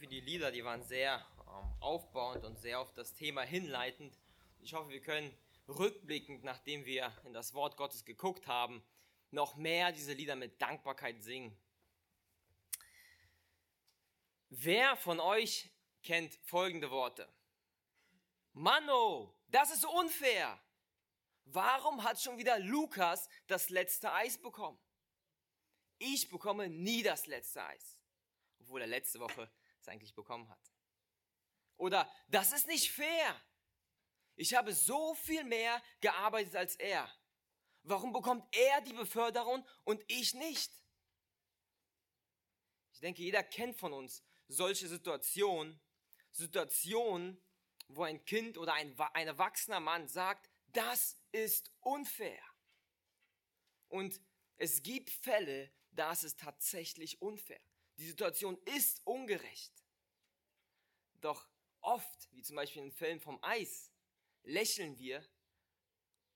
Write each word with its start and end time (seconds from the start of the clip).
für 0.00 0.06
die 0.06 0.20
Lieder, 0.20 0.50
die 0.50 0.64
waren 0.64 0.82
sehr 0.82 1.22
ähm, 1.46 1.74
aufbauend 1.78 2.42
und 2.46 2.58
sehr 2.58 2.80
auf 2.80 2.90
das 2.94 3.12
Thema 3.12 3.42
hinleitend. 3.42 4.18
Ich 4.62 4.72
hoffe, 4.72 4.88
wir 4.88 5.02
können 5.02 5.30
rückblickend, 5.68 6.42
nachdem 6.42 6.86
wir 6.86 7.12
in 7.26 7.34
das 7.34 7.52
Wort 7.52 7.76
Gottes 7.76 8.06
geguckt 8.06 8.46
haben, 8.46 8.82
noch 9.30 9.56
mehr 9.56 9.92
diese 9.92 10.14
Lieder 10.14 10.36
mit 10.36 10.60
Dankbarkeit 10.62 11.22
singen. 11.22 11.54
Wer 14.48 14.96
von 14.96 15.20
euch 15.20 15.68
kennt 16.02 16.32
folgende 16.44 16.90
Worte? 16.90 17.28
Manno, 18.54 19.36
das 19.48 19.70
ist 19.70 19.84
unfair. 19.84 20.58
Warum 21.44 22.02
hat 22.04 22.18
schon 22.18 22.38
wieder 22.38 22.58
Lukas 22.58 23.28
das 23.48 23.68
letzte 23.68 24.10
Eis 24.10 24.38
bekommen? 24.38 24.78
Ich 25.98 26.30
bekomme 26.30 26.70
nie 26.70 27.02
das 27.02 27.26
letzte 27.26 27.62
Eis, 27.62 27.98
obwohl 28.60 28.80
er 28.80 28.86
letzte 28.86 29.20
Woche 29.20 29.50
es 29.80 29.88
eigentlich 29.88 30.14
bekommen 30.14 30.48
hat. 30.48 30.72
Oder 31.76 32.10
das 32.28 32.52
ist 32.52 32.66
nicht 32.66 32.90
fair. 32.90 33.40
Ich 34.36 34.54
habe 34.54 34.72
so 34.72 35.14
viel 35.14 35.44
mehr 35.44 35.82
gearbeitet 36.00 36.56
als 36.56 36.76
er. 36.76 37.10
Warum 37.82 38.12
bekommt 38.12 38.44
er 38.54 38.80
die 38.82 38.92
Beförderung 38.92 39.66
und 39.84 40.02
ich 40.06 40.34
nicht? 40.34 40.70
Ich 42.92 43.00
denke, 43.00 43.22
jeder 43.22 43.42
kennt 43.42 43.76
von 43.76 43.92
uns 43.92 44.22
solche 44.48 44.88
Situationen, 44.88 45.80
Situationen, 46.32 47.42
wo 47.88 48.02
ein 48.02 48.24
Kind 48.24 48.58
oder 48.58 48.74
ein, 48.74 48.98
ein 49.14 49.26
erwachsener 49.26 49.80
Mann 49.80 50.08
sagt, 50.08 50.50
das 50.66 51.16
ist 51.32 51.72
unfair. 51.80 52.42
Und 53.88 54.20
es 54.56 54.82
gibt 54.82 55.10
Fälle, 55.10 55.72
da 55.90 56.12
ist 56.12 56.24
es 56.24 56.36
tatsächlich 56.36 57.20
unfair. 57.20 57.60
Die 58.00 58.06
Situation 58.06 58.56
ist 58.64 59.02
ungerecht. 59.04 59.74
Doch 61.20 61.46
oft, 61.82 62.32
wie 62.32 62.40
zum 62.40 62.56
Beispiel 62.56 62.82
in 62.82 62.92
Fällen 62.92 63.20
vom 63.20 63.38
Eis, 63.42 63.92
lächeln 64.42 64.96
wir, 64.98 65.22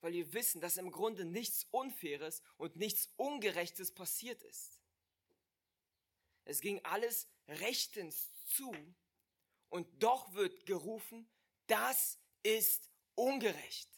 weil 0.02 0.12
wir 0.12 0.30
wissen, 0.34 0.60
dass 0.60 0.76
im 0.76 0.90
Grunde 0.90 1.24
nichts 1.24 1.66
Unfaires 1.70 2.42
und 2.58 2.76
nichts 2.76 3.08
Ungerechtes 3.16 3.94
passiert 3.94 4.42
ist. 4.42 4.78
Es 6.44 6.60
ging 6.60 6.84
alles 6.84 7.28
rechtens 7.48 8.30
zu 8.44 8.70
und 9.70 9.88
doch 10.02 10.34
wird 10.34 10.66
gerufen, 10.66 11.26
das 11.66 12.18
ist 12.42 12.90
ungerecht. 13.14 13.88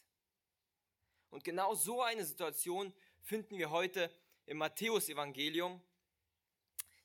Und 1.31 1.43
genau 1.43 1.75
so 1.75 2.01
eine 2.01 2.23
Situation 2.23 2.93
finden 3.23 3.57
wir 3.57 3.71
heute 3.71 4.09
im 4.45 4.59
Matthäus-Evangelium. 4.59 5.83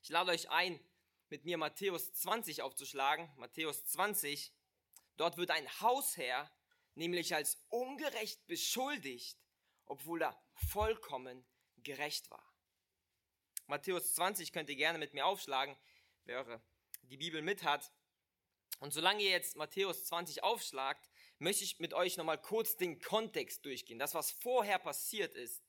Ich 0.03 0.09
lade 0.09 0.31
euch 0.31 0.49
ein, 0.49 0.77
mit 1.29 1.45
mir 1.45 1.57
Matthäus 1.57 2.11
20 2.11 2.61
aufzuschlagen. 2.61 3.31
Matthäus 3.37 3.85
20. 3.85 4.51
Dort 5.15 5.37
wird 5.37 5.49
ein 5.49 5.79
Hausherr 5.79 6.51
nämlich 6.95 7.33
als 7.33 7.63
ungerecht 7.69 8.45
beschuldigt, 8.45 9.39
obwohl 9.85 10.23
er 10.23 10.37
vollkommen 10.71 11.45
gerecht 11.77 12.29
war. 12.29 12.45
Matthäus 13.67 14.13
20 14.15 14.51
könnt 14.51 14.69
ihr 14.69 14.75
gerne 14.75 14.99
mit 14.99 15.13
mir 15.13 15.25
aufschlagen, 15.25 15.77
wer 16.25 16.61
die 17.03 17.17
Bibel 17.17 17.41
mit 17.41 17.63
hat. 17.63 17.89
Und 18.79 18.91
solange 18.91 19.23
ihr 19.23 19.31
jetzt 19.31 19.55
Matthäus 19.55 20.03
20 20.03 20.43
aufschlagt, 20.43 21.09
möchte 21.39 21.63
ich 21.63 21.79
mit 21.79 21.93
euch 21.93 22.17
nochmal 22.17 22.41
kurz 22.41 22.75
den 22.75 22.99
Kontext 22.99 23.63
durchgehen, 23.63 23.99
das, 23.99 24.13
was 24.13 24.31
vorher 24.31 24.79
passiert 24.79 25.33
ist, 25.33 25.63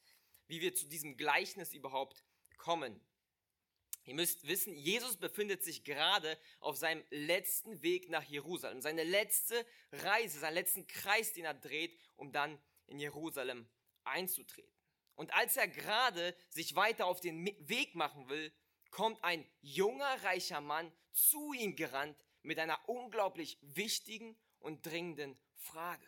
wie 0.49 0.61
wir 0.61 0.75
zu 0.75 0.89
diesem 0.89 1.17
Gleichnis 1.17 1.73
überhaupt 1.73 2.25
kommen. 2.57 3.01
Ihr 4.05 4.15
müsst 4.15 4.47
wissen, 4.47 4.77
Jesus 4.77 5.17
befindet 5.17 5.65
sich 5.65 5.83
gerade 5.83 6.39
auf 6.61 6.77
seinem 6.77 7.03
letzten 7.11 7.83
Weg 7.83 8.11
nach 8.11 8.25
Jerusalem, 8.25 8.83
seine 8.83 9.03
letzte 9.03 9.65
Reise, 9.93 10.39
seinen 10.39 10.55
letzten 10.55 10.87
Kreis, 10.87 11.33
den 11.33 11.47
er 11.47 11.55
dreht, 11.55 11.99
um 12.17 12.31
dann 12.31 12.61
in 12.87 12.99
Jerusalem 12.99 13.67
einzutreten. 14.05 14.71
Und 15.15 15.33
als 15.33 15.57
er 15.57 15.69
gerade 15.69 16.37
sich 16.51 16.75
weiter 16.75 17.07
auf 17.07 17.21
den 17.21 17.47
Weg 17.69 17.95
machen 17.95 18.29
will, 18.29 18.53
kommt 18.91 19.23
ein 19.25 19.49
junger, 19.63 20.23
reicher 20.23 20.61
Mann 20.61 20.93
zu 21.13 21.53
ihm 21.55 21.75
gerannt 21.75 22.17
mit 22.43 22.59
einer 22.59 22.79
unglaublich 22.89 23.59
wichtigen 23.63 24.37
und 24.59 24.85
dringenden 24.85 25.39
Frage. 25.57 26.07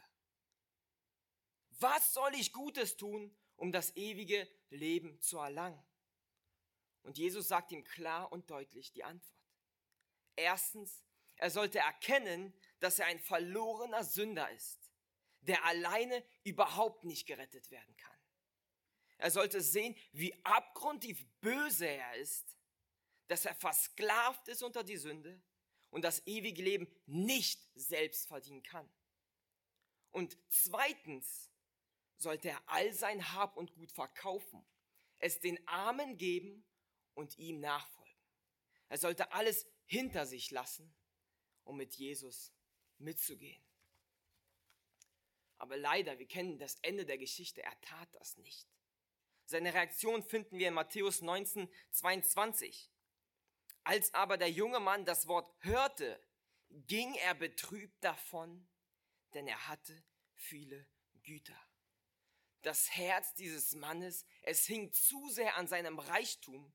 Was 1.79 2.13
soll 2.13 2.35
ich 2.35 2.53
Gutes 2.53 2.97
tun, 2.97 3.35
um 3.57 3.73
das 3.73 3.97
ewige 3.97 4.49
Leben 4.71 5.21
zu 5.21 5.39
erlangen? 5.39 5.83
Und 7.07 7.19
Jesus 7.19 7.47
sagt 7.47 7.71
ihm 7.71 7.85
klar 7.85 8.33
und 8.33 8.51
deutlich 8.51 8.91
die 8.91 9.05
Antwort. 9.05 9.33
Erstens, 10.35 11.05
er 11.37 11.51
sollte 11.51 11.79
erkennen, 11.79 12.53
dass 12.81 12.99
er 12.99 13.07
ein 13.07 13.21
verlorener 13.21 14.03
Sünder 14.03 14.51
ist, 14.51 14.91
der 15.43 15.65
alleine 15.65 16.25
überhaupt 16.43 17.05
nicht 17.05 17.25
gerettet 17.29 17.71
werden 17.71 17.97
kann. 17.97 18.19
Er 19.19 19.31
sollte 19.31 19.61
sehen, 19.61 19.95
wie 20.11 20.35
abgrundtief 20.45 21.25
böse 21.41 21.87
er 21.87 22.17
ist, 22.17 22.59
dass 23.29 23.45
er 23.45 23.55
versklavt 23.55 24.49
ist 24.49 24.65
unter 24.65 24.83
die 24.83 24.97
Sünde 24.97 25.41
und 25.91 26.03
das 26.03 26.27
ewige 26.27 26.61
Leben 26.61 26.89
nicht 27.07 27.61
selbst 27.77 28.27
verdienen 28.27 28.65
kann. 28.65 28.91
Und 30.11 30.37
zweitens 30.49 31.53
sollte 32.17 32.49
er 32.49 32.69
all 32.69 32.93
sein 32.93 33.33
Hab 33.33 33.57
und 33.57 33.75
Gut 33.75 33.93
verkaufen, 33.93 34.67
es 35.21 35.39
den 35.39 35.67
Armen 35.69 36.17
geben 36.17 36.65
und 37.17 37.37
ihm 37.39 37.59
nachfolgen. 37.59 38.15
Er 38.89 38.99
sollte 38.99 39.33
alles 39.33 39.67
hinter 39.87 40.27
sich 40.27 40.53
lassen, 40.53 40.95
um 41.65 41.77
mit 41.77 41.97
Jesus 41.97 42.53
mitzugehen. 42.99 43.61
Aber 45.59 45.77
leider, 45.77 46.19
wir 46.19 46.29
kennen 46.29 46.59
das 46.59 46.77
Ende 46.83 47.05
der 47.05 47.19
Geschichte, 47.19 47.63
er 47.63 47.81
tat 47.81 48.09
das 48.15 48.37
nicht. 48.37 48.69
Seine 49.47 49.73
Reaktion 49.73 50.23
finden 50.23 50.59
wir 50.59 50.69
in 50.69 50.75
Matthäus 50.75 51.23
19, 51.23 51.69
22. 51.91 52.91
Als 53.85 54.13
aber 54.13 54.37
der 54.37 54.51
junge 54.51 54.81
Mann 54.81 55.05
das 55.05 55.27
Wort 55.29 55.51
hörte, 55.61 56.21
ging 56.69 57.15
er 57.15 57.35
betrübt 57.35 58.03
davon, 58.03 58.69
denn 59.35 59.47
er 59.47 59.69
hatte 59.69 60.05
viele 60.35 60.87
Güter. 61.23 61.59
Das 62.63 62.91
Herz 62.91 63.35
dieses 63.35 63.75
Mannes, 63.75 64.27
es 64.43 64.67
hing 64.67 64.93
zu 64.93 65.29
sehr 65.29 65.57
an 65.57 65.69
seinem 65.69 66.01
Reichtum, 66.01 66.73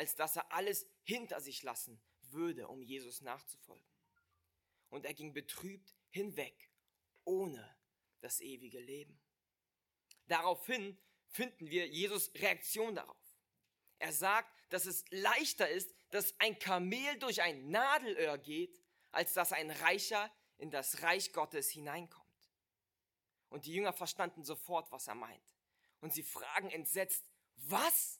als 0.00 0.14
dass 0.14 0.36
er 0.36 0.50
alles 0.50 0.86
hinter 1.02 1.42
sich 1.42 1.62
lassen 1.62 2.00
würde, 2.22 2.68
um 2.68 2.80
Jesus 2.80 3.20
nachzufolgen. 3.20 3.86
Und 4.88 5.04
er 5.04 5.12
ging 5.12 5.34
betrübt 5.34 5.94
hinweg, 6.08 6.70
ohne 7.24 7.76
das 8.20 8.40
ewige 8.40 8.80
Leben. 8.80 9.20
Daraufhin 10.26 10.96
finden 11.26 11.68
wir 11.68 11.86
Jesus 11.86 12.32
Reaktion 12.34 12.94
darauf. 12.94 13.36
Er 13.98 14.14
sagt, 14.14 14.50
dass 14.72 14.86
es 14.86 15.04
leichter 15.10 15.68
ist, 15.68 15.94
dass 16.08 16.34
ein 16.40 16.58
Kamel 16.58 17.18
durch 17.18 17.42
ein 17.42 17.68
Nadelöhr 17.68 18.38
geht, 18.38 18.80
als 19.10 19.34
dass 19.34 19.52
ein 19.52 19.70
Reicher 19.70 20.32
in 20.56 20.70
das 20.70 21.02
Reich 21.02 21.30
Gottes 21.34 21.68
hineinkommt. 21.68 22.26
Und 23.50 23.66
die 23.66 23.74
Jünger 23.74 23.92
verstanden 23.92 24.44
sofort, 24.44 24.90
was 24.92 25.08
er 25.08 25.14
meint. 25.14 25.54
Und 26.00 26.14
sie 26.14 26.22
fragen 26.22 26.70
entsetzt, 26.70 27.30
was? 27.56 28.19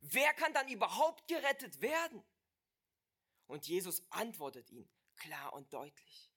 Wer 0.00 0.32
kann 0.34 0.52
dann 0.54 0.68
überhaupt 0.68 1.28
gerettet 1.28 1.80
werden? 1.80 2.22
Und 3.46 3.66
Jesus 3.66 4.02
antwortet 4.10 4.70
ihnen 4.70 4.90
klar 5.16 5.52
und 5.52 5.72
deutlich. 5.72 6.30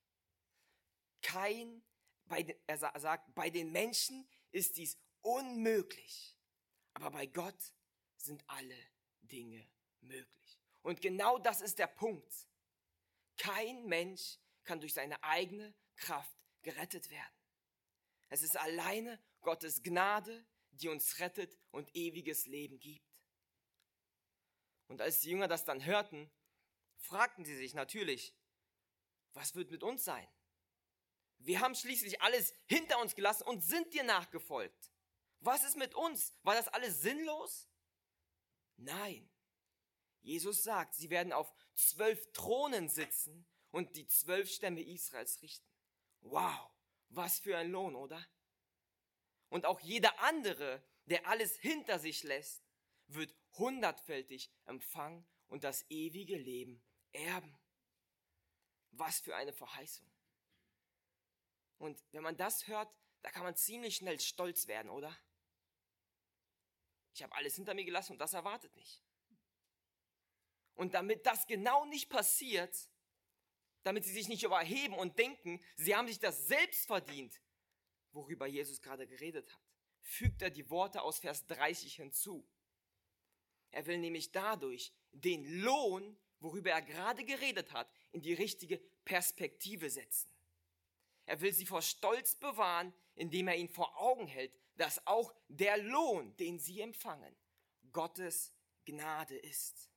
Kein, 1.22 1.84
bei, 2.25 2.59
er 2.68 2.78
sagt, 2.78 3.34
bei 3.34 3.50
den 3.50 3.72
Menschen 3.72 4.28
ist 4.51 4.78
dies 4.78 4.97
unmöglich, 5.22 6.38
aber 6.94 7.12
bei 7.12 7.25
Gott 7.25 7.74
sind 8.18 8.44
alle 8.47 8.78
Dinge 9.22 9.66
möglich. 10.01 10.59
Und 10.81 11.01
genau 11.01 11.40
das 11.40 11.62
ist 11.62 11.80
der 11.80 11.88
Punkt. 11.88 12.34
Kein 13.38 13.86
Mensch 13.86 14.38
kann 14.63 14.80
durch 14.80 14.94
seine 14.94 15.21
eigene 15.24 15.74
Kraft 15.95 16.36
gerettet 16.62 17.09
werden. 17.09 17.36
Es 18.30 18.42
ist 18.42 18.57
alleine 18.57 19.21
Gottes 19.42 19.83
Gnade, 19.83 20.45
die 20.71 20.89
uns 20.89 21.19
rettet 21.19 21.57
und 21.71 21.95
ewiges 21.95 22.48
Leben 22.48 22.80
gibt. 22.80 23.12
Und 24.94 25.01
als 25.01 25.22
die 25.22 25.31
Jünger 25.31 25.48
das 25.48 25.66
dann 25.66 25.84
hörten, 25.84 26.30
fragten 26.98 27.45
sie 27.45 27.56
sich 27.56 27.74
natürlich, 27.74 28.36
was 29.34 29.56
wird 29.56 29.72
mit 29.72 29.81
uns 29.81 30.04
sein? 30.04 30.28
Wir 31.40 31.62
haben 31.62 31.74
schließlich 31.74 32.22
alles 32.22 32.54
hinter 32.68 33.00
uns 33.00 33.16
gelassen 33.16 33.42
und 33.45 33.63
sind 33.63 33.92
dir 33.95 34.04
nachgefolgt. 34.04 34.92
Was 35.40 35.63
ist 35.63 35.78
mit 35.78 35.95
uns? 35.95 36.36
War 36.44 36.54
das 36.54 36.68
alles 36.68 37.01
sinnlos? 37.01 37.68
Nein. 38.78 39.28
Jesus 40.22 40.62
sagt, 40.62 40.94
sie 40.94 41.10
werden 41.10 41.34
auf 41.34 41.51
zwölf 41.74 42.31
Thronen 42.31 42.88
sitzen 42.88 43.48
und 43.72 43.95
die 43.95 44.06
zwölf 44.06 44.48
Stämme 44.48 44.84
Israels 44.84 45.42
richten. 45.42 45.68
Wow, 46.19 46.69
was 47.10 47.40
für 47.40 47.57
ein 47.57 47.72
Lohn, 47.72 47.95
oder? 47.95 48.24
Und 49.50 49.66
auch 49.66 49.80
jeder 49.80 50.19
andere, 50.19 50.84
der 51.06 51.25
alles 51.25 51.57
hinter 51.57 51.98
sich 51.98 52.22
lässt, 52.22 52.62
wird 53.07 53.33
hundertfältig 53.57 54.51
empfangen 54.65 55.25
und 55.47 55.63
das 55.63 55.85
ewige 55.89 56.38
Leben 56.38 56.83
erben. 57.11 57.57
Was 58.91 59.19
für 59.19 59.35
eine 59.35 59.53
Verheißung. 59.53 60.09
Und 61.77 62.03
wenn 62.11 62.23
man 62.23 62.38
das 62.38 62.67
hört, 62.67 62.94
da 63.21 63.31
kann 63.31 63.44
man 63.44 63.55
ziemlich 63.55 63.95
schnell 63.95 64.19
stolz 64.19 64.67
werden, 64.67 64.89
oder? 64.89 65.15
Ich 67.13 67.23
habe 67.23 67.35
alles 67.35 67.55
hinter 67.55 67.73
mir 67.73 67.85
gelassen 67.85 68.13
und 68.13 68.19
das 68.19 68.33
erwartet 68.33 68.75
mich. 68.75 69.03
Und 70.75 70.94
damit 70.94 71.25
das 71.25 71.45
genau 71.45 71.85
nicht 71.85 72.09
passiert, 72.09 72.89
damit 73.83 74.06
sie 74.06 74.13
sich 74.13 74.27
nicht 74.27 74.44
überheben 74.44 74.95
und 74.95 75.19
denken, 75.19 75.63
sie 75.75 75.95
haben 75.95 76.07
sich 76.07 76.19
das 76.19 76.47
selbst 76.47 76.88
verdient, 76.88 77.41
worüber 78.11 78.47
Jesus 78.47 78.81
gerade 78.81 79.07
geredet 79.07 79.51
hat, 79.51 79.61
fügt 80.01 80.41
er 80.41 80.49
die 80.49 80.69
Worte 80.69 81.01
aus 81.01 81.19
Vers 81.19 81.45
30 81.47 81.95
hinzu. 81.95 82.47
Er 83.73 83.87
will 83.87 83.97
nämlich 83.97 84.31
dadurch 84.31 84.93
den 85.11 85.61
Lohn, 85.61 86.15
worüber 86.39 86.69
er 86.69 86.83
gerade 86.83 87.25
geredet 87.25 87.73
hat, 87.73 87.91
in 88.11 88.21
die 88.21 88.33
richtige 88.33 88.77
Perspektive 89.03 89.89
setzen. 89.89 90.31
Er 91.25 91.41
will 91.41 91.51
sie 91.51 91.65
vor 91.65 91.81
Stolz 91.81 92.35
bewahren, 92.35 92.93
indem 93.15 93.47
er 93.47 93.55
ihnen 93.55 93.69
vor 93.69 93.97
Augen 93.97 94.27
hält, 94.27 94.53
dass 94.75 95.05
auch 95.07 95.33
der 95.47 95.77
Lohn, 95.79 96.37
den 96.37 96.59
sie 96.59 96.81
empfangen, 96.81 97.35
Gottes 97.91 98.53
Gnade 98.85 99.37
ist. 99.37 99.89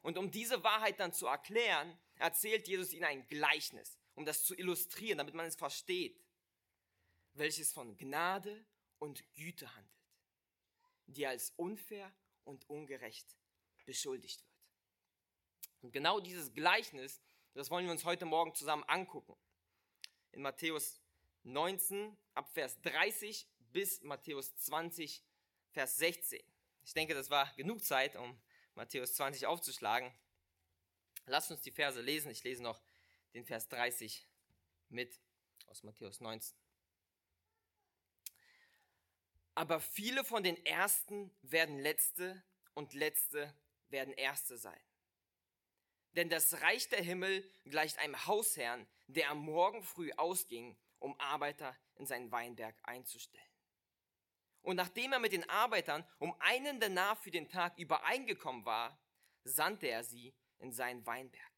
Und 0.00 0.16
um 0.16 0.30
diese 0.30 0.62
Wahrheit 0.64 0.98
dann 0.98 1.12
zu 1.12 1.26
erklären, 1.26 1.98
erzählt 2.16 2.68
Jesus 2.68 2.94
ihnen 2.94 3.04
ein 3.04 3.26
Gleichnis, 3.26 3.98
um 4.14 4.24
das 4.24 4.44
zu 4.44 4.56
illustrieren, 4.56 5.18
damit 5.18 5.34
man 5.34 5.44
es 5.44 5.56
versteht, 5.56 6.18
welches 7.34 7.70
von 7.70 7.98
Gnade 7.98 8.64
und 8.98 9.22
Güte 9.34 9.74
handelt, 9.74 10.08
die 11.06 11.26
als 11.26 11.52
unfair 11.56 12.10
und 12.44 12.68
ungerecht 12.68 13.36
beschuldigt 13.84 14.40
wird. 14.40 14.50
Und 15.82 15.92
genau 15.92 16.20
dieses 16.20 16.52
Gleichnis, 16.52 17.20
das 17.54 17.70
wollen 17.70 17.86
wir 17.86 17.92
uns 17.92 18.04
heute 18.04 18.26
Morgen 18.26 18.54
zusammen 18.54 18.84
angucken. 18.84 19.36
In 20.32 20.42
Matthäus 20.42 21.00
19 21.42 22.16
ab 22.34 22.48
Vers 22.52 22.80
30 22.82 23.48
bis 23.72 24.02
Matthäus 24.02 24.54
20 24.56 25.24
Vers 25.72 25.96
16. 25.96 26.40
Ich 26.82 26.94
denke, 26.94 27.14
das 27.14 27.30
war 27.30 27.52
genug 27.56 27.84
Zeit, 27.84 28.16
um 28.16 28.40
Matthäus 28.74 29.14
20 29.14 29.46
aufzuschlagen. 29.46 30.12
Lasst 31.26 31.50
uns 31.50 31.62
die 31.62 31.70
Verse 31.70 32.00
lesen. 32.00 32.30
Ich 32.30 32.42
lese 32.44 32.62
noch 32.62 32.82
den 33.34 33.44
Vers 33.44 33.68
30 33.68 34.26
mit 34.88 35.20
aus 35.66 35.82
Matthäus 35.82 36.20
19. 36.20 36.59
Aber 39.60 39.78
viele 39.78 40.24
von 40.24 40.42
den 40.42 40.56
Ersten 40.64 41.30
werden 41.42 41.78
Letzte 41.78 42.42
und 42.72 42.94
Letzte 42.94 43.54
werden 43.90 44.14
Erste 44.14 44.56
sein. 44.56 44.80
Denn 46.12 46.30
das 46.30 46.62
Reich 46.62 46.88
der 46.88 47.02
Himmel 47.02 47.46
gleicht 47.66 47.98
einem 47.98 48.26
Hausherrn, 48.26 48.88
der 49.06 49.28
am 49.28 49.36
Morgen 49.36 49.82
früh 49.82 50.12
ausging, 50.12 50.78
um 50.98 51.14
Arbeiter 51.20 51.76
in 51.96 52.06
seinen 52.06 52.32
Weinberg 52.32 52.74
einzustellen. 52.84 53.44
Und 54.62 54.76
nachdem 54.76 55.12
er 55.12 55.18
mit 55.18 55.32
den 55.32 55.46
Arbeitern 55.50 56.08
um 56.20 56.34
einen 56.40 56.80
Denar 56.80 57.16
für 57.16 57.30
den 57.30 57.50
Tag 57.50 57.76
übereingekommen 57.76 58.64
war, 58.64 58.98
sandte 59.44 59.88
er 59.88 60.04
sie 60.04 60.34
in 60.56 60.72
seinen 60.72 61.04
Weinberg. 61.04 61.52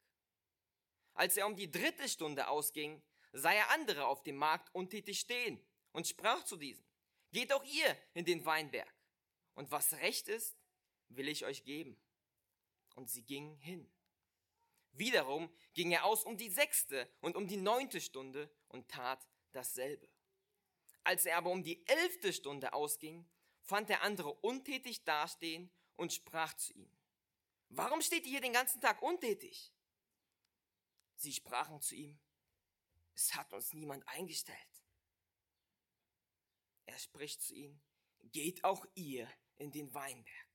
Als 1.13 1.37
er 1.37 1.47
um 1.47 1.55
die 1.55 1.71
dritte 1.71 2.09
Stunde 2.09 2.49
ausging, 2.49 3.01
sah 3.31 3.53
er 3.53 3.69
andere 3.69 4.07
auf 4.07 4.23
dem 4.23 4.35
Markt 4.35 4.75
untätig 4.75 5.21
stehen 5.21 5.65
und 5.93 6.05
sprach 6.05 6.43
zu 6.43 6.57
diesen, 6.57 6.85
geht 7.33 7.51
auch 7.51 7.63
ihr 7.65 7.97
in 8.13 8.23
den 8.23 8.45
Weinberg, 8.45 8.93
und 9.55 9.69
was 9.71 9.93
recht 9.93 10.29
ist, 10.29 10.55
will 11.09 11.27
ich 11.27 11.45
euch 11.45 11.63
geben. 11.65 11.99
Und 12.95 13.09
sie 13.09 13.23
gingen 13.23 13.57
hin. 13.57 13.91
Wiederum 14.91 15.51
ging 15.73 15.91
er 15.91 16.05
aus 16.05 16.23
um 16.23 16.37
die 16.37 16.49
sechste 16.49 17.11
und 17.21 17.35
um 17.35 17.47
die 17.47 17.57
neunte 17.57 17.99
Stunde 17.99 18.49
und 18.67 18.87
tat 18.89 19.27
dasselbe. 19.51 20.07
Als 21.03 21.25
er 21.25 21.37
aber 21.37 21.49
um 21.49 21.63
die 21.63 21.85
elfte 21.87 22.31
Stunde 22.31 22.73
ausging, 22.73 23.27
fand 23.61 23.89
der 23.89 24.03
andere 24.03 24.31
untätig 24.31 25.03
dastehen 25.03 25.71
und 25.95 26.13
sprach 26.13 26.53
zu 26.53 26.73
ihm, 26.73 26.91
warum 27.69 28.01
steht 28.01 28.25
ihr 28.25 28.31
hier 28.31 28.41
den 28.41 28.53
ganzen 28.53 28.79
Tag 28.79 29.01
untätig? 29.01 29.73
Sie 31.15 31.33
sprachen 31.33 31.81
zu 31.81 31.95
ihm, 31.95 32.19
es 33.15 33.33
hat 33.33 33.51
uns 33.53 33.73
niemand 33.73 34.07
eingestellt. 34.07 34.72
Er 36.85 36.97
spricht 36.97 37.41
zu 37.41 37.53
ihnen, 37.53 37.81
geht 38.31 38.63
auch 38.63 38.85
ihr 38.95 39.27
in 39.57 39.71
den 39.71 39.93
Weinberg. 39.93 40.47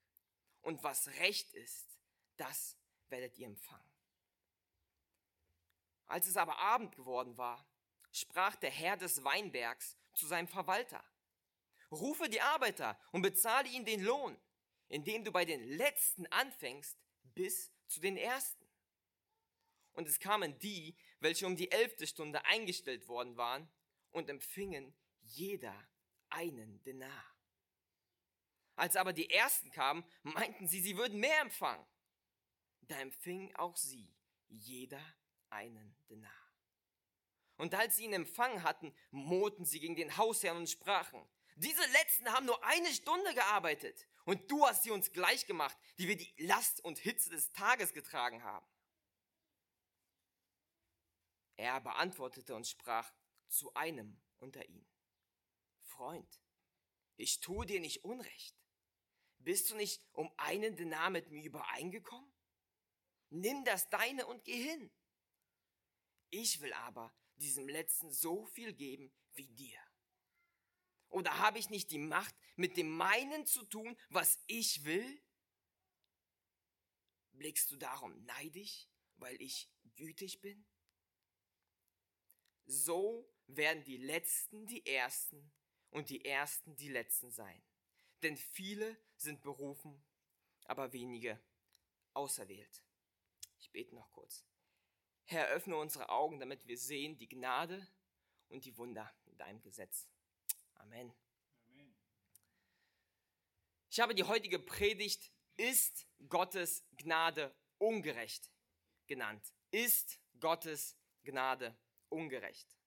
Und 0.61 0.83
was 0.83 1.09
recht 1.21 1.53
ist, 1.55 1.99
das 2.37 2.77
werdet 3.09 3.39
ihr 3.39 3.47
empfangen. 3.47 3.91
Als 6.07 6.27
es 6.27 6.37
aber 6.37 6.59
Abend 6.59 6.97
geworden 6.97 7.37
war, 7.37 7.67
sprach 8.13 8.57
der 8.57 8.71
Herr 8.71 8.97
des 8.97 9.25
Weinbergs 9.25 9.97
zu 10.15 10.27
seinem 10.27 10.49
Verwalter. 10.49 11.05
Rufe 11.91 12.29
die 12.29 12.41
Arbeiter 12.41 12.99
und 13.13 13.23
bezahle 13.23 13.69
ihnen 13.69 13.85
den 13.85 14.03
Lohn, 14.03 14.39
indem 14.89 15.25
du 15.25 15.33
bei 15.33 15.45
den 15.45 15.63
Letzten 15.63 16.27
anfängst 16.27 16.99
bis 17.23 17.71
zu 17.87 18.01
den 18.01 18.17
Ersten. 18.17 18.67
Und 19.93 20.09
es 20.09 20.19
kamen 20.19 20.59
die, 20.59 20.97
welche 21.21 21.47
um 21.47 21.57
die 21.57 21.71
elfte 21.71 22.07
Stunde 22.07 22.45
eingestellt 22.45 23.09
worden 23.09 23.37
waren 23.37 23.69
und 24.11 24.29
empfingen 24.31 24.95
jeder 25.21 25.75
einen 26.31 26.83
Denar. 26.83 27.25
Als 28.77 28.97
aber 28.97 29.13
die 29.13 29.31
Ersten 29.31 29.71
kamen, 29.71 30.05
meinten 30.23 30.69
sie, 30.69 30.81
sie 30.81 30.97
würden 30.97 31.19
mehr 31.19 31.41
empfangen. 31.41 31.85
Da 32.83 32.99
empfingen 33.01 33.55
auch 33.57 33.77
sie 33.77 34.15
jeder 34.49 35.03
einen 35.51 35.97
Denar. 36.09 36.31
Und 37.57 37.75
als 37.75 37.97
sie 37.97 38.05
ihn 38.05 38.13
empfangen 38.13 38.63
hatten, 38.63 38.95
mohten 39.11 39.65
sie 39.65 39.81
gegen 39.81 39.97
den 39.97 40.17
Hausherrn 40.17 40.57
und 40.57 40.71
sprachen, 40.71 41.29
diese 41.57 41.85
Letzten 41.91 42.33
haben 42.33 42.47
nur 42.47 42.63
eine 42.65 42.93
Stunde 42.95 43.35
gearbeitet 43.35 44.07
und 44.25 44.49
du 44.49 44.65
hast 44.65 44.85
sie 44.85 44.93
uns 44.93 45.11
gleich 45.11 45.45
gemacht, 45.47 45.77
die 45.99 46.07
wir 46.07 46.17
die 46.17 46.33
Last 46.39 46.85
und 46.85 46.99
Hitze 46.99 47.31
des 47.31 47.53
Tages 47.53 47.93
getragen 47.93 48.45
haben. 48.45 48.67
Er 51.57 51.81
beantwortete 51.81 52.55
und 52.55 52.69
sprach 52.69 53.13
zu 53.49 53.75
einem 53.75 54.21
unter 54.39 54.65
ihnen, 54.69 54.87
Freund, 55.99 56.41
ich 57.17 57.41
tue 57.41 57.67
dir 57.67 57.81
nicht 57.81 58.05
Unrecht. 58.05 58.57
Bist 59.39 59.69
du 59.69 59.75
nicht 59.75 60.01
um 60.13 60.33
einen 60.37 60.77
Denar 60.77 61.11
mit 61.11 61.29
mir 61.33 61.43
übereingekommen? 61.43 62.33
Nimm 63.31 63.65
das 63.65 63.91
deine 63.91 64.25
und 64.29 64.45
geh 64.45 64.63
hin. 64.63 64.93
Ich 66.31 66.61
will 66.61 66.73
aber 66.75 67.13
diesem 67.35 67.69
Letzten 67.69 68.13
so 68.13 68.47
viel 68.47 68.75
geben 68.75 69.13
wie 69.33 69.49
dir. 69.49 69.81
Oder 71.09 71.37
habe 71.39 71.59
ich 71.59 71.69
nicht 71.69 71.91
die 71.91 71.99
Macht, 71.99 72.37
mit 72.55 72.77
dem 72.77 72.91
meinen 72.91 73.45
zu 73.45 73.65
tun, 73.65 73.99
was 74.09 74.41
ich 74.47 74.85
will? 74.85 75.21
Blickst 77.33 77.73
du 77.73 77.77
darum 77.77 78.25
neidisch, 78.25 78.89
weil 79.17 79.43
ich 79.43 79.69
gütig 79.97 80.41
bin? 80.43 80.65
So 82.67 83.29
werden 83.49 83.83
die 83.83 83.97
Letzten 83.97 84.65
die 84.69 84.87
Ersten 84.87 85.58
und 85.91 86.11
die 86.11 86.25
Ersten 86.25 86.77
die 86.77 86.89
Letzten 86.89 87.31
sein. 87.31 87.63
Denn 88.23 88.37
viele 88.37 88.97
sind 89.17 89.43
berufen, 89.43 90.03
aber 90.65 90.93
wenige 90.93 91.41
auserwählt. 92.15 92.83
Ich 93.61 93.71
bete 93.71 93.95
noch 93.95 94.11
kurz. 94.13 94.45
Herr, 95.25 95.49
öffne 95.49 95.77
unsere 95.77 96.09
Augen, 96.09 96.41
damit 96.41 96.67
wir 96.67 96.79
sehen 96.79 97.17
die 97.19 97.29
Gnade 97.29 97.87
und 98.49 98.65
die 98.65 98.77
Wunder 98.77 99.13
in 99.27 99.37
deinem 99.37 99.61
Gesetz. 99.61 100.09
Amen. 100.75 101.13
Amen. 101.67 101.95
Ich 103.91 104.01
habe 104.01 104.15
die 104.15 104.25
heutige 104.25 104.59
Predigt 104.59 105.33
Ist 105.57 106.07
Gottes 106.29 106.85
Gnade 106.97 107.55
ungerecht 107.79 108.51
genannt. 109.07 109.53
Ist 109.71 110.21
Gottes 110.39 110.97
Gnade 111.25 111.77
ungerecht. 112.09 112.78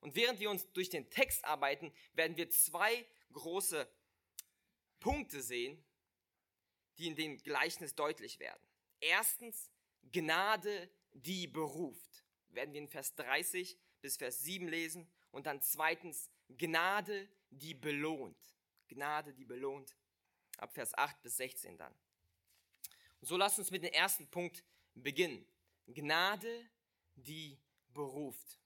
Und 0.00 0.14
während 0.14 0.40
wir 0.40 0.50
uns 0.50 0.70
durch 0.72 0.88
den 0.88 1.10
Text 1.10 1.44
arbeiten, 1.44 1.92
werden 2.14 2.36
wir 2.36 2.50
zwei 2.50 3.06
große 3.32 3.88
Punkte 4.98 5.42
sehen, 5.42 5.82
die 6.98 7.06
in 7.06 7.16
dem 7.16 7.38
Gleichnis 7.38 7.94
deutlich 7.94 8.38
werden. 8.38 8.60
Erstens, 9.00 9.70
Gnade 10.12 10.90
die 11.12 11.46
beruft. 11.46 12.24
Werden 12.50 12.72
wir 12.72 12.80
in 12.80 12.88
Vers 12.88 13.14
30 13.14 13.78
bis 14.00 14.16
Vers 14.16 14.42
7 14.42 14.68
lesen. 14.68 15.10
Und 15.30 15.46
dann 15.46 15.60
zweitens 15.62 16.30
Gnade, 16.48 17.28
die 17.50 17.74
belohnt. 17.74 18.56
Gnade, 18.88 19.32
die 19.32 19.44
belohnt. 19.44 19.96
Ab 20.58 20.74
Vers 20.74 20.94
8 20.94 21.22
bis 21.22 21.36
16 21.36 21.78
dann. 21.78 21.94
Und 23.20 23.28
so 23.28 23.36
lasst 23.36 23.58
uns 23.58 23.70
mit 23.70 23.82
dem 23.82 23.92
ersten 23.92 24.28
Punkt 24.28 24.64
beginnen. 24.94 25.46
Gnade, 25.86 26.68
die 27.14 27.58
beruft. 27.92 28.60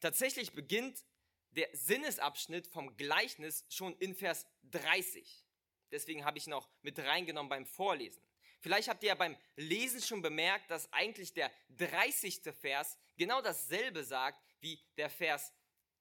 Tatsächlich 0.00 0.52
beginnt 0.52 1.04
der 1.50 1.68
Sinnesabschnitt 1.72 2.66
vom 2.66 2.96
Gleichnis 2.96 3.64
schon 3.68 3.96
in 3.98 4.14
Vers 4.14 4.46
30. 4.64 5.46
Deswegen 5.90 6.24
habe 6.24 6.38
ich 6.38 6.46
noch 6.46 6.68
mit 6.82 6.98
reingenommen 6.98 7.48
beim 7.48 7.66
Vorlesen. 7.66 8.22
Vielleicht 8.60 8.88
habt 8.88 9.02
ihr 9.02 9.10
ja 9.10 9.14
beim 9.14 9.36
Lesen 9.56 10.02
schon 10.02 10.22
bemerkt, 10.22 10.70
dass 10.70 10.92
eigentlich 10.92 11.32
der 11.32 11.50
30. 11.76 12.42
Vers 12.60 12.98
genau 13.16 13.40
dasselbe 13.40 14.02
sagt 14.04 14.42
wie 14.60 14.80
der 14.96 15.08
Vers 15.08 15.52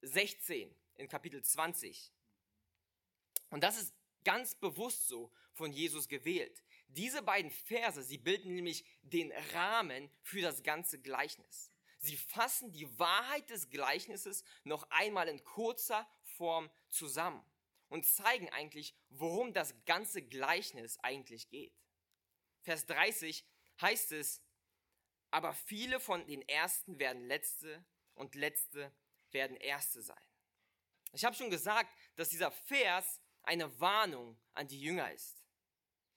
16 0.01 0.75
in 0.95 1.07
Kapitel 1.07 1.43
20. 1.43 2.11
Und 3.49 3.63
das 3.63 3.79
ist 3.79 3.93
ganz 4.23 4.55
bewusst 4.55 5.07
so 5.07 5.31
von 5.53 5.71
Jesus 5.71 6.07
gewählt. 6.07 6.63
Diese 6.87 7.21
beiden 7.21 7.51
Verse, 7.51 8.01
sie 8.03 8.17
bilden 8.17 8.55
nämlich 8.55 8.83
den 9.01 9.31
Rahmen 9.53 10.09
für 10.21 10.41
das 10.41 10.63
ganze 10.63 10.99
Gleichnis. 10.99 11.71
Sie 12.05 12.17
fassen 12.17 12.71
die 12.71 12.99
Wahrheit 12.99 13.49
des 13.49 13.71
Gleichnisses 13.71 14.43
noch 14.63 14.83
einmal 14.91 15.27
in 15.27 15.43
kurzer 15.43 16.07
Form 16.21 16.69
zusammen 16.87 17.43
und 17.89 18.05
zeigen 18.05 18.47
eigentlich, 18.49 18.95
worum 19.09 19.53
das 19.53 19.73
ganze 19.85 20.21
Gleichnis 20.21 20.99
eigentlich 20.99 21.49
geht. 21.49 21.73
Vers 22.61 22.85
30 22.85 23.43
heißt 23.81 24.11
es, 24.11 24.43
aber 25.31 25.53
viele 25.53 25.99
von 25.99 26.27
den 26.27 26.47
Ersten 26.47 26.99
werden 26.99 27.25
Letzte 27.25 27.83
und 28.13 28.35
Letzte 28.35 28.95
werden 29.31 29.57
Erste 29.57 30.03
sein. 30.03 30.23
Ich 31.11 31.25
habe 31.25 31.35
schon 31.35 31.49
gesagt, 31.49 31.91
dass 32.17 32.29
dieser 32.29 32.51
Vers 32.51 33.19
eine 33.41 33.79
Warnung 33.79 34.37
an 34.53 34.67
die 34.67 34.79
Jünger 34.79 35.11
ist. 35.11 35.43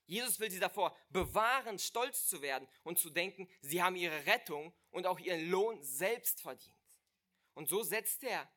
Jesus 0.09 0.41
will 0.41 0.50
sie 0.50 0.59
davor 0.59 0.97
bewahren, 1.11 1.79
stolz 1.79 2.27
zu 2.27 2.41
werden 2.41 2.67
und 2.83 2.99
zu 2.99 3.11
denken, 3.11 3.47
sie 3.61 3.83
haben 3.83 3.95
ihre 3.95 4.25
Rettung 4.25 4.75
und 4.91 5.07
auch 5.07 5.19
ihren 5.19 5.50
Lohn 5.50 5.83
selbst 5.83 6.41
verdient. 6.41 6.75
Und 7.53 7.69
so 7.69 7.83
setzt 7.83 8.25
er 8.25 8.50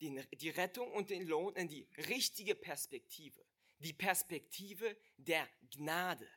die, 0.00 0.50
Rettung 0.50 0.90
und 0.92 1.10
den 1.10 1.26
Lohn 1.26 1.54
in 1.54 1.68
die 1.68 1.88
richtige 2.08 2.56
Perspektive. 2.56 3.44
Die 3.78 3.92
Perspektive 3.92 4.96
der 5.16 5.48
Gnade. 5.70 6.28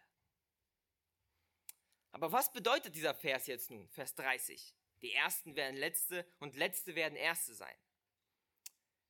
Aber 2.12 2.32
was 2.32 2.54
bedeutet 2.54 2.96
dieser 2.96 3.16
Vers 3.16 3.48
jetzt 3.48 3.72
nun, 3.72 3.90
Vers 3.90 4.14
30? 4.14 4.76
Die 5.02 5.14
Ersten 5.14 5.56
werden 5.56 5.78
Letzte 5.78 6.28
und 6.38 6.56
Letzte 6.56 6.94
werden 6.94 7.16
Erste 7.16 7.56
sein. 7.56 7.76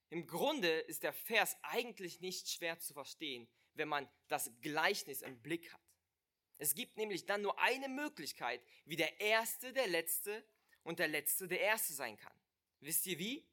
Im 0.09 0.25
Grunde 0.25 0.69
ist 0.69 1.03
der 1.03 1.13
Vers 1.13 1.57
eigentlich 1.63 2.21
nicht 2.21 2.47
schwer 2.49 2.79
zu 2.79 2.93
verstehen, 2.93 3.49
wenn 3.75 3.87
man 3.87 4.09
das 4.27 4.51
Gleichnis 4.61 5.21
im 5.21 5.41
Blick 5.41 5.71
hat. 5.71 5.81
Es 6.57 6.75
gibt 6.75 6.97
nämlich 6.97 7.25
dann 7.25 7.41
nur 7.41 7.57
eine 7.59 7.89
Möglichkeit, 7.89 8.61
wie 8.85 8.95
der 8.95 9.19
Erste 9.19 9.73
der 9.73 9.87
Letzte 9.87 10.45
und 10.83 10.99
der 10.99 11.07
Letzte 11.07 11.47
der 11.47 11.59
Erste 11.59 11.93
sein 11.93 12.17
kann. 12.17 12.35
Wisst 12.81 13.05
ihr 13.07 13.17
wie? 13.17 13.47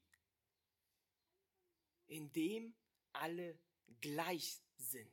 Indem 2.06 2.74
alle 3.12 3.58
gleich 4.00 4.60
sind. 4.76 5.12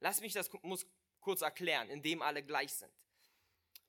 Lass 0.00 0.20
mich 0.20 0.32
das 0.32 0.50
muss 0.62 0.86
kurz 1.20 1.42
erklären, 1.42 1.90
indem 1.90 2.22
alle 2.22 2.42
gleich 2.42 2.72
sind. 2.72 2.92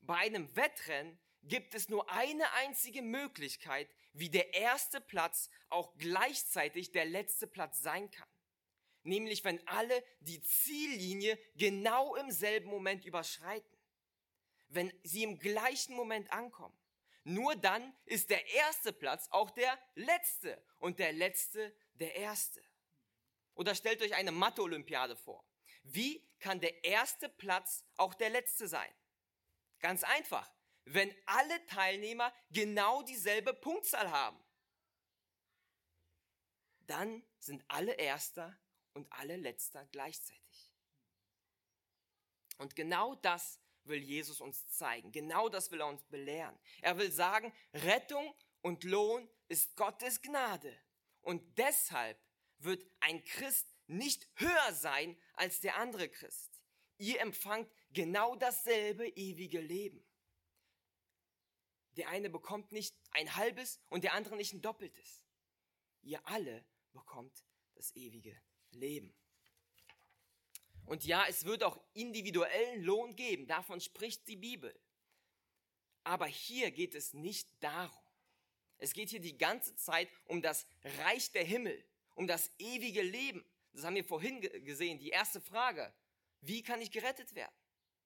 Bei 0.02 0.16
einem 0.16 0.54
Wettrennen 0.56 1.20
gibt 1.44 1.74
es 1.74 1.90
nur 1.90 2.10
eine 2.10 2.52
einzige 2.54 3.02
Möglichkeit, 3.02 3.90
wie 4.14 4.30
der 4.30 4.54
erste 4.54 5.00
Platz 5.00 5.50
auch 5.70 5.96
gleichzeitig 5.98 6.92
der 6.92 7.06
letzte 7.06 7.48
Platz 7.48 7.82
sein 7.82 8.10
kann 8.12 8.28
nämlich 9.08 9.44
wenn 9.44 9.66
alle 9.68 10.04
die 10.20 10.42
Ziellinie 10.42 11.40
genau 11.56 12.16
im 12.16 12.30
selben 12.30 12.70
Moment 12.70 13.06
überschreiten. 13.06 13.78
Wenn 14.68 14.94
sie 15.04 15.24
im 15.24 15.40
gleichen 15.40 15.96
Moment 15.96 16.32
ankommen. 16.32 16.78
Nur 17.24 17.56
dann 17.56 17.94
ist 18.06 18.30
der 18.30 18.46
erste 18.54 18.94
Platz 18.94 19.28
auch 19.32 19.50
der 19.50 19.78
letzte 19.96 20.64
und 20.78 21.00
der 21.00 21.14
letzte 21.14 21.76
der 21.94 22.16
erste. 22.16 22.62
Oder 23.56 23.76
stellt 23.76 24.02
euch 24.02 24.14
eine 24.14 24.32
Mathe-Olympiade 24.32 25.16
vor. 25.16 25.44
Wie 25.84 26.26
kann 26.40 26.60
der 26.60 26.84
erste 26.84 27.28
Platz 27.28 27.84
auch 27.96 28.14
der 28.14 28.30
letzte 28.30 28.68
sein? 28.68 28.94
Ganz 29.80 30.04
einfach, 30.04 30.50
wenn 30.86 31.14
alle 31.26 31.66
Teilnehmer 31.66 32.34
genau 32.50 33.02
dieselbe 33.04 33.54
Punktzahl 33.54 34.12
haben. 34.12 34.40
Dann 36.82 37.24
sind 37.40 37.64
alle 37.68 37.94
Erster 37.94 38.58
und 38.98 39.12
alle 39.14 39.38
Letzter 39.38 39.86
gleichzeitig. 39.92 40.72
Und 42.58 42.76
genau 42.76 43.16
das 43.16 43.62
will 43.84 44.02
Jesus 44.02 44.42
uns 44.42 44.68
zeigen. 44.70 45.12
Genau 45.12 45.48
das 45.48 45.72
will 45.72 45.80
er 45.80 45.88
uns 45.88 46.04
belehren. 46.06 46.58
Er 46.82 46.98
will 46.98 47.12
sagen, 47.12 47.54
Rettung 47.74 48.36
und 48.62 48.84
Lohn 48.84 49.30
ist 49.48 49.76
Gottes 49.78 50.22
Gnade. 50.22 50.76
Und 51.22 51.58
deshalb 51.58 52.20
wird 52.58 52.86
ein 53.00 53.24
Christ 53.24 53.68
nicht 53.86 54.28
höher 54.36 54.74
sein 54.74 55.18
als 55.34 55.60
der 55.60 55.78
andere 55.78 56.10
Christ. 56.10 56.62
Ihr 56.98 57.22
empfangt 57.22 57.72
genau 57.92 58.36
dasselbe 58.36 59.08
ewige 59.08 59.62
Leben. 59.62 60.04
Der 61.92 62.10
eine 62.10 62.30
bekommt 62.30 62.72
nicht 62.72 62.96
ein 63.12 63.36
halbes 63.36 63.80
und 63.90 64.04
der 64.04 64.14
andere 64.14 64.36
nicht 64.36 64.54
ein 64.54 64.62
doppeltes. 64.62 65.24
Ihr 66.02 66.26
alle 66.28 66.66
bekommt 66.92 67.46
das 67.76 67.96
ewige 67.96 68.40
leben. 68.78 69.14
Und 70.86 71.04
ja, 71.06 71.26
es 71.28 71.44
wird 71.44 71.64
auch 71.64 71.80
individuellen 71.94 72.82
Lohn 72.82 73.16
geben, 73.16 73.46
davon 73.46 73.82
spricht 73.82 74.28
die 74.28 74.38
Bibel. 74.38 74.74
Aber 76.04 76.28
hier 76.28 76.72
geht 76.72 76.96
es 76.96 77.14
nicht 77.14 77.50
darum. 77.60 78.08
Es 78.78 78.94
geht 78.94 79.10
hier 79.10 79.20
die 79.20 79.38
ganze 79.38 79.76
Zeit 79.76 80.10
um 80.26 80.42
das 80.42 80.66
Reich 81.04 81.32
der 81.32 81.44
Himmel, 81.44 81.84
um 82.16 82.28
das 82.28 82.52
ewige 82.58 83.02
Leben. 83.02 83.44
Das 83.74 83.84
haben 83.84 83.96
wir 83.96 84.06
vorhin 84.06 84.40
gesehen, 84.64 85.00
die 85.00 85.10
erste 85.10 85.42
Frage. 85.42 85.94
Wie 86.42 86.64
kann 86.64 86.82
ich 86.82 86.92
gerettet 86.92 87.36
werden? 87.36 87.54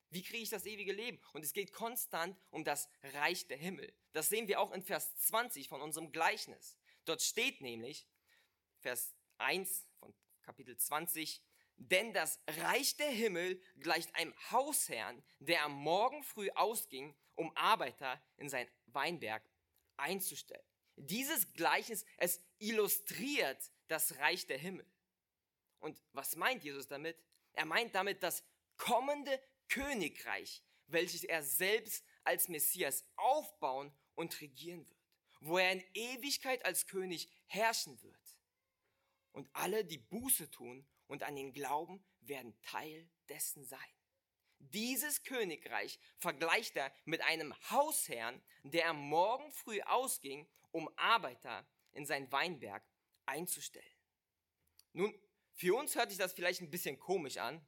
Wie 0.10 0.24
kriege 0.24 0.44
ich 0.44 0.50
das 0.50 0.66
ewige 0.66 0.92
Leben? 0.92 1.22
Und 1.34 1.46
es 1.46 1.54
geht 1.54 1.72
konstant 1.72 2.38
um 2.50 2.63
das 2.63 2.90
Reich 3.13 3.48
der 3.48 3.58
Himmel. 3.58 3.94
Das 4.12 4.30
sehen 4.30 4.48
wir 4.48 4.60
auch 4.60 4.72
in 4.72 4.82
Vers 4.82 5.16
20 5.16 5.70
von 5.70 5.82
unserem 5.82 6.12
Gleichnis. 6.12 6.75
Dort 7.06 7.22
steht 7.22 7.62
nämlich, 7.62 8.08
Vers 8.80 9.13
1 9.38 9.70
von 9.80 9.90
Kapitel 10.51 10.75
20. 10.75 11.41
Denn 11.77 12.12
das 12.12 12.41
Reich 12.46 12.98
der 12.98 13.10
Himmel 13.10 13.62
gleicht 13.79 14.13
einem 14.15 14.34
Hausherrn, 14.51 15.24
der 15.39 15.63
am 15.63 15.72
Morgen 15.72 16.24
früh 16.24 16.50
ausging, 16.51 17.15
um 17.36 17.55
Arbeiter 17.55 18.22
in 18.36 18.50
sein 18.50 18.70
Weinberg 18.88 19.50
einzustellen. 19.96 20.65
Dieses 20.98 21.53
Gleichnis, 21.53 22.03
es 22.17 22.41
illustriert 22.60 23.72
das 23.88 24.17
Reich 24.17 24.46
der 24.46 24.58
Himmel. 24.58 24.86
Und 25.79 25.98
was 26.12 26.36
meint 26.36 26.65
Jesus 26.65 26.86
damit? 26.86 27.17
Er 27.53 27.65
meint 27.65 27.96
damit 27.96 28.22
das 28.22 28.43
kommende 28.75 29.41
Königreich, 29.70 30.62
welches 30.88 31.24
er 31.24 31.43
selbst 31.43 32.03
als 32.25 32.50
Messias 32.50 33.05
aufbauen 33.15 33.93
und 34.15 34.41
regieren 34.41 34.86
wird, 34.86 35.00
wo 35.39 35.58
er 35.58 35.72
in 35.72 35.84
Ewigkeit 35.93 36.65
als 36.65 36.88
König 36.88 37.29
herrschen 37.48 38.01
wird. 38.03 38.21
Und 39.32 39.50
alle, 39.54 39.86
die 39.86 39.98
Buße 39.98 40.50
tun 40.52 40.86
und 41.08 41.24
an 41.24 41.38
ihn 41.38 41.54
glauben, 41.54 42.04
werden 42.22 42.60
Teil 42.62 43.10
dessen 43.30 43.66
sein. 43.66 43.80
Dieses 44.60 45.24
Königreich 45.24 46.00
vergleicht 46.18 46.76
er 46.76 46.94
mit 47.06 47.22
einem 47.22 47.54
Hausherrn, 47.72 48.42
der 48.64 48.90
am 48.90 49.00
Morgen 49.00 49.52
früh 49.52 49.82
ausging, 49.82 50.48
um 50.72 50.90
Arbeiter 50.98 51.66
in 51.94 52.06
sein 52.06 52.32
Weinberg 52.32 52.84
einzustellen. 53.26 53.86
Nun, 54.94 55.14
für 55.54 55.76
uns 55.76 55.96
hört 55.96 56.10
sich 56.10 56.20
das 56.20 56.34
vielleicht 56.34 56.62
ein 56.62 56.70
bisschen 56.70 57.00
komisch 57.00 57.38
an, 57.38 57.66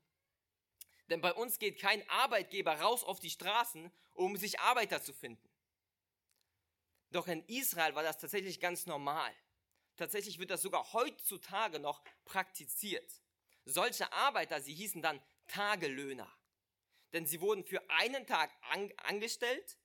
denn 1.09 1.21
bei 1.21 1.33
uns 1.33 1.59
geht 1.59 1.79
kein 1.79 2.07
Arbeitgeber 2.09 2.79
raus 2.79 3.03
auf 3.03 3.19
die 3.19 3.29
Straßen, 3.29 3.91
um 4.13 4.37
sich 4.37 4.59
Arbeiter 4.59 5.01
zu 5.01 5.13
finden. 5.13 5.49
Doch 7.11 7.27
in 7.27 7.43
Israel 7.45 7.95
war 7.95 8.03
das 8.03 8.17
tatsächlich 8.17 8.59
ganz 8.59 8.85
normal. 8.85 9.33
Tatsächlich 9.95 10.39
wird 10.39 10.49
das 10.49 10.61
sogar 10.61 10.93
heutzutage 10.93 11.79
noch 11.79 12.03
praktiziert. 12.25 13.21
Solche 13.65 14.11
Arbeiter, 14.11 14.61
sie 14.61 14.73
hießen 14.73 15.01
dann 15.01 15.21
Tagelöhner. 15.47 16.31
Denn 17.13 17.27
sie 17.27 17.41
wurden 17.41 17.63
für 17.63 17.87
einen 17.89 18.25
Tag 18.25 18.51
an, 18.71 18.91
angestellt 18.97 19.77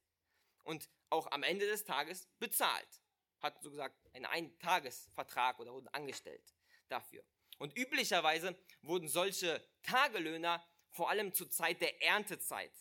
und 0.64 0.88
auch 1.10 1.30
am 1.30 1.42
Ende 1.42 1.66
des 1.66 1.84
Tages 1.84 2.26
bezahlt. 2.38 3.02
Hatten 3.40 3.62
so 3.62 3.70
gesagt 3.70 3.96
einen 4.14 4.26
Eintagesvertrag 4.26 5.58
oder 5.58 5.72
wurden 5.72 5.88
angestellt 5.88 6.54
dafür. 6.88 7.22
Und 7.58 7.76
üblicherweise 7.76 8.58
wurden 8.82 9.08
solche 9.08 9.62
Tagelöhner 9.82 10.64
vor 10.90 11.10
allem 11.10 11.34
zur 11.34 11.50
Zeit 11.50 11.80
der 11.80 12.02
Erntezeit 12.02 12.72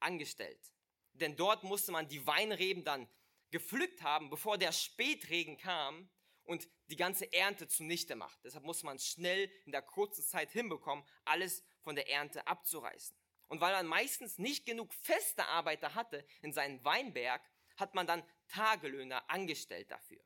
angestellt. 0.00 0.72
Denn 1.12 1.36
dort 1.36 1.64
musste 1.64 1.92
man 1.92 2.08
die 2.08 2.26
Weinreben 2.26 2.84
dann 2.84 3.08
gepflückt 3.50 4.02
haben, 4.02 4.30
bevor 4.30 4.56
der 4.56 4.72
Spätregen 4.72 5.58
kam 5.58 6.08
und 6.44 6.68
die 6.88 6.96
ganze 6.96 7.32
Ernte 7.32 7.68
zunichte 7.68 8.16
macht. 8.16 8.38
Deshalb 8.44 8.64
muss 8.64 8.82
man 8.82 8.98
schnell 8.98 9.50
in 9.64 9.72
der 9.72 9.82
kurzen 9.82 10.24
Zeit 10.24 10.50
hinbekommen, 10.50 11.04
alles 11.24 11.62
von 11.80 11.94
der 11.94 12.08
Ernte 12.10 12.46
abzureißen. 12.46 13.16
Und 13.48 13.60
weil 13.60 13.72
man 13.72 13.86
meistens 13.86 14.38
nicht 14.38 14.64
genug 14.64 14.92
feste 14.94 15.46
Arbeiter 15.46 15.94
hatte 15.94 16.26
in 16.40 16.52
seinem 16.52 16.82
Weinberg, 16.84 17.42
hat 17.76 17.94
man 17.94 18.06
dann 18.06 18.22
Tagelöhner 18.48 19.28
angestellt 19.30 19.90
dafür. 19.90 20.22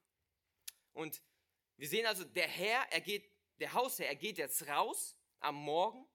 Und 0.92 1.22
wir 1.76 1.88
sehen 1.88 2.06
also, 2.06 2.24
der 2.24 2.48
Herr, 2.48 2.86
er 2.90 3.00
geht, 3.00 3.30
der 3.58 3.72
Hausherr, 3.72 4.08
er 4.08 4.16
geht 4.16 4.38
jetzt 4.38 4.66
raus 4.68 5.16
am 5.40 5.56
Morgen 5.56 6.06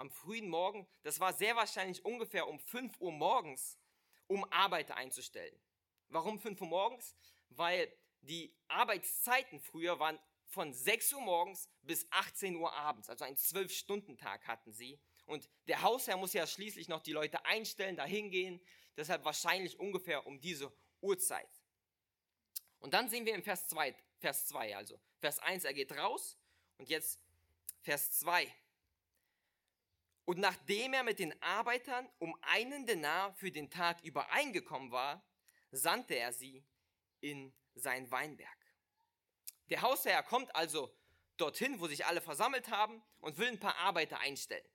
am 0.00 0.10
frühen 0.10 0.48
Morgen, 0.48 0.86
das 1.02 1.20
war 1.20 1.34
sehr 1.34 1.56
wahrscheinlich 1.56 2.04
ungefähr 2.04 2.48
um 2.48 2.58
5 2.58 3.00
Uhr 3.00 3.12
morgens, 3.12 3.78
um 4.26 4.44
Arbeiter 4.50 4.96
einzustellen. 4.96 5.54
Warum 6.08 6.40
5 6.40 6.60
Uhr 6.62 6.66
morgens? 6.66 7.14
Weil 7.50 7.92
die 8.22 8.54
Arbeitszeiten 8.68 9.60
früher 9.60 9.98
waren 9.98 10.18
von 10.46 10.72
6 10.72 11.12
Uhr 11.14 11.20
morgens 11.20 11.68
bis 11.82 12.06
18 12.10 12.56
Uhr 12.56 12.72
abends, 12.72 13.08
also 13.08 13.24
einen 13.24 13.36
12-Stunden-Tag 13.36 14.46
hatten 14.46 14.72
sie. 14.72 15.00
Und 15.26 15.48
der 15.68 15.82
Hausherr 15.82 16.16
muss 16.16 16.32
ja 16.32 16.46
schließlich 16.46 16.88
noch 16.88 17.02
die 17.02 17.12
Leute 17.12 17.44
einstellen, 17.44 17.96
dahin 17.96 18.30
gehen, 18.30 18.60
deshalb 18.96 19.24
wahrscheinlich 19.24 19.78
ungefähr 19.78 20.26
um 20.26 20.40
diese 20.40 20.72
Uhrzeit. 21.00 21.48
Und 22.80 22.94
dann 22.94 23.08
sehen 23.08 23.26
wir 23.26 23.34
im 23.34 23.42
Vers 23.42 23.68
2, 23.68 23.94
Vers 24.18 24.46
2 24.48 24.76
also. 24.76 25.00
Vers 25.18 25.38
1, 25.38 25.64
er 25.64 25.74
geht 25.74 25.92
raus 25.92 26.38
und 26.78 26.88
jetzt 26.88 27.20
Vers 27.82 28.12
2. 28.18 28.52
Und 30.24 30.38
nachdem 30.38 30.94
er 30.94 31.02
mit 31.02 31.18
den 31.18 31.40
Arbeitern 31.42 32.08
um 32.18 32.36
einen 32.42 32.86
Denar 32.86 33.34
für 33.34 33.50
den 33.50 33.70
Tag 33.70 34.02
übereingekommen 34.02 34.90
war, 34.90 35.24
sandte 35.72 36.16
er 36.16 36.32
sie 36.32 36.64
in 37.20 37.52
sein 37.74 38.10
Weinberg. 38.10 38.56
Der 39.70 39.82
Hausherr 39.82 40.22
kommt 40.22 40.54
also 40.54 40.94
dorthin, 41.36 41.80
wo 41.80 41.86
sich 41.86 42.06
alle 42.06 42.20
versammelt 42.20 42.70
haben 42.70 43.02
und 43.20 43.38
will 43.38 43.48
ein 43.48 43.60
paar 43.60 43.76
Arbeiter 43.76 44.18
einstellen. 44.20 44.66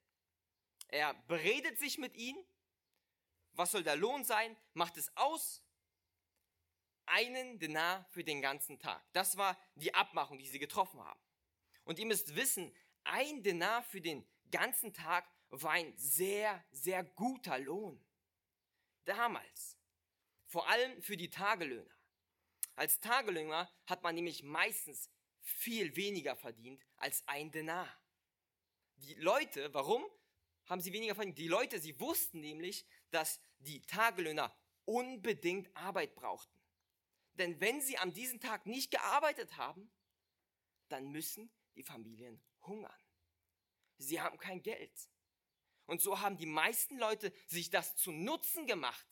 Er 0.87 1.13
beredet 1.27 1.77
sich 1.77 1.97
mit 1.97 2.15
ihnen. 2.15 2.43
Was 3.53 3.71
soll 3.71 3.83
der 3.83 3.95
Lohn 3.95 4.23
sein? 4.23 4.55
Macht 4.73 4.97
es 4.97 5.15
aus. 5.15 5.61
Einen 7.05 7.59
Denar 7.59 8.05
für 8.09 8.23
den 8.23 8.41
ganzen 8.41 8.79
Tag. 8.79 9.03
Das 9.13 9.37
war 9.37 9.57
die 9.75 9.93
Abmachung, 9.93 10.37
die 10.37 10.47
sie 10.47 10.59
getroffen 10.59 11.03
haben. 11.03 11.19
Und 11.83 11.99
ihr 11.99 12.05
müsst 12.05 12.35
wissen, 12.35 12.75
ein 13.03 13.43
Denar 13.43 13.83
für 13.83 14.01
den 14.01 14.27
ganzen 14.49 14.93
Tag 14.93 15.29
war 15.49 15.71
ein 15.71 15.95
sehr, 15.97 16.63
sehr 16.71 17.03
guter 17.03 17.59
Lohn. 17.59 18.03
Damals. 19.05 19.77
Vor 20.47 20.67
allem 20.67 21.01
für 21.01 21.17
die 21.17 21.29
Tagelöhner. 21.29 21.94
Als 22.75 22.99
Tagelöhner 22.99 23.71
hat 23.85 24.03
man 24.03 24.15
nämlich 24.15 24.43
meistens 24.43 25.09
viel 25.41 25.95
weniger 25.95 26.35
verdient 26.35 26.83
als 26.97 27.25
ein 27.27 27.51
Denar. 27.51 27.87
Die 28.97 29.13
Leute, 29.15 29.73
warum 29.73 30.03
haben 30.65 30.81
sie 30.81 30.91
weniger 30.91 31.15
verdient? 31.15 31.37
Die 31.37 31.47
Leute, 31.47 31.79
sie 31.79 31.99
wussten 31.99 32.39
nämlich, 32.39 32.85
dass 33.11 33.39
die 33.59 33.81
Tagelöhner 33.81 34.55
unbedingt 34.85 35.75
Arbeit 35.75 36.15
brauchten. 36.15 36.59
Denn 37.33 37.59
wenn 37.59 37.81
sie 37.81 37.97
an 37.97 38.13
diesem 38.13 38.39
Tag 38.39 38.65
nicht 38.65 38.91
gearbeitet 38.91 39.57
haben, 39.57 39.91
dann 40.89 41.11
müssen 41.11 41.51
die 41.75 41.83
Familien 41.83 42.41
hungern. 42.61 42.99
Sie 43.97 44.21
haben 44.21 44.37
kein 44.37 44.61
Geld. 44.61 45.09
Und 45.85 46.01
so 46.01 46.19
haben 46.19 46.37
die 46.37 46.45
meisten 46.45 46.97
Leute 46.97 47.31
sich 47.47 47.69
das 47.69 47.95
zu 47.95 48.11
Nutzen 48.11 48.65
gemacht 48.65 49.07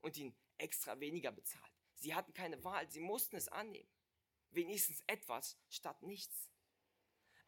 und 0.00 0.16
ihn 0.16 0.36
extra 0.58 0.98
weniger 1.00 1.32
bezahlt. 1.32 1.73
Sie 2.04 2.14
hatten 2.14 2.34
keine 2.34 2.62
Wahl, 2.62 2.86
sie 2.90 3.00
mussten 3.00 3.34
es 3.34 3.48
annehmen. 3.48 3.88
Wenigstens 4.50 5.02
etwas 5.06 5.56
statt 5.70 6.02
nichts. 6.02 6.50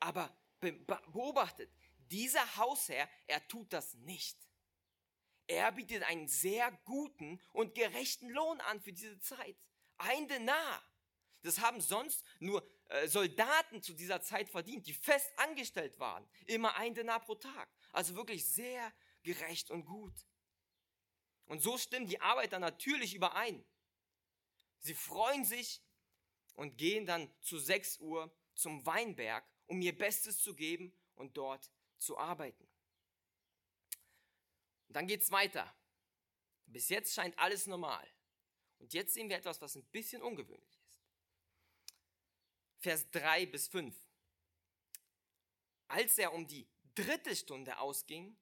Aber 0.00 0.34
beobachtet, 0.60 1.70
dieser 2.10 2.56
Hausherr, 2.56 3.06
er 3.26 3.46
tut 3.48 3.70
das 3.75 3.92
nicht. 3.92 4.38
Er 5.46 5.72
bietet 5.72 6.04
einen 6.04 6.26
sehr 6.26 6.72
guten 6.86 7.38
und 7.52 7.75
gerechten 7.75 8.30
Lohn 8.30 8.62
an 8.62 8.80
für 8.80 8.94
diese 8.94 9.20
Zeit. 9.20 9.58
Ein 9.98 10.26
Denar. 10.26 10.82
Das 11.42 11.60
haben 11.60 11.82
sonst 11.82 12.25
nur 12.40 12.66
äh, 12.88 13.08
Soldaten 13.08 13.82
zu 13.82 13.92
dieser 13.92 14.22
Zeit 14.22 14.48
verdient, 14.48 14.86
die 14.86 14.94
fest 14.94 15.30
angestellt 15.36 15.98
waren. 15.98 16.26
Immer 16.46 16.76
ein 16.76 16.94
Denar 16.94 17.20
pro 17.20 17.34
Tag. 17.34 17.68
Also 17.92 18.14
wirklich 18.14 18.46
sehr 18.46 18.90
gerecht 19.22 19.70
und 19.70 19.84
gut. 19.84 20.14
Und 21.44 21.60
so 21.60 21.76
stimmen 21.76 22.06
die 22.06 22.22
Arbeiter 22.22 22.58
natürlich 22.58 23.14
überein. 23.14 23.62
Sie 24.87 24.95
freuen 24.95 25.45
sich 25.45 25.83
und 26.55 26.79
gehen 26.79 27.07
dann 27.07 27.29
zu 27.40 27.59
6 27.59 27.99
Uhr 27.99 28.33
zum 28.55 28.87
Weinberg, 28.87 29.44
um 29.66 29.83
ihr 29.83 29.96
Bestes 29.96 30.38
zu 30.38 30.55
geben 30.55 30.96
und 31.16 31.37
dort 31.37 31.72
zu 31.99 32.16
arbeiten. 32.16 32.68
Und 34.87 34.94
dann 34.94 35.09
geht's 35.09 35.33
weiter. 35.33 35.75
Bis 36.66 36.88
jetzt 36.88 37.12
scheint 37.14 37.37
alles 37.37 37.66
normal. 37.66 38.09
Und 38.79 38.94
jetzt 38.94 39.14
sehen 39.14 39.29
wir 39.29 39.37
etwas, 39.37 39.61
was 39.61 39.75
ein 39.75 39.85
bisschen 39.87 40.22
ungewöhnlich 40.22 40.79
ist. 40.79 40.94
Vers 42.79 43.11
3 43.11 43.46
bis 43.46 43.66
5. 43.66 43.92
Als 45.88 46.16
er 46.16 46.33
um 46.33 46.46
die 46.46 46.68
dritte 46.94 47.35
Stunde 47.35 47.79
ausging, 47.79 48.37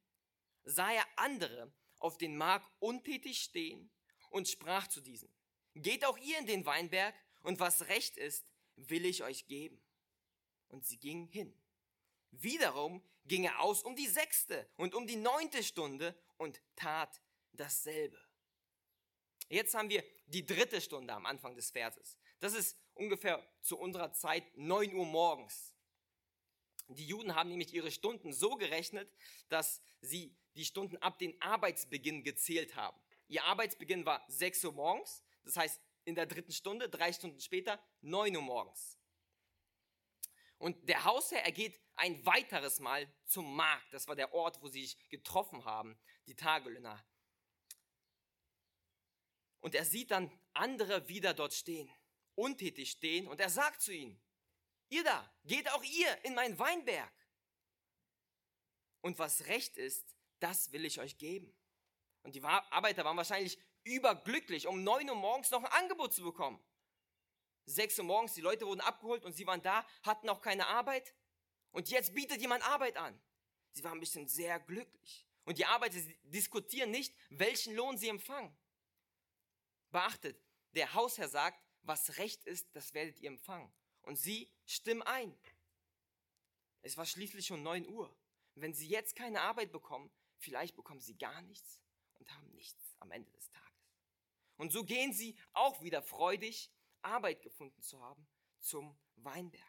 sah 0.64 0.92
er 0.92 1.06
andere 1.16 1.72
auf 2.00 2.18
den 2.18 2.36
Markt 2.36 2.70
untätig 2.80 3.42
stehen 3.42 3.90
und 4.28 4.46
sprach 4.46 4.88
zu 4.88 5.00
diesen, 5.00 5.33
geht 5.74 6.04
auch 6.04 6.18
ihr 6.18 6.38
in 6.38 6.46
den 6.46 6.66
Weinberg 6.66 7.14
und 7.42 7.60
was 7.60 7.88
recht 7.88 8.16
ist, 8.16 8.44
will 8.76 9.04
ich 9.04 9.22
euch 9.22 9.46
geben. 9.46 9.80
Und 10.68 10.84
sie 10.84 10.98
gingen 10.98 11.28
hin. 11.28 11.54
Wiederum 12.30 13.02
ging 13.26 13.44
er 13.44 13.60
aus 13.60 13.82
um 13.82 13.96
die 13.96 14.06
sechste 14.06 14.68
und 14.76 14.94
um 14.94 15.06
die 15.06 15.16
neunte 15.16 15.62
Stunde 15.62 16.16
und 16.36 16.60
tat 16.76 17.20
dasselbe. 17.52 18.18
Jetzt 19.48 19.74
haben 19.74 19.88
wir 19.88 20.02
die 20.26 20.44
dritte 20.44 20.80
Stunde 20.80 21.12
am 21.12 21.26
Anfang 21.26 21.54
des 21.54 21.70
Verses. 21.70 22.16
Das 22.40 22.54
ist 22.54 22.76
ungefähr 22.94 23.46
zu 23.62 23.78
unserer 23.78 24.12
Zeit 24.12 24.44
neun 24.56 24.92
Uhr 24.94 25.06
morgens. 25.06 25.74
Die 26.88 27.06
Juden 27.06 27.34
haben 27.34 27.48
nämlich 27.48 27.72
ihre 27.72 27.90
Stunden 27.90 28.32
so 28.32 28.56
gerechnet, 28.56 29.10
dass 29.48 29.80
sie 30.00 30.36
die 30.54 30.64
Stunden 30.64 30.96
ab 30.98 31.18
dem 31.18 31.34
Arbeitsbeginn 31.40 32.24
gezählt 32.24 32.76
haben. 32.76 33.00
Ihr 33.28 33.44
Arbeitsbeginn 33.44 34.04
war 34.04 34.24
sechs 34.28 34.62
Uhr 34.64 34.72
morgens, 34.72 35.23
das 35.44 35.56
heißt 35.56 35.80
in 36.04 36.14
der 36.14 36.26
dritten 36.26 36.52
Stunde, 36.52 36.88
drei 36.88 37.12
Stunden 37.12 37.40
später, 37.40 37.82
neun 38.00 38.36
Uhr 38.36 38.42
morgens. 38.42 38.98
Und 40.58 40.88
der 40.88 41.04
Hausherr, 41.04 41.44
er 41.44 41.52
geht 41.52 41.80
ein 41.96 42.24
weiteres 42.24 42.80
Mal 42.80 43.12
zum 43.26 43.54
Markt. 43.54 43.92
Das 43.92 44.08
war 44.08 44.16
der 44.16 44.32
Ort, 44.32 44.62
wo 44.62 44.68
sie 44.68 44.86
sich 44.86 45.08
getroffen 45.08 45.64
haben, 45.64 45.98
die 46.26 46.34
Tagelöhner. 46.34 47.04
Und 49.60 49.74
er 49.74 49.84
sieht 49.84 50.10
dann 50.10 50.30
andere 50.52 51.08
wieder 51.08 51.34
dort 51.34 51.54
stehen, 51.54 51.90
untätig 52.34 52.90
stehen, 52.90 53.26
und 53.26 53.40
er 53.40 53.50
sagt 53.50 53.80
zu 53.80 53.92
ihnen, 53.92 54.20
ihr 54.90 55.02
da, 55.04 55.34
geht 55.44 55.70
auch 55.70 55.82
ihr 55.82 56.24
in 56.24 56.34
meinen 56.34 56.58
Weinberg. 56.58 57.12
Und 59.00 59.18
was 59.18 59.46
recht 59.46 59.76
ist, 59.76 60.14
das 60.38 60.72
will 60.72 60.84
ich 60.84 61.00
euch 61.00 61.18
geben. 61.18 61.54
Und 62.22 62.34
die 62.34 62.42
Arbeiter 62.42 63.04
waren 63.04 63.16
wahrscheinlich 63.16 63.58
überglücklich, 63.84 64.66
um 64.66 64.82
neun 64.82 65.08
Uhr 65.08 65.16
morgens 65.16 65.50
noch 65.50 65.62
ein 65.62 65.82
Angebot 65.82 66.12
zu 66.12 66.22
bekommen. 66.22 66.62
Sechs 67.66 67.98
Uhr 67.98 68.04
morgens, 68.04 68.34
die 68.34 68.40
Leute 68.40 68.66
wurden 68.66 68.80
abgeholt 68.80 69.24
und 69.24 69.32
sie 69.32 69.46
waren 69.46 69.62
da, 69.62 69.86
hatten 70.02 70.28
auch 70.28 70.40
keine 70.40 70.66
Arbeit. 70.66 71.14
Und 71.72 71.88
jetzt 71.90 72.14
bietet 72.14 72.40
jemand 72.40 72.66
Arbeit 72.68 72.96
an. 72.96 73.18
Sie 73.72 73.82
waren 73.82 73.94
ein 73.98 74.00
bisschen 74.00 74.28
sehr 74.28 74.60
glücklich. 74.60 75.26
Und 75.44 75.58
die 75.58 75.66
Arbeiter 75.66 75.98
diskutieren 76.24 76.90
nicht, 76.90 77.14
welchen 77.30 77.74
Lohn 77.74 77.98
sie 77.98 78.08
empfangen. 78.08 78.56
Beachtet, 79.90 80.40
der 80.72 80.94
Hausherr 80.94 81.28
sagt, 81.28 81.62
was 81.82 82.18
recht 82.18 82.44
ist, 82.44 82.74
das 82.74 82.94
werdet 82.94 83.20
ihr 83.20 83.28
empfangen. 83.28 83.72
Und 84.02 84.16
sie 84.16 84.50
stimmen 84.66 85.02
ein. 85.02 85.36
Es 86.82 86.96
war 86.96 87.06
schließlich 87.06 87.46
schon 87.46 87.62
neun 87.62 87.86
Uhr. 87.88 88.14
wenn 88.56 88.72
sie 88.72 88.86
jetzt 88.86 89.16
keine 89.16 89.40
Arbeit 89.40 89.72
bekommen, 89.72 90.12
vielleicht 90.38 90.76
bekommen 90.76 91.00
sie 91.00 91.18
gar 91.18 91.42
nichts 91.42 91.80
und 92.14 92.30
haben 92.32 92.48
nichts 92.52 92.94
am 93.00 93.10
Ende 93.10 93.30
des 93.32 93.50
Tages. 93.50 93.63
Und 94.56 94.72
so 94.72 94.84
gehen 94.84 95.12
sie 95.12 95.36
auch 95.52 95.82
wieder 95.82 96.02
freudig, 96.02 96.70
Arbeit 97.02 97.42
gefunden 97.42 97.82
zu 97.82 98.00
haben, 98.00 98.26
zum 98.60 98.96
Weinberg. 99.16 99.62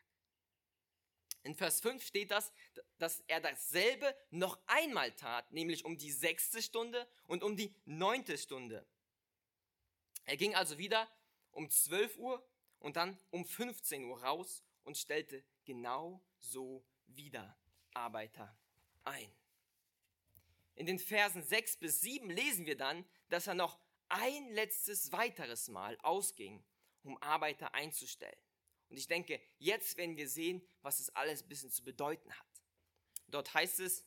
In 1.43 1.53
Vers 1.53 1.79
5 1.79 2.03
steht 2.03 2.31
das, 2.31 2.51
dass 2.97 3.23
er 3.27 3.39
dasselbe 3.39 4.15
noch 4.31 4.59
einmal 4.65 5.11
tat, 5.11 5.51
nämlich 5.51 5.85
um 5.85 5.97
die 5.97 6.11
sechste 6.11 6.61
Stunde 6.61 7.07
und 7.27 7.43
um 7.43 7.55
die 7.55 7.75
neunte 7.85 8.37
Stunde. 8.37 8.85
Er 10.25 10.37
ging 10.37 10.55
also 10.55 10.79
wieder 10.79 11.07
um 11.51 11.69
12 11.69 12.17
Uhr 12.17 12.43
und 12.79 12.95
dann 12.95 13.19
um 13.29 13.45
15 13.45 14.05
Uhr 14.05 14.23
raus 14.23 14.63
und 14.83 14.97
stellte 14.97 15.43
genau 15.65 16.23
so 16.39 16.83
wieder 17.05 17.55
Arbeiter 17.93 18.57
ein. 19.03 19.31
In 20.73 20.87
den 20.87 20.99
Versen 20.99 21.43
6 21.43 21.77
bis 21.77 22.01
7 22.01 22.29
lesen 22.29 22.65
wir 22.65 22.75
dann, 22.75 23.05
dass 23.29 23.47
er 23.47 23.53
noch 23.53 23.79
ein 24.09 24.51
letztes 24.51 25.11
weiteres 25.11 25.67
Mal 25.67 25.97
ausging, 26.01 26.63
um 27.03 27.21
Arbeiter 27.21 27.73
einzustellen. 27.73 28.39
Und 28.89 28.97
ich 28.97 29.07
denke, 29.07 29.41
jetzt 29.57 29.97
werden 29.97 30.17
wir 30.17 30.29
sehen, 30.29 30.67
was 30.81 30.99
es 30.99 31.09
alles 31.15 31.43
ein 31.43 31.49
bisschen 31.49 31.71
zu 31.71 31.83
bedeuten 31.83 32.31
hat. 32.31 32.47
Dort 33.27 33.53
heißt 33.53 33.79
es, 33.79 34.05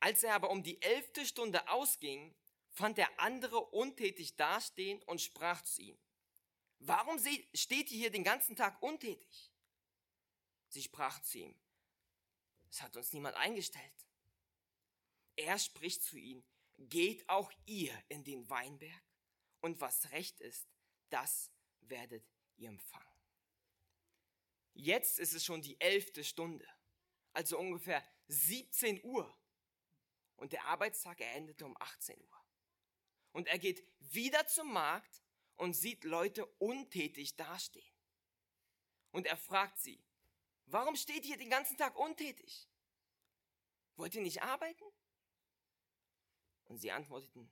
als 0.00 0.22
er 0.22 0.34
aber 0.34 0.50
um 0.50 0.62
die 0.62 0.80
elfte 0.82 1.26
Stunde 1.26 1.68
ausging, 1.68 2.34
fand 2.70 2.98
der 2.98 3.20
andere 3.20 3.60
untätig 3.60 4.36
dastehen 4.36 5.02
und 5.02 5.20
sprach 5.20 5.62
zu 5.62 5.82
ihm, 5.82 5.98
warum 6.78 7.18
steht 7.54 7.90
ihr 7.90 7.98
hier 7.98 8.10
den 8.10 8.24
ganzen 8.24 8.56
Tag 8.56 8.80
untätig? 8.82 9.50
Sie 10.68 10.82
sprach 10.82 11.20
zu 11.22 11.38
ihm, 11.38 11.54
Es 12.70 12.80
hat 12.82 12.96
uns 12.96 13.12
niemand 13.12 13.36
eingestellt. 13.36 14.06
Er 15.36 15.58
spricht 15.58 16.02
zu 16.02 16.16
ihnen, 16.16 16.44
geht 16.88 17.28
auch 17.28 17.52
ihr 17.66 17.96
in 18.08 18.24
den 18.24 18.48
Weinberg 18.48 19.02
und 19.60 19.80
was 19.80 20.10
recht 20.12 20.40
ist, 20.40 20.68
das 21.10 21.50
werdet 21.80 22.24
ihr 22.56 22.68
empfangen. 22.68 23.06
Jetzt 24.72 25.18
ist 25.18 25.34
es 25.34 25.44
schon 25.44 25.62
die 25.62 25.80
elfte 25.80 26.24
Stunde, 26.24 26.66
also 27.32 27.58
ungefähr 27.58 28.04
17 28.28 29.04
Uhr. 29.04 29.36
Und 30.36 30.52
der 30.52 30.64
Arbeitstag, 30.64 31.20
endete 31.20 31.66
um 31.66 31.76
18 31.78 32.18
Uhr. 32.18 32.44
Und 33.32 33.46
er 33.48 33.58
geht 33.58 33.86
wieder 33.98 34.46
zum 34.46 34.72
Markt 34.72 35.22
und 35.56 35.74
sieht 35.74 36.04
Leute 36.04 36.46
untätig 36.58 37.36
dastehen. 37.36 37.92
Und 39.10 39.26
er 39.26 39.36
fragt 39.36 39.78
sie, 39.78 40.02
warum 40.64 40.96
steht 40.96 41.26
ihr 41.26 41.36
den 41.36 41.50
ganzen 41.50 41.76
Tag 41.76 41.98
untätig? 41.98 42.70
Wollt 43.96 44.14
ihr 44.14 44.22
nicht 44.22 44.42
arbeiten? 44.42 44.84
Und 46.70 46.78
sie 46.78 46.92
antworteten, 46.92 47.50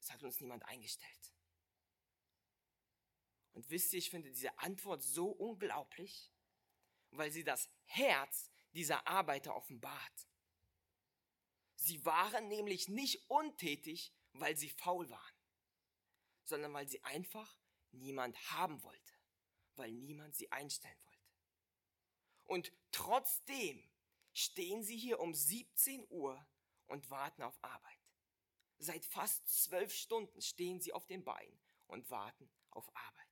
es 0.00 0.10
hat 0.10 0.22
uns 0.22 0.40
niemand 0.40 0.64
eingestellt. 0.64 1.34
Und 3.52 3.68
wisst 3.68 3.92
ihr, 3.92 3.98
ich 3.98 4.08
finde 4.08 4.30
diese 4.30 4.58
Antwort 4.58 5.02
so 5.02 5.28
unglaublich, 5.28 6.32
weil 7.10 7.30
sie 7.30 7.44
das 7.44 7.68
Herz 7.84 8.50
dieser 8.72 9.06
Arbeiter 9.06 9.54
offenbart. 9.54 10.28
Sie 11.76 12.02
waren 12.06 12.48
nämlich 12.48 12.88
nicht 12.88 13.28
untätig, 13.28 14.14
weil 14.32 14.56
sie 14.56 14.70
faul 14.70 15.10
waren, 15.10 15.36
sondern 16.44 16.72
weil 16.72 16.88
sie 16.88 17.04
einfach 17.04 17.60
niemand 17.90 18.50
haben 18.50 18.82
wollte, 18.82 19.12
weil 19.76 19.92
niemand 19.92 20.36
sie 20.36 20.50
einstellen 20.50 21.04
wollte. 21.04 21.28
Und 22.44 22.72
trotzdem 22.92 23.86
stehen 24.32 24.82
sie 24.82 24.96
hier 24.96 25.20
um 25.20 25.34
17 25.34 26.06
Uhr 26.08 26.46
und 26.90 27.08
warten 27.10 27.42
auf 27.42 27.62
Arbeit. 27.62 27.98
Seit 28.78 29.04
fast 29.04 29.48
zwölf 29.48 29.94
Stunden 29.94 30.40
stehen 30.42 30.80
sie 30.80 30.92
auf 30.92 31.06
den 31.06 31.24
Beinen 31.24 31.60
und 31.86 32.10
warten 32.10 32.50
auf 32.70 32.88
Arbeit. 32.96 33.26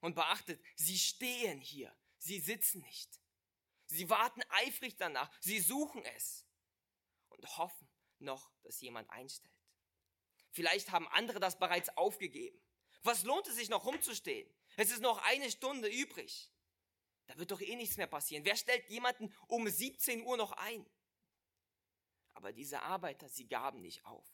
Und 0.00 0.14
beachtet, 0.14 0.62
sie 0.76 0.98
stehen 0.98 1.60
hier, 1.60 1.94
sie 2.18 2.40
sitzen 2.40 2.80
nicht. 2.82 3.20
Sie 3.86 4.08
warten 4.08 4.42
eifrig 4.48 4.96
danach, 4.96 5.30
sie 5.40 5.60
suchen 5.60 6.04
es 6.16 6.46
und 7.28 7.58
hoffen 7.58 7.88
noch, 8.18 8.50
dass 8.62 8.80
jemand 8.80 9.10
einstellt. 9.10 9.54
Vielleicht 10.50 10.90
haben 10.90 11.08
andere 11.08 11.40
das 11.40 11.58
bereits 11.58 11.94
aufgegeben. 11.96 12.60
Was 13.02 13.24
lohnt 13.24 13.46
es 13.48 13.56
sich 13.56 13.68
noch 13.68 13.84
rumzustehen? 13.84 14.48
Es 14.76 14.90
ist 14.90 15.00
noch 15.00 15.18
eine 15.18 15.50
Stunde 15.50 15.88
übrig. 15.88 16.50
Da 17.26 17.36
wird 17.36 17.50
doch 17.50 17.60
eh 17.60 17.76
nichts 17.76 17.96
mehr 17.96 18.06
passieren. 18.06 18.44
Wer 18.44 18.56
stellt 18.56 18.88
jemanden 18.88 19.34
um 19.48 19.68
17 19.68 20.22
Uhr 20.22 20.36
noch 20.36 20.52
ein? 20.52 20.86
Aber 22.34 22.52
diese 22.52 22.82
Arbeiter, 22.82 23.28
sie 23.28 23.48
gaben 23.48 23.80
nicht 23.80 24.04
auf. 24.04 24.26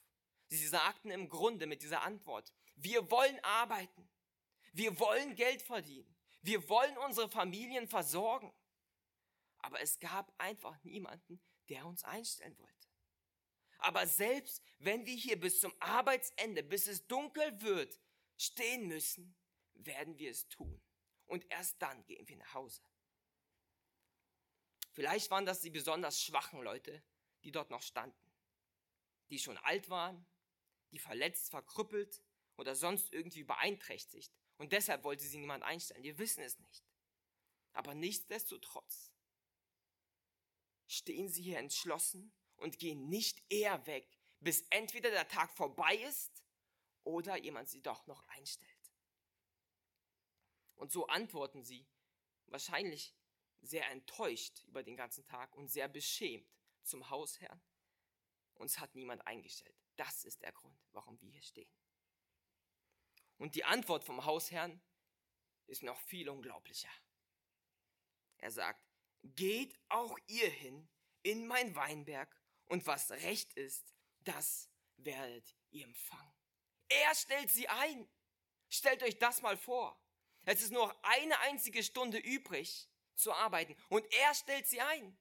Sie 0.48 0.66
sagten 0.66 1.10
im 1.10 1.28
Grunde 1.28 1.66
mit 1.66 1.82
dieser 1.82 2.02
Antwort, 2.02 2.52
wir 2.74 3.10
wollen 3.10 3.38
arbeiten. 3.44 4.10
Wir 4.72 4.98
wollen 4.98 5.34
Geld 5.36 5.62
verdienen. 5.62 6.16
Wir 6.42 6.68
wollen 6.68 6.96
unsere 6.98 7.28
Familien 7.28 7.86
versorgen. 7.86 8.52
Aber 9.58 9.80
es 9.80 10.00
gab 10.00 10.32
einfach 10.38 10.82
niemanden, 10.82 11.40
der 11.68 11.86
uns 11.86 12.02
einstellen 12.02 12.58
wollte. 12.58 12.88
Aber 13.78 14.06
selbst 14.06 14.62
wenn 14.78 15.06
wir 15.06 15.14
hier 15.14 15.38
bis 15.38 15.60
zum 15.60 15.72
Arbeitsende, 15.80 16.62
bis 16.62 16.86
es 16.86 17.06
dunkel 17.06 17.60
wird, 17.60 17.98
stehen 18.36 18.88
müssen, 18.88 19.36
werden 19.74 20.18
wir 20.18 20.30
es 20.30 20.48
tun. 20.48 20.82
Und 21.26 21.50
erst 21.50 21.80
dann 21.80 22.04
gehen 22.06 22.26
wir 22.28 22.36
nach 22.36 22.54
Hause. 22.54 22.82
Vielleicht 24.92 25.30
waren 25.30 25.46
das 25.46 25.60
die 25.60 25.70
besonders 25.70 26.22
schwachen 26.22 26.62
Leute, 26.62 27.02
die 27.44 27.52
dort 27.52 27.70
noch 27.70 27.82
standen. 27.82 28.30
Die 29.30 29.38
schon 29.38 29.58
alt 29.58 29.88
waren, 29.88 30.26
die 30.92 30.98
verletzt, 30.98 31.50
verkrüppelt 31.50 32.22
oder 32.56 32.74
sonst 32.74 33.12
irgendwie 33.12 33.44
beeinträchtigt. 33.44 34.32
Und 34.58 34.72
deshalb 34.72 35.04
wollte 35.04 35.24
sie 35.24 35.38
niemand 35.38 35.64
einstellen. 35.64 36.02
Wir 36.02 36.18
wissen 36.18 36.42
es 36.42 36.58
nicht. 36.58 36.84
Aber 37.72 37.94
nichtsdestotrotz 37.94 39.12
stehen 40.86 41.28
sie 41.28 41.42
hier 41.42 41.58
entschlossen 41.58 42.32
und 42.56 42.78
gehen 42.78 43.08
nicht 43.08 43.42
eher 43.48 43.86
weg, 43.86 44.18
bis 44.40 44.66
entweder 44.70 45.10
der 45.10 45.28
Tag 45.28 45.52
vorbei 45.52 45.96
ist 45.96 46.44
oder 47.04 47.36
jemand 47.36 47.68
sie 47.68 47.80
doch 47.80 48.06
noch 48.06 48.22
einstellt. 48.28 48.70
Und 50.74 50.90
so 50.90 51.06
antworten 51.06 51.62
sie, 51.62 51.86
wahrscheinlich 52.46 53.14
sehr 53.60 53.88
enttäuscht 53.90 54.64
über 54.64 54.82
den 54.82 54.96
ganzen 54.96 55.24
Tag 55.26 55.54
und 55.54 55.68
sehr 55.68 55.88
beschämt 55.88 56.59
zum 56.90 57.08
Hausherrn. 57.08 57.62
Uns 58.54 58.78
hat 58.78 58.94
niemand 58.94 59.26
eingestellt. 59.26 59.76
Das 59.96 60.24
ist 60.24 60.42
der 60.42 60.52
Grund, 60.52 60.78
warum 60.92 61.18
wir 61.20 61.30
hier 61.30 61.42
stehen. 61.42 61.70
Und 63.38 63.54
die 63.54 63.64
Antwort 63.64 64.04
vom 64.04 64.24
Hausherrn 64.24 64.82
ist 65.66 65.82
noch 65.82 65.98
viel 66.00 66.28
unglaublicher. 66.28 66.90
Er 68.38 68.50
sagt, 68.50 68.84
geht 69.22 69.78
auch 69.88 70.18
ihr 70.26 70.50
hin 70.50 70.88
in 71.22 71.46
mein 71.46 71.74
Weinberg 71.74 72.34
und 72.66 72.86
was 72.86 73.10
recht 73.10 73.52
ist, 73.54 73.94
das 74.20 74.70
werdet 74.96 75.56
ihr 75.70 75.84
empfangen. 75.84 76.34
Er 76.88 77.14
stellt 77.14 77.50
sie 77.50 77.68
ein. 77.68 78.08
Stellt 78.68 79.02
euch 79.02 79.18
das 79.18 79.42
mal 79.42 79.56
vor. 79.56 80.00
Es 80.44 80.62
ist 80.62 80.72
nur 80.72 80.86
noch 80.86 81.02
eine 81.02 81.38
einzige 81.40 81.82
Stunde 81.82 82.18
übrig 82.18 82.88
zu 83.14 83.32
arbeiten 83.32 83.76
und 83.88 84.06
er 84.12 84.34
stellt 84.34 84.66
sie 84.66 84.80
ein. 84.80 85.18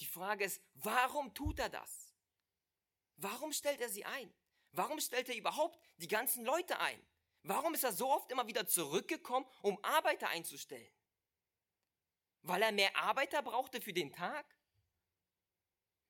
Die 0.00 0.06
Frage 0.06 0.44
ist, 0.44 0.60
warum 0.74 1.34
tut 1.34 1.58
er 1.58 1.68
das? 1.68 2.12
Warum 3.16 3.52
stellt 3.52 3.80
er 3.80 3.88
sie 3.88 4.04
ein? 4.04 4.32
Warum 4.72 5.00
stellt 5.00 5.28
er 5.28 5.36
überhaupt 5.36 5.78
die 5.98 6.08
ganzen 6.08 6.44
Leute 6.44 6.78
ein? 6.80 7.00
Warum 7.42 7.74
ist 7.74 7.84
er 7.84 7.92
so 7.92 8.10
oft 8.10 8.30
immer 8.32 8.46
wieder 8.46 8.66
zurückgekommen, 8.66 9.46
um 9.62 9.82
Arbeiter 9.84 10.28
einzustellen? 10.28 10.92
Weil 12.42 12.62
er 12.62 12.72
mehr 12.72 12.96
Arbeiter 12.96 13.42
brauchte 13.42 13.80
für 13.80 13.92
den 13.92 14.12
Tag? 14.12 14.46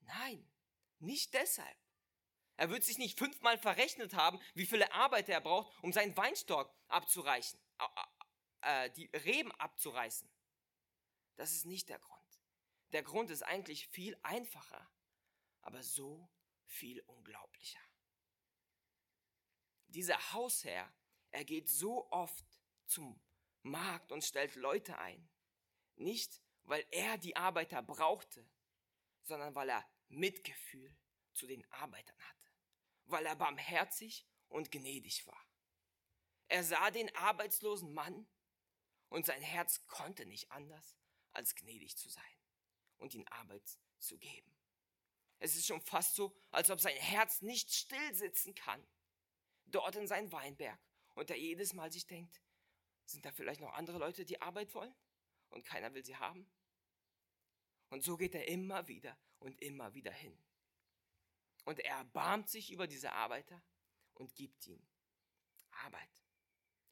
Nein, 0.01 0.49
nicht 0.99 1.35
deshalb. 1.35 1.77
Er 2.57 2.71
wird 2.71 2.85
sich 2.85 2.99
nicht 2.99 3.19
fünfmal 3.19 3.59
verrechnet 3.59 4.15
haben, 4.15 4.41
wie 4.55 4.67
viele 4.67 4.93
Arbeiter 4.93 5.33
er 5.33 5.41
braucht, 5.41 5.73
um 5.83 5.93
seinen 5.93 6.17
Weinstock 6.17 6.73
abzureichen, 6.87 7.59
äh, 8.61 8.91
die 8.91 9.07
Reben 9.07 9.51
abzureißen. 9.53 10.31
Das 11.37 11.53
ist 11.53 11.67
nicht 11.67 11.89
der 11.89 11.99
Grund. 11.99 12.14
Der 12.95 13.03
Grund 13.03 13.29
ist 13.31 13.43
eigentlich 13.43 13.89
viel 13.89 14.17
einfacher, 14.23 14.89
aber 15.63 15.83
so 15.83 16.31
viel 16.65 17.01
unglaublicher. 17.01 17.81
Dieser 19.89 20.33
Hausherr, 20.33 20.95
er 21.33 21.45
geht 21.45 21.69
so 21.69 22.09
oft 22.13 22.47
zum 22.87 23.21
Markt 23.63 24.13
und 24.13 24.23
stellt 24.23 24.55
Leute 24.55 24.97
ein. 24.97 25.29
Nicht, 25.97 26.41
weil 26.63 26.87
er 26.93 27.19
die 27.19 27.35
Arbeiter 27.35 27.83
brauchte, 27.83 28.49
sondern 29.23 29.57
weil 29.57 29.71
er 29.71 29.85
Mitgefühl 30.07 30.97
zu 31.33 31.49
den 31.49 31.69
Arbeitern 31.73 32.21
hatte, 32.21 32.53
weil 33.07 33.27
er 33.27 33.35
barmherzig 33.35 34.25
und 34.47 34.71
gnädig 34.71 35.27
war. 35.27 35.45
Er 36.47 36.63
sah 36.63 36.93
den 36.93 37.13
arbeitslosen 37.17 37.93
Mann 37.93 38.29
und 39.09 39.27
sein 39.27 39.43
Herz 39.43 39.85
konnte 39.89 40.27
nicht 40.27 40.53
anders, 40.53 40.97
als 41.33 41.57
gnädig 41.57 41.97
zu 41.99 42.09
sein 42.09 42.44
und 42.99 43.15
ihm 43.15 43.27
Arbeit 43.31 43.79
zu 43.99 44.19
geben. 44.19 44.55
Es 45.39 45.57
ist 45.57 45.67
schon 45.67 45.81
fast 45.81 46.15
so, 46.15 46.35
als 46.51 46.71
ob 46.71 46.81
sein 46.81 46.97
Herz 46.97 47.43
nicht 47.43 47.73
still 47.73 48.15
sitzen 48.15 48.55
kann, 48.55 48.83
dort 49.67 49.97
in 49.97 50.07
seinem 50.07 50.33
Weinberg 50.33 50.81
und 51.15 51.31
er 51.31 51.37
jedes 51.37 51.73
Mal 51.73 51.93
sich 51.93 52.07
denkt, 52.07 52.41
sind 53.05 53.25
da 53.25 53.33
vielleicht 53.33 53.61
noch 53.61 53.73
andere 53.75 53.99
Leute, 53.99 54.25
die 54.25 54.41
Arbeit 54.41 54.75
wollen 54.75 54.95
und 55.51 55.65
keiner 55.65 55.93
will 55.95 56.05
sie 56.05 56.17
haben? 56.17 56.51
Und 57.91 58.03
so 58.03 58.17
geht 58.17 58.35
er 58.35 58.49
immer 58.49 58.89
wieder 58.89 59.19
und 59.39 59.61
immer 59.61 59.95
wieder 59.95 60.13
hin. 60.13 60.37
Und 61.65 61.81
er 61.81 61.97
erbarmt 61.99 62.49
sich 62.49 62.73
über 62.73 62.87
diese 62.87 63.13
Arbeiter 63.13 63.63
und 64.15 64.35
gibt 64.35 64.67
ihnen 64.67 64.87
Arbeit. 65.71 66.11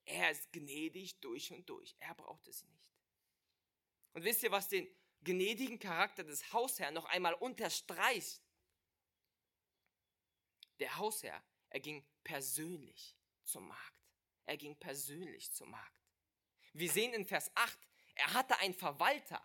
Er 0.04 0.30
ist 0.30 0.52
gnädig 0.52 1.20
durch 1.20 1.52
und 1.52 1.68
durch. 1.68 1.96
Er 2.00 2.14
brauchte 2.14 2.52
sie 2.52 2.66
nicht. 2.66 2.92
Und 4.12 4.24
wisst 4.24 4.42
ihr, 4.42 4.50
was 4.50 4.68
den 4.68 4.88
gnädigen 5.24 5.78
Charakter 5.78 6.24
des 6.24 6.52
Hausherrn 6.52 6.94
noch 6.94 7.06
einmal 7.06 7.34
unterstreicht? 7.34 8.40
Der 10.78 10.96
Hausherr, 10.96 11.42
er 11.70 11.80
ging 11.80 12.04
persönlich 12.24 13.16
zum 13.44 13.68
Markt. 13.68 14.06
Er 14.46 14.56
ging 14.56 14.76
persönlich 14.76 15.52
zum 15.52 15.70
Markt. 15.70 15.92
Wir 16.72 16.90
sehen 16.90 17.12
in 17.14 17.26
Vers 17.26 17.50
8, 17.54 17.78
er 18.14 18.34
hatte 18.34 18.58
einen 18.58 18.74
Verwalter. 18.74 19.42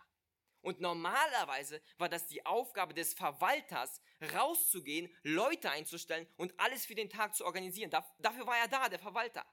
Und 0.62 0.82
normalerweise 0.82 1.82
war 1.98 2.10
das 2.10 2.28
die 2.28 2.46
Aufgabe 2.46 2.94
des 2.94 3.14
Verwalters, 3.14 4.02
rauszugehen, 4.34 5.14
Leute 5.24 5.70
einzustellen 5.70 6.28
und 6.36 6.60
alles 6.60 6.86
für 6.86 6.96
den 6.96 7.10
Tag 7.10 7.36
zu 7.36 7.46
organisieren. 7.46 7.90
Dafür 7.90 8.48
war 8.48 8.58
er 8.58 8.68
da, 8.68 8.90
der 8.90 9.00
Verwalter. 9.00 9.46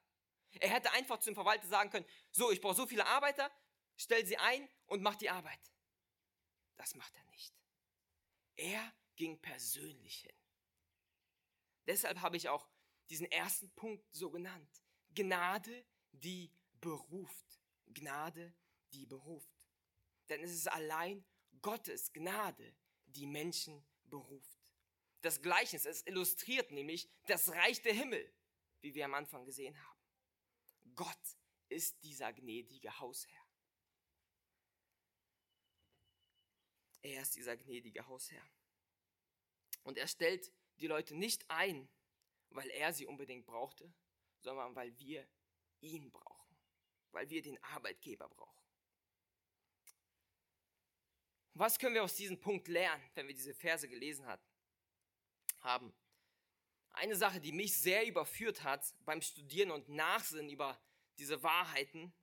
Er 0.60 0.70
hätte 0.70 0.90
einfach 0.92 1.18
zum 1.18 1.34
Verwalter 1.34 1.66
sagen 1.66 1.90
können, 1.90 2.06
so, 2.30 2.50
ich 2.50 2.60
brauche 2.60 2.74
so 2.74 2.86
viele 2.86 3.06
Arbeiter, 3.06 3.50
stell 3.96 4.24
sie 4.24 4.38
ein 4.38 4.68
und 4.86 5.02
mach 5.02 5.16
die 5.16 5.30
Arbeit. 5.30 5.60
Das 6.76 6.94
macht 6.94 7.14
er 7.16 7.24
nicht. 7.26 7.54
Er 8.56 8.94
ging 9.16 9.40
persönlich 9.40 10.20
hin. 10.20 10.36
Deshalb 11.86 12.20
habe 12.20 12.36
ich 12.36 12.48
auch 12.48 12.68
diesen 13.10 13.30
ersten 13.30 13.70
Punkt 13.74 14.04
so 14.12 14.30
genannt. 14.30 14.82
Gnade, 15.14 15.84
die 16.12 16.50
beruft. 16.80 17.60
Gnade, 17.86 18.54
die 18.92 19.06
beruft. 19.06 19.68
Denn 20.28 20.42
es 20.42 20.52
ist 20.52 20.68
allein 20.68 21.24
Gottes 21.60 22.12
Gnade, 22.12 22.74
die 23.06 23.26
Menschen 23.26 23.86
beruft. 24.04 24.72
Das 25.20 25.40
Gleichnis, 25.40 25.86
es 25.86 26.02
illustriert 26.02 26.70
nämlich 26.70 27.08
das 27.26 27.50
Reich 27.50 27.80
der 27.82 27.94
Himmel, 27.94 28.32
wie 28.80 28.94
wir 28.94 29.04
am 29.04 29.14
Anfang 29.14 29.44
gesehen 29.44 29.76
haben. 29.82 30.00
Gott 30.94 31.38
ist 31.68 32.02
dieser 32.02 32.32
gnädige 32.32 32.98
Hausherr. 33.00 33.43
Er 37.04 37.20
ist 37.20 37.36
dieser 37.36 37.54
gnädige 37.56 38.06
Hausherr. 38.06 38.48
Und 39.82 39.98
er 39.98 40.08
stellt 40.08 40.50
die 40.78 40.86
Leute 40.86 41.14
nicht 41.14 41.48
ein, 41.50 41.86
weil 42.48 42.70
er 42.70 42.94
sie 42.94 43.04
unbedingt 43.04 43.44
brauchte, 43.44 43.92
sondern 44.40 44.74
weil 44.74 44.98
wir 44.98 45.28
ihn 45.80 46.10
brauchen, 46.10 46.56
weil 47.12 47.28
wir 47.28 47.42
den 47.42 47.62
Arbeitgeber 47.62 48.26
brauchen. 48.30 48.64
Was 51.52 51.78
können 51.78 51.94
wir 51.94 52.02
aus 52.02 52.16
diesem 52.16 52.40
Punkt 52.40 52.68
lernen, 52.68 53.04
wenn 53.14 53.28
wir 53.28 53.34
diese 53.34 53.54
Verse 53.54 53.86
gelesen 53.86 54.24
hat, 54.26 54.40
haben? 55.60 55.94
Eine 56.92 57.16
Sache, 57.16 57.38
die 57.38 57.52
mich 57.52 57.76
sehr 57.76 58.06
überführt 58.06 58.64
hat 58.64 58.94
beim 59.04 59.20
Studieren 59.20 59.72
und 59.72 59.90
Nachsinnen 59.90 60.48
über 60.48 60.80
diese 61.18 61.42
Wahrheiten, 61.42 62.14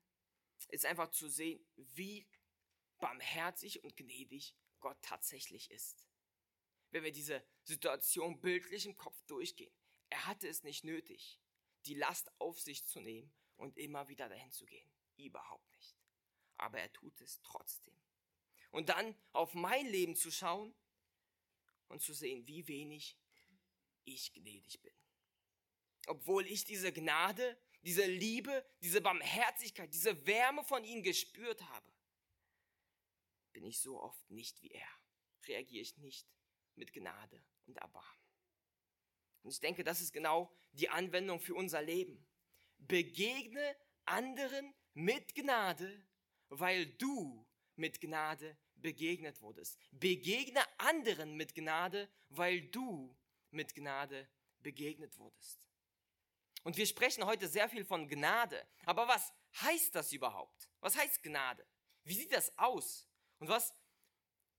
ist 0.69 0.87
einfach 0.87 1.11
zu 1.11 1.29
sehen, 1.29 1.63
wie 1.75 2.27
barmherzig 2.99 3.83
und 3.83 3.95
gnädig 3.95 4.55
Gott 4.81 5.01
tatsächlich 5.01 5.71
ist. 5.71 6.07
Wenn 6.89 7.03
wir 7.03 7.11
diese 7.11 7.43
Situation 7.63 8.41
bildlich 8.41 8.85
im 8.85 8.97
Kopf 8.97 9.23
durchgehen. 9.27 9.73
Er 10.09 10.25
hatte 10.25 10.49
es 10.49 10.63
nicht 10.63 10.83
nötig, 10.83 11.39
die 11.85 11.93
Last 11.93 12.29
auf 12.39 12.59
sich 12.59 12.85
zu 12.85 12.99
nehmen 12.99 13.33
und 13.55 13.77
immer 13.77 14.09
wieder 14.09 14.27
dahin 14.27 14.51
zu 14.51 14.65
gehen. 14.65 14.89
Überhaupt 15.15 15.71
nicht. 15.71 15.95
Aber 16.57 16.79
er 16.79 16.91
tut 16.91 17.21
es 17.21 17.41
trotzdem 17.41 17.95
und 18.71 18.89
dann 18.89 19.15
auf 19.33 19.53
mein 19.53 19.85
Leben 19.85 20.15
zu 20.15 20.31
schauen 20.31 20.73
und 21.87 22.01
zu 22.01 22.13
sehen, 22.13 22.47
wie 22.47 22.67
wenig 22.67 23.17
ich 24.05 24.33
gnädig 24.33 24.81
bin. 24.81 24.93
Obwohl 26.07 26.47
ich 26.47 26.63
diese 26.63 26.91
Gnade, 26.91 27.57
diese 27.83 28.05
Liebe, 28.05 28.65
diese 28.81 29.01
Barmherzigkeit, 29.01 29.93
diese 29.93 30.25
Wärme 30.25 30.63
von 30.63 30.83
ihm 30.83 31.03
gespürt 31.03 31.61
habe, 31.69 31.90
bin 33.53 33.65
ich 33.65 33.79
so 33.79 34.01
oft 34.01 34.29
nicht 34.29 34.61
wie 34.61 34.71
er. 34.71 34.87
Reagiere 35.47 35.81
ich 35.81 35.97
nicht 35.97 36.27
mit 36.75 36.93
Gnade 36.93 37.43
und 37.65 37.77
Erbarmen. 37.77 38.21
Und 39.43 39.51
ich 39.51 39.59
denke, 39.59 39.83
das 39.83 40.01
ist 40.01 40.13
genau 40.13 40.51
die 40.73 40.89
Anwendung 40.89 41.39
für 41.39 41.55
unser 41.55 41.81
Leben. 41.81 42.25
Begegne 42.77 43.75
anderen 44.05 44.73
mit 44.93 45.33
Gnade, 45.35 46.03
weil 46.49 46.85
du 46.85 47.47
mit 47.75 48.01
Gnade 48.01 48.57
begegnet 48.75 49.41
wurdest. 49.41 49.77
Begegne 49.91 50.61
anderen 50.79 51.35
mit 51.35 51.55
Gnade, 51.55 52.09
weil 52.29 52.61
du 52.61 53.15
mit 53.51 53.73
Gnade 53.73 54.29
begegnet 54.59 55.17
wurdest. 55.17 55.61
Und 56.63 56.77
wir 56.77 56.85
sprechen 56.85 57.25
heute 57.25 57.47
sehr 57.47 57.69
viel 57.69 57.85
von 57.85 58.07
Gnade. 58.07 58.67
Aber 58.85 59.07
was 59.07 59.33
heißt 59.61 59.95
das 59.95 60.11
überhaupt? 60.13 60.69
Was 60.79 60.95
heißt 60.95 61.23
Gnade? 61.23 61.65
Wie 62.03 62.13
sieht 62.13 62.31
das 62.31 62.55
aus? 62.57 63.07
Und 63.41 63.47
was, 63.49 63.73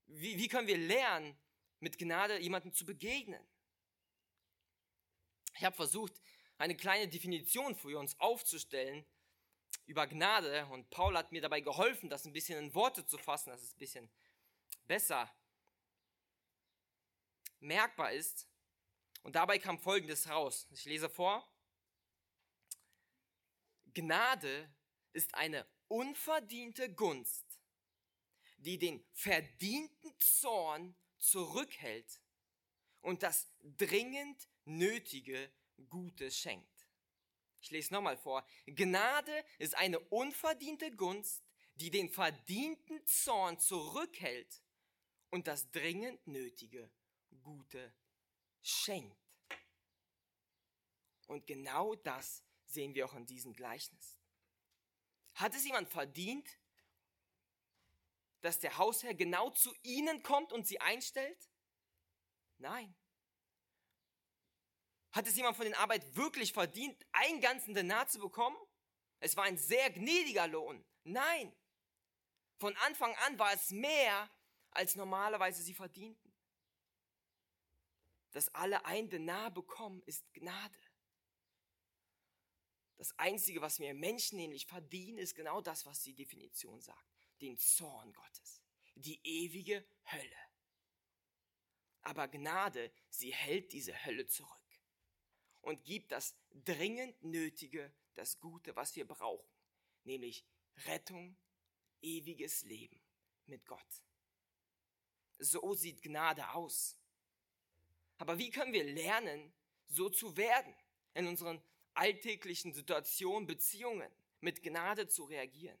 wie, 0.07 0.37
wie 0.37 0.49
können 0.49 0.67
wir 0.67 0.77
lernen, 0.77 1.37
mit 1.79 1.97
Gnade 1.97 2.37
jemandem 2.39 2.73
zu 2.73 2.85
begegnen? 2.85 3.41
Ich 5.55 5.63
habe 5.63 5.75
versucht, 5.75 6.21
eine 6.57 6.75
kleine 6.75 7.07
Definition 7.07 7.75
für 7.75 7.97
uns 7.97 8.19
aufzustellen, 8.19 9.05
über 9.85 10.05
Gnade 10.05 10.65
und 10.67 10.89
Paul 10.89 11.17
hat 11.17 11.31
mir 11.31 11.41
dabei 11.41 11.61
geholfen, 11.61 12.09
das 12.09 12.25
ein 12.25 12.33
bisschen 12.33 12.59
in 12.59 12.75
Worte 12.75 13.05
zu 13.05 13.17
fassen, 13.17 13.51
dass 13.51 13.61
es 13.61 13.73
ein 13.73 13.79
bisschen 13.79 14.11
besser 14.85 15.33
merkbar 17.61 18.11
ist. 18.11 18.49
Und 19.21 19.37
dabei 19.37 19.59
kam 19.59 19.79
Folgendes 19.79 20.27
raus. 20.29 20.67
Ich 20.71 20.83
lese 20.83 21.09
vor. 21.09 21.49
Gnade 23.93 24.69
ist 25.13 25.35
eine 25.35 25.65
unverdiente 25.87 26.93
Gunst, 26.93 27.52
die 28.63 28.77
den 28.77 29.05
verdienten 29.13 30.13
Zorn 30.19 30.95
zurückhält 31.17 32.21
und 33.01 33.23
das 33.23 33.47
dringend 33.61 34.47
nötige 34.65 35.51
Gute 35.89 36.31
schenkt. 36.31 36.87
Ich 37.61 37.71
lese 37.71 37.93
nochmal 37.93 38.17
vor. 38.17 38.45
Gnade 38.65 39.45
ist 39.57 39.75
eine 39.75 39.99
unverdiente 39.99 40.91
Gunst, 40.95 41.43
die 41.75 41.89
den 41.89 42.09
verdienten 42.09 43.05
Zorn 43.05 43.59
zurückhält 43.59 44.61
und 45.29 45.47
das 45.47 45.71
dringend 45.71 46.25
nötige 46.27 46.91
Gute 47.41 47.93
schenkt. 48.61 49.17
Und 51.27 51.47
genau 51.47 51.95
das 51.95 52.43
sehen 52.65 52.93
wir 52.93 53.05
auch 53.05 53.15
in 53.15 53.25
diesem 53.25 53.53
Gleichnis. 53.53 54.19
Hat 55.35 55.55
es 55.55 55.65
jemand 55.65 55.89
verdient, 55.89 56.47
dass 58.43 58.59
der 58.59 58.77
Hausherr 58.77 59.13
genau 59.13 59.51
zu 59.51 59.73
ihnen 59.83 60.21
kommt 60.21 60.51
und 60.51 60.67
sie 60.67 60.81
einstellt? 60.81 61.49
Nein. 62.57 62.93
Hat 65.13 65.25
es 65.27 65.37
jemand 65.37 65.55
von 65.55 65.65
den 65.65 65.75
Arbeit 65.75 66.15
wirklich 66.17 66.51
verdient, 66.51 67.01
einen 67.13 67.39
ganzen 67.39 67.73
Denar 67.73 68.07
zu 68.07 68.19
bekommen? 68.19 68.57
Es 69.19 69.37
war 69.37 69.45
ein 69.45 69.57
sehr 69.57 69.89
gnädiger 69.91 70.47
Lohn. 70.47 70.83
Nein. 71.05 71.55
Von 72.57 72.75
Anfang 72.77 73.15
an 73.15 73.39
war 73.39 73.53
es 73.53 73.71
mehr, 73.71 74.29
als 74.71 74.97
normalerweise 74.97 75.63
sie 75.63 75.73
verdienten. 75.73 76.33
Dass 78.31 78.53
alle 78.53 78.83
ein 78.85 79.09
Denar 79.09 79.51
bekommen, 79.51 80.03
ist 80.05 80.25
Gnade. 80.33 80.79
Das 82.97 83.17
Einzige, 83.17 83.61
was 83.61 83.79
wir 83.79 83.93
Menschen 83.93 84.37
nämlich 84.37 84.65
verdienen, 84.65 85.19
ist 85.19 85.35
genau 85.35 85.61
das, 85.61 85.85
was 85.85 86.01
die 86.01 86.13
Definition 86.13 86.81
sagt. 86.81 87.12
Den 87.43 87.57
Zorn 87.57 88.13
Gottes. 88.13 88.61
Die 88.95 89.19
ewige 89.21 89.85
Hölle. 90.05 90.37
Aber 92.01 92.29
Gnade, 92.29 92.89
sie 93.09 93.33
hält 93.33 93.73
diese 93.73 94.05
Hölle 94.05 94.25
zurück 94.27 94.79
und 95.61 95.83
gibt 95.83 96.13
das 96.13 96.37
dringend 96.51 97.21
Nötige, 97.21 97.93
das 98.13 98.39
Gute, 98.39 98.77
was 98.77 98.95
wir 98.95 99.05
brauchen, 99.05 99.45
nämlich 100.05 100.45
Rettung, 100.85 101.35
ewiges 102.01 102.63
Leben 102.63 103.01
mit 103.45 103.65
Gott. 103.65 104.03
So 105.37 105.73
sieht 105.73 106.01
Gnade 106.01 106.49
aus. 106.51 106.97
Aber 108.19 108.37
wie 108.37 108.51
können 108.51 108.71
wir 108.71 108.85
lernen, 108.85 109.53
so 109.87 110.09
zu 110.09 110.37
werden, 110.37 110.73
in 111.13 111.27
unseren 111.27 111.61
alltäglichen 111.93 112.73
Situationen, 112.73 113.47
Beziehungen 113.47 114.09
mit 114.39 114.63
Gnade 114.63 115.09
zu 115.09 115.25
reagieren? 115.25 115.77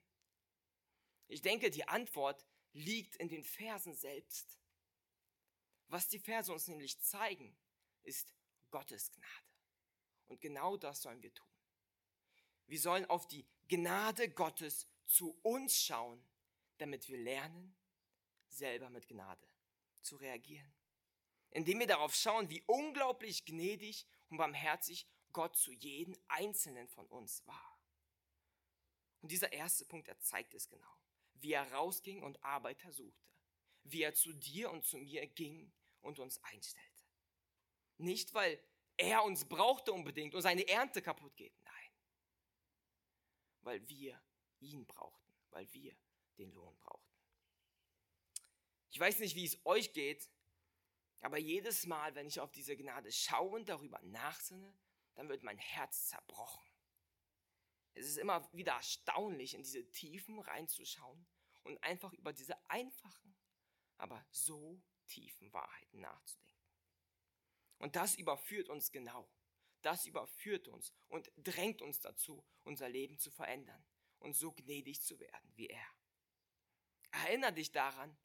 Ich 1.27 1.41
denke, 1.41 1.69
die 1.69 1.87
Antwort 1.87 2.45
liegt 2.73 3.15
in 3.17 3.29
den 3.29 3.43
Versen 3.43 3.95
selbst. 3.95 4.59
Was 5.87 6.07
die 6.07 6.19
Verse 6.19 6.51
uns 6.51 6.67
nämlich 6.67 6.99
zeigen, 7.01 7.55
ist 8.03 8.33
Gottes 8.71 9.11
Gnade. 9.11 9.27
Und 10.27 10.41
genau 10.41 10.77
das 10.77 11.01
sollen 11.01 11.21
wir 11.21 11.33
tun. 11.33 11.47
Wir 12.67 12.79
sollen 12.79 13.05
auf 13.05 13.27
die 13.27 13.45
Gnade 13.67 14.29
Gottes 14.29 14.87
zu 15.05 15.37
uns 15.43 15.79
schauen, 15.79 16.23
damit 16.77 17.07
wir 17.07 17.17
lernen, 17.17 17.75
selber 18.47 18.89
mit 18.89 19.07
Gnade 19.07 19.47
zu 20.01 20.15
reagieren. 20.15 20.73
Indem 21.51 21.79
wir 21.79 21.87
darauf 21.87 22.15
schauen, 22.15 22.49
wie 22.49 22.63
unglaublich 22.65 23.45
gnädig 23.45 24.07
und 24.29 24.37
barmherzig 24.37 25.07
Gott 25.31 25.55
zu 25.55 25.71
jedem 25.71 26.17
Einzelnen 26.27 26.87
von 26.87 27.05
uns 27.07 27.45
war. 27.45 27.79
Und 29.21 29.31
dieser 29.31 29.53
erste 29.53 29.85
Punkt, 29.85 30.07
er 30.07 30.19
zeigt 30.19 30.53
es 30.53 30.67
genau. 30.67 30.97
Wie 31.43 31.51
er 31.51 31.69
rausging 31.73 32.23
und 32.23 32.41
Arbeiter 32.41 32.91
suchte. 32.93 33.29
Wie 33.83 34.01
er 34.01 34.13
zu 34.13 34.31
dir 34.31 34.71
und 34.71 34.85
zu 34.85 34.97
mir 34.97 35.27
ging 35.27 35.73
und 35.99 36.19
uns 36.19 36.41
einstellte. 36.43 37.03
Nicht, 37.97 38.33
weil 38.33 38.63
er 38.95 39.25
uns 39.25 39.43
brauchte 39.43 39.91
unbedingt 39.91 40.33
und 40.35 40.41
seine 40.41 40.65
Ernte 40.67 41.01
kaputt 41.01 41.35
geht. 41.35 41.53
Nein. 41.65 41.91
Weil 43.61 43.87
wir 43.89 44.21
ihn 44.61 44.85
brauchten, 44.85 45.33
weil 45.49 45.71
wir 45.73 45.93
den 46.37 46.51
Lohn 46.53 46.77
brauchten. 46.79 47.19
Ich 48.89 48.99
weiß 48.99 49.19
nicht, 49.19 49.35
wie 49.35 49.45
es 49.45 49.65
euch 49.65 49.91
geht, 49.91 50.29
aber 51.19 51.37
jedes 51.37 51.85
Mal, 51.85 52.15
wenn 52.15 52.27
ich 52.27 52.39
auf 52.39 52.51
diese 52.51 52.77
Gnade 52.77 53.11
schaue 53.11 53.55
und 53.55 53.67
darüber 53.67 54.01
nachsinne, 54.03 54.73
dann 55.15 55.27
wird 55.27 55.43
mein 55.43 55.57
Herz 55.57 56.07
zerbrochen. 56.07 56.72
Es 57.93 58.07
ist 58.07 58.17
immer 58.17 58.47
wieder 58.53 58.73
erstaunlich, 58.73 59.53
in 59.53 59.63
diese 59.63 59.89
Tiefen 59.91 60.39
reinzuschauen 60.39 61.25
und 61.63 61.83
einfach 61.83 62.11
über 62.13 62.33
diese 62.33 62.57
einfachen, 62.69 63.35
aber 63.97 64.25
so 64.31 64.81
tiefen 65.05 65.51
Wahrheiten 65.53 66.01
nachzudenken. 66.01 66.53
Und 67.77 67.95
das 67.95 68.15
überführt 68.15 68.69
uns 68.69 68.91
genau. 68.91 69.29
Das 69.81 70.05
überführt 70.05 70.69
uns 70.69 70.93
und 71.09 71.31
drängt 71.35 71.81
uns 71.81 71.99
dazu, 71.99 72.45
unser 72.63 72.87
Leben 72.87 73.19
zu 73.19 73.29
verändern 73.29 73.85
und 74.19 74.33
so 74.35 74.53
gnädig 74.53 75.01
zu 75.01 75.19
werden 75.19 75.51
wie 75.55 75.67
er. 75.67 75.85
Erinnere 77.11 77.53
dich 77.53 77.71
daran, 77.71 78.17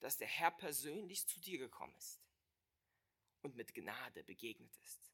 dass 0.00 0.18
der 0.18 0.28
Herr 0.28 0.50
persönlich 0.50 1.26
zu 1.26 1.40
dir 1.40 1.58
gekommen 1.58 1.94
ist 1.96 2.20
und 3.40 3.56
mit 3.56 3.74
Gnade 3.74 4.22
begegnet 4.24 4.76
ist. 4.84 5.10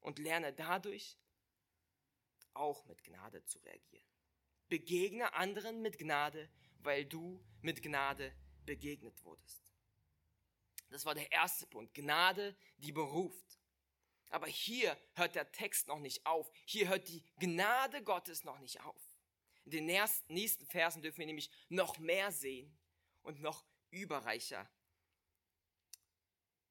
Und 0.00 0.18
lerne 0.20 0.52
dadurch 0.52 1.18
auch 2.56 2.84
mit 2.86 3.02
Gnade 3.04 3.44
zu 3.44 3.58
reagieren. 3.58 4.06
Begegne 4.68 5.32
anderen 5.34 5.82
mit 5.82 5.98
Gnade, 5.98 6.48
weil 6.78 7.04
du 7.04 7.44
mit 7.60 7.82
Gnade 7.82 8.34
begegnet 8.64 9.24
wurdest. 9.24 9.62
Das 10.90 11.04
war 11.04 11.14
der 11.14 11.30
erste 11.32 11.66
Punkt. 11.66 11.94
Gnade, 11.94 12.56
die 12.78 12.92
beruft. 12.92 13.58
Aber 14.30 14.46
hier 14.46 14.96
hört 15.14 15.34
der 15.34 15.50
Text 15.52 15.86
noch 15.86 16.00
nicht 16.00 16.26
auf. 16.26 16.50
Hier 16.64 16.88
hört 16.88 17.08
die 17.08 17.22
Gnade 17.38 18.02
Gottes 18.02 18.44
noch 18.44 18.58
nicht 18.58 18.80
auf. 18.80 19.02
In 19.64 19.70
den 19.72 19.86
nächsten 19.86 20.66
Versen 20.66 21.02
dürfen 21.02 21.18
wir 21.18 21.26
nämlich 21.26 21.50
noch 21.68 21.98
mehr 21.98 22.30
sehen 22.32 22.76
und 23.22 23.40
noch 23.40 23.64
überreicher 23.90 24.68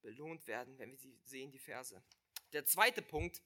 belohnt 0.02 0.46
werden, 0.48 0.78
wenn 0.78 0.92
wir 0.92 0.98
sie 0.98 1.18
sehen, 1.26 1.52
die 1.52 1.60
Verse. 1.60 2.02
Der 2.54 2.66
zweite 2.66 3.02
Punkt, 3.02 3.42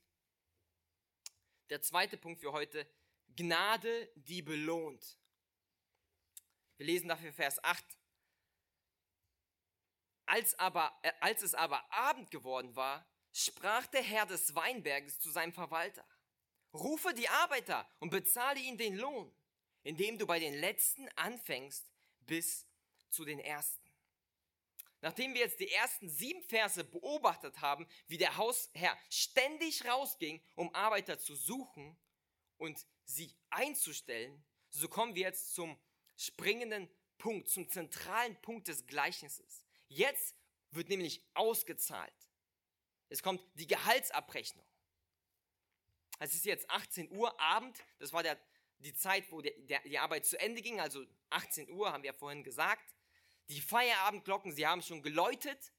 der 1.69 1.81
zweite 1.81 2.17
Punkt 2.17 2.39
für 2.39 2.51
heute, 2.51 2.89
Gnade, 3.35 4.11
die 4.15 4.41
belohnt. 4.41 5.17
Wir 6.77 6.85
lesen 6.85 7.07
dafür 7.07 7.33
Vers 7.33 7.63
8. 7.63 7.85
Als, 10.25 10.57
aber, 10.59 10.97
äh, 11.03 11.11
als 11.19 11.41
es 11.41 11.53
aber 11.53 11.91
Abend 11.91 12.31
geworden 12.31 12.75
war, 12.75 13.05
sprach 13.31 13.87
der 13.87 14.03
Herr 14.03 14.25
des 14.25 14.55
Weinberges 14.55 15.19
zu 15.19 15.29
seinem 15.29 15.53
Verwalter, 15.53 16.05
rufe 16.73 17.13
die 17.13 17.29
Arbeiter 17.29 17.89
und 17.99 18.09
bezahle 18.09 18.59
ihnen 18.59 18.77
den 18.77 18.95
Lohn, 18.95 19.33
indem 19.83 20.17
du 20.17 20.27
bei 20.27 20.39
den 20.39 20.53
Letzten 20.53 21.09
anfängst 21.15 21.91
bis 22.21 22.67
zu 23.09 23.25
den 23.25 23.39
Ersten. 23.39 23.78
Nachdem 25.01 25.33
wir 25.33 25.41
jetzt 25.41 25.59
die 25.59 25.71
ersten 25.71 26.09
sieben 26.09 26.43
Verse 26.43 26.83
beobachtet 26.83 27.61
haben, 27.61 27.87
wie 28.07 28.17
der 28.17 28.35
Hausherr 28.35 28.97
ständig 29.09 29.85
rausging, 29.85 30.41
um 30.55 30.73
Arbeiter 30.75 31.17
zu 31.17 31.35
suchen 31.35 31.97
und 32.57 32.85
sie 33.05 33.33
einzustellen, 33.49 34.43
so 34.69 34.87
kommen 34.87 35.15
wir 35.15 35.23
jetzt 35.23 35.53
zum 35.53 35.79
springenden 36.17 36.89
Punkt, 37.17 37.49
zum 37.49 37.69
zentralen 37.69 38.35
Punkt 38.41 38.67
des 38.67 38.85
Gleichnisses. 38.87 39.63
Jetzt 39.87 40.35
wird 40.71 40.89
nämlich 40.89 41.23
ausgezahlt. 41.33 42.13
Es 43.07 43.23
kommt 43.23 43.41
die 43.55 43.67
Gehaltsabrechnung. 43.67 44.65
Es 46.19 46.35
ist 46.35 46.45
jetzt 46.45 46.69
18 46.69 47.09
Uhr 47.11 47.39
Abend, 47.39 47.77
das 47.97 48.11
war 48.11 48.21
der, 48.21 48.37
die 48.79 48.93
Zeit, 48.93 49.31
wo 49.31 49.41
der, 49.41 49.53
der, 49.59 49.79
die 49.81 49.97
Arbeit 49.97 50.25
zu 50.25 50.37
Ende 50.39 50.61
ging, 50.61 50.79
also 50.79 51.05
18 51.29 51.69
Uhr 51.71 51.91
haben 51.91 52.03
wir 52.03 52.13
vorhin 52.13 52.43
gesagt. 52.43 52.93
Die 53.49 53.61
Feierabendglocken, 53.61 54.51
sie 54.51 54.67
haben 54.67 54.81
schon 54.81 55.01
geläutet. 55.01 55.73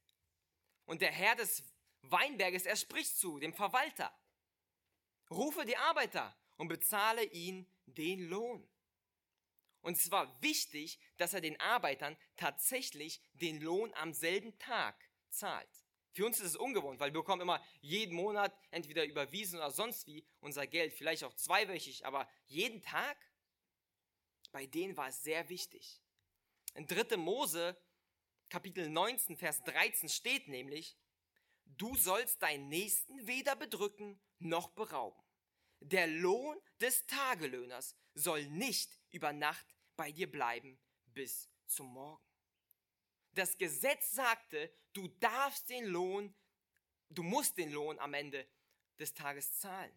Und 0.84 1.02
der 1.02 1.12
Herr 1.12 1.36
des 1.36 1.62
Weinberges, 2.02 2.66
er 2.66 2.76
spricht 2.76 3.16
zu 3.16 3.38
dem 3.38 3.54
Verwalter. 3.54 4.12
Rufe 5.30 5.64
die 5.64 5.76
Arbeiter 5.76 6.36
und 6.56 6.68
bezahle 6.68 7.24
ihnen 7.24 7.70
den 7.86 8.28
Lohn. 8.28 8.68
Und 9.82 9.96
es 9.96 10.10
war 10.10 10.42
wichtig, 10.42 10.98
dass 11.16 11.32
er 11.32 11.40
den 11.40 11.58
Arbeitern 11.60 12.16
tatsächlich 12.36 13.20
den 13.34 13.60
Lohn 13.60 13.94
am 13.94 14.12
selben 14.12 14.58
Tag 14.58 15.08
zahlt. 15.30 15.68
Für 16.12 16.26
uns 16.26 16.40
ist 16.40 16.48
es 16.48 16.56
ungewohnt, 16.56 16.98
weil 16.98 17.14
wir 17.14 17.20
bekommen 17.20 17.42
immer 17.42 17.64
jeden 17.80 18.16
Monat 18.16 18.52
entweder 18.70 19.04
überwiesen 19.04 19.58
oder 19.58 19.70
sonst 19.70 20.06
wie 20.06 20.26
unser 20.40 20.66
Geld, 20.66 20.92
vielleicht 20.92 21.22
auch 21.22 21.34
zweiwöchig, 21.34 22.04
aber 22.04 22.28
jeden 22.48 22.82
Tag? 22.82 23.16
Bei 24.50 24.66
denen 24.66 24.96
war 24.96 25.08
es 25.08 25.22
sehr 25.22 25.48
wichtig. 25.48 26.02
In 26.74 26.86
3. 26.86 27.16
Mose, 27.16 27.76
Kapitel 28.48 28.88
19, 28.88 29.36
Vers 29.36 29.62
13 29.64 30.08
steht 30.08 30.48
nämlich, 30.48 30.96
du 31.64 31.96
sollst 31.96 32.42
deinen 32.42 32.68
Nächsten 32.68 33.26
weder 33.26 33.56
bedrücken 33.56 34.20
noch 34.38 34.70
berauben. 34.70 35.22
Der 35.80 36.06
Lohn 36.06 36.60
des 36.80 37.06
Tagelöhners 37.06 37.96
soll 38.14 38.46
nicht 38.46 39.00
über 39.10 39.32
Nacht 39.32 39.66
bei 39.96 40.12
dir 40.12 40.30
bleiben 40.30 40.78
bis 41.06 41.50
zum 41.66 41.92
Morgen. 41.92 42.24
Das 43.32 43.56
Gesetz 43.58 44.10
sagte, 44.12 44.72
du 44.92 45.08
darfst 45.08 45.70
den 45.70 45.86
Lohn, 45.86 46.34
du 47.08 47.22
musst 47.22 47.56
den 47.56 47.70
Lohn 47.70 47.98
am 47.98 48.14
Ende 48.14 48.46
des 48.98 49.14
Tages 49.14 49.58
zahlen. 49.58 49.96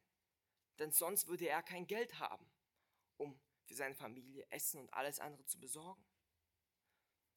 Denn 0.80 0.92
sonst 0.92 1.28
würde 1.28 1.48
er 1.48 1.62
kein 1.62 1.88
Geld 1.88 2.20
haben, 2.20 2.50
um 3.18 3.40
für 3.66 3.76
seine 3.76 3.96
Familie 3.96 4.46
Essen 4.50 4.80
und 4.80 4.94
alles 4.94 5.20
andere 5.20 5.46
zu 5.46 5.60
besorgen. 5.60 6.04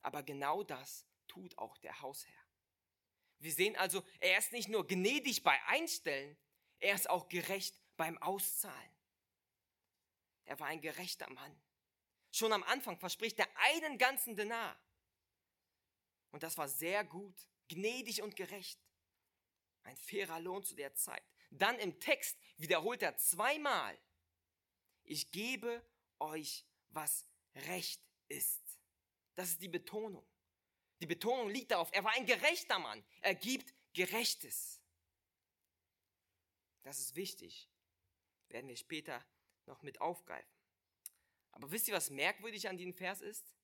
Aber 0.06 0.22
genau 0.22 0.62
das 0.62 1.04
tut 1.26 1.58
auch 1.58 1.76
der 1.78 2.00
Hausherr. 2.00 2.46
Wir 3.38 3.52
sehen 3.52 3.74
also, 3.74 4.04
er 4.20 4.38
ist 4.38 4.52
nicht 4.52 4.68
nur 4.68 4.86
gnädig 4.86 5.42
bei 5.42 5.60
Einstellen, 5.64 6.38
er 6.78 6.94
ist 6.94 7.10
auch 7.10 7.28
gerecht 7.28 7.76
beim 7.96 8.16
Auszahlen. 8.18 8.96
Er 10.44 10.60
war 10.60 10.68
ein 10.68 10.80
gerechter 10.80 11.28
Mann. 11.30 11.60
Schon 12.30 12.52
am 12.52 12.62
Anfang 12.62 12.96
verspricht 13.00 13.36
er 13.40 13.48
einen 13.56 13.98
ganzen 13.98 14.36
Denar. 14.36 14.80
Und 16.30 16.44
das 16.44 16.56
war 16.56 16.68
sehr 16.68 17.02
gut, 17.02 17.34
gnädig 17.66 18.22
und 18.22 18.36
gerecht. 18.36 18.78
Ein 19.82 19.96
fairer 19.96 20.38
Lohn 20.38 20.62
zu 20.62 20.76
der 20.76 20.94
Zeit. 20.94 21.24
Dann 21.50 21.80
im 21.80 21.98
Text 21.98 22.38
wiederholt 22.58 23.02
er 23.02 23.16
zweimal, 23.16 23.98
ich 25.02 25.32
gebe 25.32 25.84
euch, 26.20 26.64
was 26.90 27.26
recht 27.56 28.00
ist. 28.28 28.65
Das 29.36 29.50
ist 29.50 29.62
die 29.62 29.68
Betonung. 29.68 30.26
Die 31.00 31.06
Betonung 31.06 31.50
liegt 31.50 31.70
darauf, 31.70 31.90
er 31.92 32.02
war 32.02 32.12
ein 32.12 32.26
gerechter 32.26 32.78
Mann. 32.78 33.04
Er 33.20 33.34
gibt 33.34 33.72
Gerechtes. 33.92 34.80
Das 36.82 36.98
ist 36.98 37.16
wichtig. 37.16 37.68
Werden 38.48 38.68
wir 38.68 38.76
später 38.76 39.24
noch 39.66 39.82
mit 39.82 40.00
aufgreifen. 40.00 40.50
Aber 41.52 41.70
wisst 41.70 41.88
ihr, 41.88 41.94
was 41.94 42.10
merkwürdig 42.10 42.68
an 42.68 42.76
diesem 42.76 42.94
Vers 42.94 43.20
ist? 43.20 43.54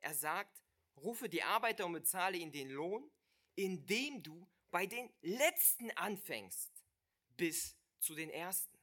Er 0.00 0.14
sagt, 0.14 0.62
rufe 0.96 1.28
die 1.28 1.42
Arbeiter 1.42 1.86
und 1.86 1.92
bezahle 1.92 2.38
ihnen 2.38 2.52
den 2.52 2.70
Lohn, 2.70 3.10
indem 3.54 4.22
du 4.22 4.48
bei 4.70 4.86
den 4.86 5.12
Letzten 5.20 5.90
anfängst 5.92 6.70
bis 7.36 7.76
zu 7.98 8.14
den 8.14 8.30
Ersten. 8.30 8.78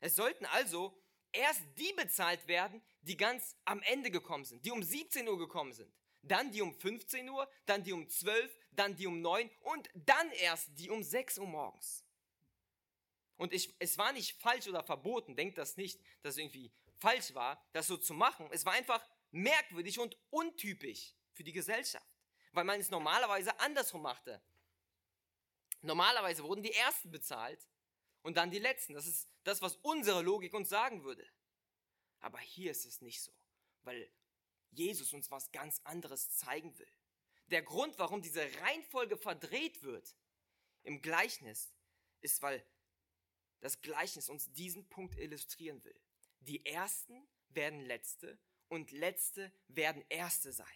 Es 0.00 0.16
sollten 0.16 0.46
also 0.46 0.98
erst 1.32 1.62
die 1.76 1.92
bezahlt 1.92 2.46
werden, 2.48 2.82
die 3.02 3.16
ganz 3.16 3.56
am 3.64 3.82
Ende 3.82 4.10
gekommen 4.10 4.44
sind, 4.44 4.64
die 4.64 4.70
um 4.70 4.82
17 4.82 5.28
Uhr 5.28 5.38
gekommen 5.38 5.72
sind. 5.72 5.92
Dann 6.22 6.50
die 6.52 6.60
um 6.60 6.74
15 6.74 7.28
Uhr, 7.30 7.50
dann 7.64 7.82
die 7.82 7.92
um 7.92 8.08
12, 8.08 8.54
dann 8.72 8.94
die 8.94 9.06
um 9.06 9.22
9 9.22 9.50
und 9.60 9.88
dann 9.94 10.30
erst 10.32 10.68
die 10.78 10.90
um 10.90 11.02
6 11.02 11.38
Uhr 11.38 11.46
morgens. 11.46 12.04
Und 13.36 13.54
ich, 13.54 13.74
es 13.78 13.96
war 13.96 14.12
nicht 14.12 14.40
falsch 14.40 14.68
oder 14.68 14.82
verboten, 14.82 15.34
denkt 15.34 15.56
das 15.56 15.78
nicht, 15.78 15.98
dass 16.22 16.34
es 16.34 16.38
irgendwie 16.38 16.70
falsch 16.98 17.34
war, 17.34 17.64
das 17.72 17.86
so 17.86 17.96
zu 17.96 18.12
machen. 18.12 18.48
Es 18.50 18.66
war 18.66 18.74
einfach 18.74 19.02
merkwürdig 19.30 19.98
und 19.98 20.18
untypisch 20.28 21.14
für 21.32 21.42
die 21.42 21.52
Gesellschaft, 21.52 22.06
weil 22.52 22.64
man 22.64 22.78
es 22.78 22.90
normalerweise 22.90 23.58
andersrum 23.58 24.02
machte. 24.02 24.42
Normalerweise 25.80 26.44
wurden 26.44 26.62
die 26.62 26.74
Ersten 26.74 27.10
bezahlt 27.10 27.66
und 28.22 28.36
dann 28.36 28.50
die 28.50 28.58
Letzten. 28.58 28.92
Das 28.92 29.06
ist 29.06 29.26
das, 29.44 29.62
was 29.62 29.76
unsere 29.76 30.20
Logik 30.20 30.52
uns 30.52 30.68
sagen 30.68 31.04
würde. 31.04 31.26
Aber 32.20 32.38
hier 32.38 32.70
ist 32.70 32.84
es 32.84 33.00
nicht 33.00 33.20
so, 33.22 33.32
weil 33.82 34.10
Jesus 34.70 35.12
uns 35.12 35.30
was 35.30 35.50
ganz 35.52 35.80
anderes 35.84 36.36
zeigen 36.36 36.78
will. 36.78 36.92
Der 37.46 37.62
Grund, 37.62 37.98
warum 37.98 38.22
diese 38.22 38.42
Reihenfolge 38.60 39.16
verdreht 39.16 39.82
wird 39.82 40.14
im 40.84 41.02
Gleichnis, 41.02 41.72
ist, 42.20 42.42
weil 42.42 42.64
das 43.60 43.80
Gleichnis 43.82 44.28
uns 44.28 44.52
diesen 44.52 44.88
Punkt 44.88 45.16
illustrieren 45.16 45.82
will. 45.84 45.98
Die 46.40 46.64
Ersten 46.64 47.26
werden 47.48 47.80
Letzte 47.80 48.38
und 48.68 48.92
Letzte 48.92 49.52
werden 49.68 50.04
Erste 50.08 50.52
sein. 50.52 50.66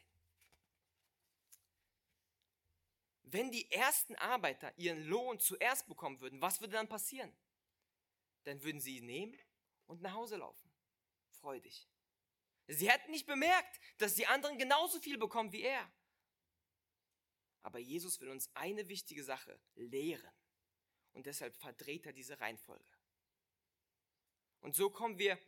Wenn 3.23 3.51
die 3.51 3.71
ersten 3.71 4.15
Arbeiter 4.17 4.77
ihren 4.77 5.03
Lohn 5.05 5.41
zuerst 5.41 5.89
bekommen 5.89 6.21
würden, 6.21 6.41
was 6.41 6.61
würde 6.61 6.75
dann 6.75 6.89
passieren? 6.89 7.33
Dann 8.45 8.63
würden 8.63 8.81
sie 8.81 8.99
ihn 8.99 9.07
nehmen 9.07 9.37
und 9.87 10.03
nach 10.03 10.13
Hause 10.13 10.37
laufen. 10.37 10.71
Freudig. 11.45 11.87
Sie 12.69 12.91
hätten 12.91 13.11
nicht 13.11 13.27
bemerkt, 13.27 13.79
dass 13.99 14.15
die 14.15 14.27
anderen 14.27 14.57
genauso 14.57 14.99
viel 14.99 15.19
bekommen 15.19 15.53
wie 15.53 15.61
er. 15.61 15.93
Aber 17.63 17.79
Jesus 17.79 18.19
will 18.21 18.31
uns 18.31 18.49
eine 18.55 18.89
wichtige 18.89 19.23
Sache 19.23 19.61
lehren. 19.75 20.33
Und 21.13 21.27
deshalb 21.27 21.55
verdreht 21.55 22.07
er 22.07 22.15
diese 22.15 22.41
Reihenfolge. 22.41 22.91
Und 24.61 24.75
so 24.75 24.89
kommen 24.89 25.19
wir, 25.19 25.39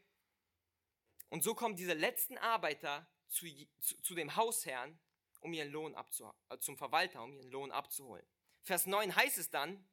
und 1.30 1.42
so 1.42 1.54
kommen 1.54 1.76
diese 1.76 1.94
letzten 1.94 2.36
Arbeiter 2.36 3.10
zu, 3.28 3.46
zu, 3.80 3.96
zu 4.02 4.14
dem 4.14 4.36
Hausherrn, 4.36 5.00
um 5.40 5.54
ihren 5.54 5.72
Lohn 5.72 5.94
abzu, 5.94 6.30
äh, 6.50 6.58
zum 6.58 6.76
Verwalter, 6.76 7.22
um 7.22 7.32
ihren 7.32 7.50
Lohn 7.50 7.72
abzuholen. 7.72 8.26
Vers 8.64 8.84
9 8.84 9.16
heißt 9.16 9.38
es 9.38 9.48
dann, 9.48 9.88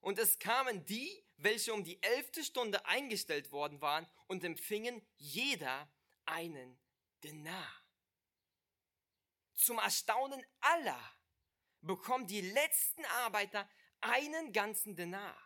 und 0.00 0.18
es 0.18 0.38
kamen 0.38 0.86
die, 0.86 1.25
welche 1.36 1.72
um 1.74 1.84
die 1.84 2.02
elfte 2.02 2.42
Stunde 2.44 2.84
eingestellt 2.86 3.52
worden 3.52 3.80
waren 3.80 4.06
und 4.26 4.44
empfingen 4.44 5.06
jeder 5.16 5.90
einen 6.24 6.78
Denar. 7.22 7.82
Zum 9.54 9.78
Erstaunen 9.78 10.44
aller 10.60 11.16
bekommen 11.80 12.26
die 12.26 12.40
letzten 12.40 13.04
Arbeiter 13.06 13.68
einen 14.00 14.52
ganzen 14.52 14.96
Denar. 14.96 15.36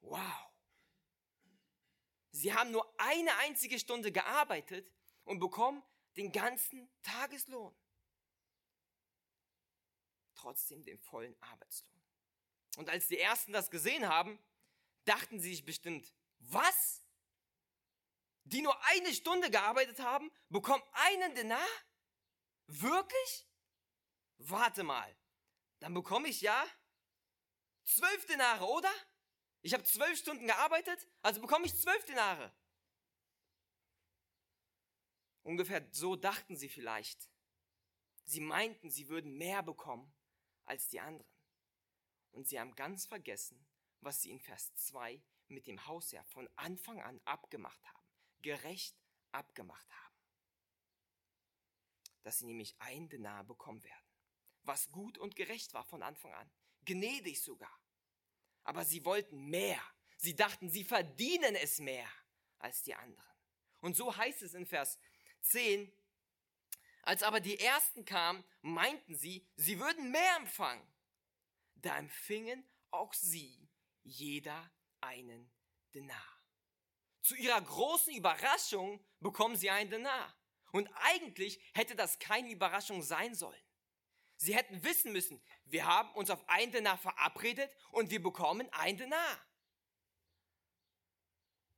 Wow. 0.00 0.48
Sie 2.30 2.54
haben 2.54 2.70
nur 2.70 2.94
eine 3.00 3.34
einzige 3.38 3.78
Stunde 3.78 4.12
gearbeitet 4.12 4.92
und 5.24 5.40
bekommen 5.40 5.82
den 6.16 6.30
ganzen 6.30 6.88
Tageslohn. 7.02 7.74
Trotzdem 10.34 10.84
den 10.84 10.98
vollen 10.98 11.36
Arbeitslohn. 11.40 11.90
Und 12.76 12.88
als 12.88 13.08
die 13.08 13.18
Ersten 13.18 13.52
das 13.52 13.70
gesehen 13.70 14.08
haben, 14.08 14.38
dachten 15.08 15.40
sie 15.40 15.50
sich 15.50 15.64
bestimmt, 15.64 16.12
was? 16.38 17.04
Die 18.44 18.62
nur 18.62 18.76
eine 18.86 19.12
Stunde 19.12 19.50
gearbeitet 19.50 19.98
haben, 20.00 20.30
bekommen 20.48 20.82
einen 20.92 21.34
Denar? 21.34 21.66
Wirklich? 22.66 23.46
Warte 24.38 24.84
mal, 24.84 25.16
dann 25.80 25.94
bekomme 25.94 26.28
ich 26.28 26.40
ja 26.40 26.66
zwölf 27.84 28.26
Denare, 28.26 28.66
oder? 28.66 28.92
Ich 29.62 29.74
habe 29.74 29.82
zwölf 29.84 30.18
Stunden 30.18 30.46
gearbeitet, 30.46 31.06
also 31.22 31.40
bekomme 31.40 31.66
ich 31.66 31.74
zwölf 31.74 32.04
Denare. 32.04 32.54
Ungefähr 35.42 35.86
so 35.92 36.14
dachten 36.14 36.56
sie 36.56 36.68
vielleicht. 36.68 37.30
Sie 38.24 38.40
meinten, 38.40 38.90
sie 38.90 39.08
würden 39.08 39.36
mehr 39.38 39.62
bekommen 39.62 40.12
als 40.64 40.88
die 40.88 41.00
anderen. 41.00 41.32
Und 42.30 42.46
sie 42.46 42.60
haben 42.60 42.74
ganz 42.74 43.06
vergessen, 43.06 43.66
was 44.00 44.22
sie 44.22 44.30
in 44.30 44.40
Vers 44.40 44.74
2 44.74 45.20
mit 45.48 45.66
dem 45.66 45.86
Hausherr 45.86 46.24
von 46.24 46.48
Anfang 46.56 47.00
an 47.00 47.20
abgemacht 47.24 47.84
haben, 47.86 48.06
gerecht 48.42 48.96
abgemacht 49.32 49.90
haben. 49.90 50.14
Dass 52.22 52.38
sie 52.38 52.46
nämlich 52.46 52.76
ein 52.80 53.08
Denar 53.08 53.44
bekommen 53.44 53.82
werden, 53.82 54.06
was 54.62 54.90
gut 54.90 55.18
und 55.18 55.36
gerecht 55.36 55.72
war 55.74 55.84
von 55.84 56.02
Anfang 56.02 56.34
an, 56.34 56.50
gnädig 56.84 57.40
sogar. 57.42 57.76
Aber 58.64 58.84
sie 58.84 59.04
wollten 59.04 59.46
mehr. 59.48 59.80
Sie 60.18 60.34
dachten, 60.34 60.68
sie 60.68 60.84
verdienen 60.84 61.54
es 61.54 61.78
mehr 61.78 62.08
als 62.58 62.82
die 62.82 62.94
anderen. 62.94 63.24
Und 63.80 63.96
so 63.96 64.14
heißt 64.14 64.42
es 64.42 64.54
in 64.54 64.66
Vers 64.66 64.98
10, 65.42 65.90
als 67.02 67.22
aber 67.22 67.40
die 67.40 67.58
Ersten 67.58 68.04
kamen, 68.04 68.44
meinten 68.60 69.14
sie, 69.14 69.46
sie 69.56 69.78
würden 69.78 70.10
mehr 70.10 70.36
empfangen. 70.36 70.86
Da 71.76 71.96
empfingen 71.96 72.68
auch 72.90 73.14
sie 73.14 73.67
jeder 74.08 74.70
einen 75.00 75.50
Denar. 75.94 76.42
Zu 77.22 77.34
ihrer 77.36 77.60
großen 77.60 78.14
Überraschung 78.14 79.04
bekommen 79.20 79.56
sie 79.56 79.70
einen 79.70 79.90
Denar. 79.90 80.34
Und 80.72 80.88
eigentlich 80.94 81.60
hätte 81.74 81.94
das 81.94 82.18
keine 82.18 82.50
Überraschung 82.50 83.02
sein 83.02 83.34
sollen. 83.34 83.62
Sie 84.36 84.54
hätten 84.54 84.84
wissen 84.84 85.12
müssen, 85.12 85.42
wir 85.64 85.84
haben 85.84 86.14
uns 86.14 86.30
auf 86.30 86.48
einen 86.48 86.70
Denar 86.70 86.96
verabredet 86.98 87.74
und 87.90 88.10
wir 88.10 88.22
bekommen 88.22 88.68
einen 88.72 88.98
Denar. 88.98 89.46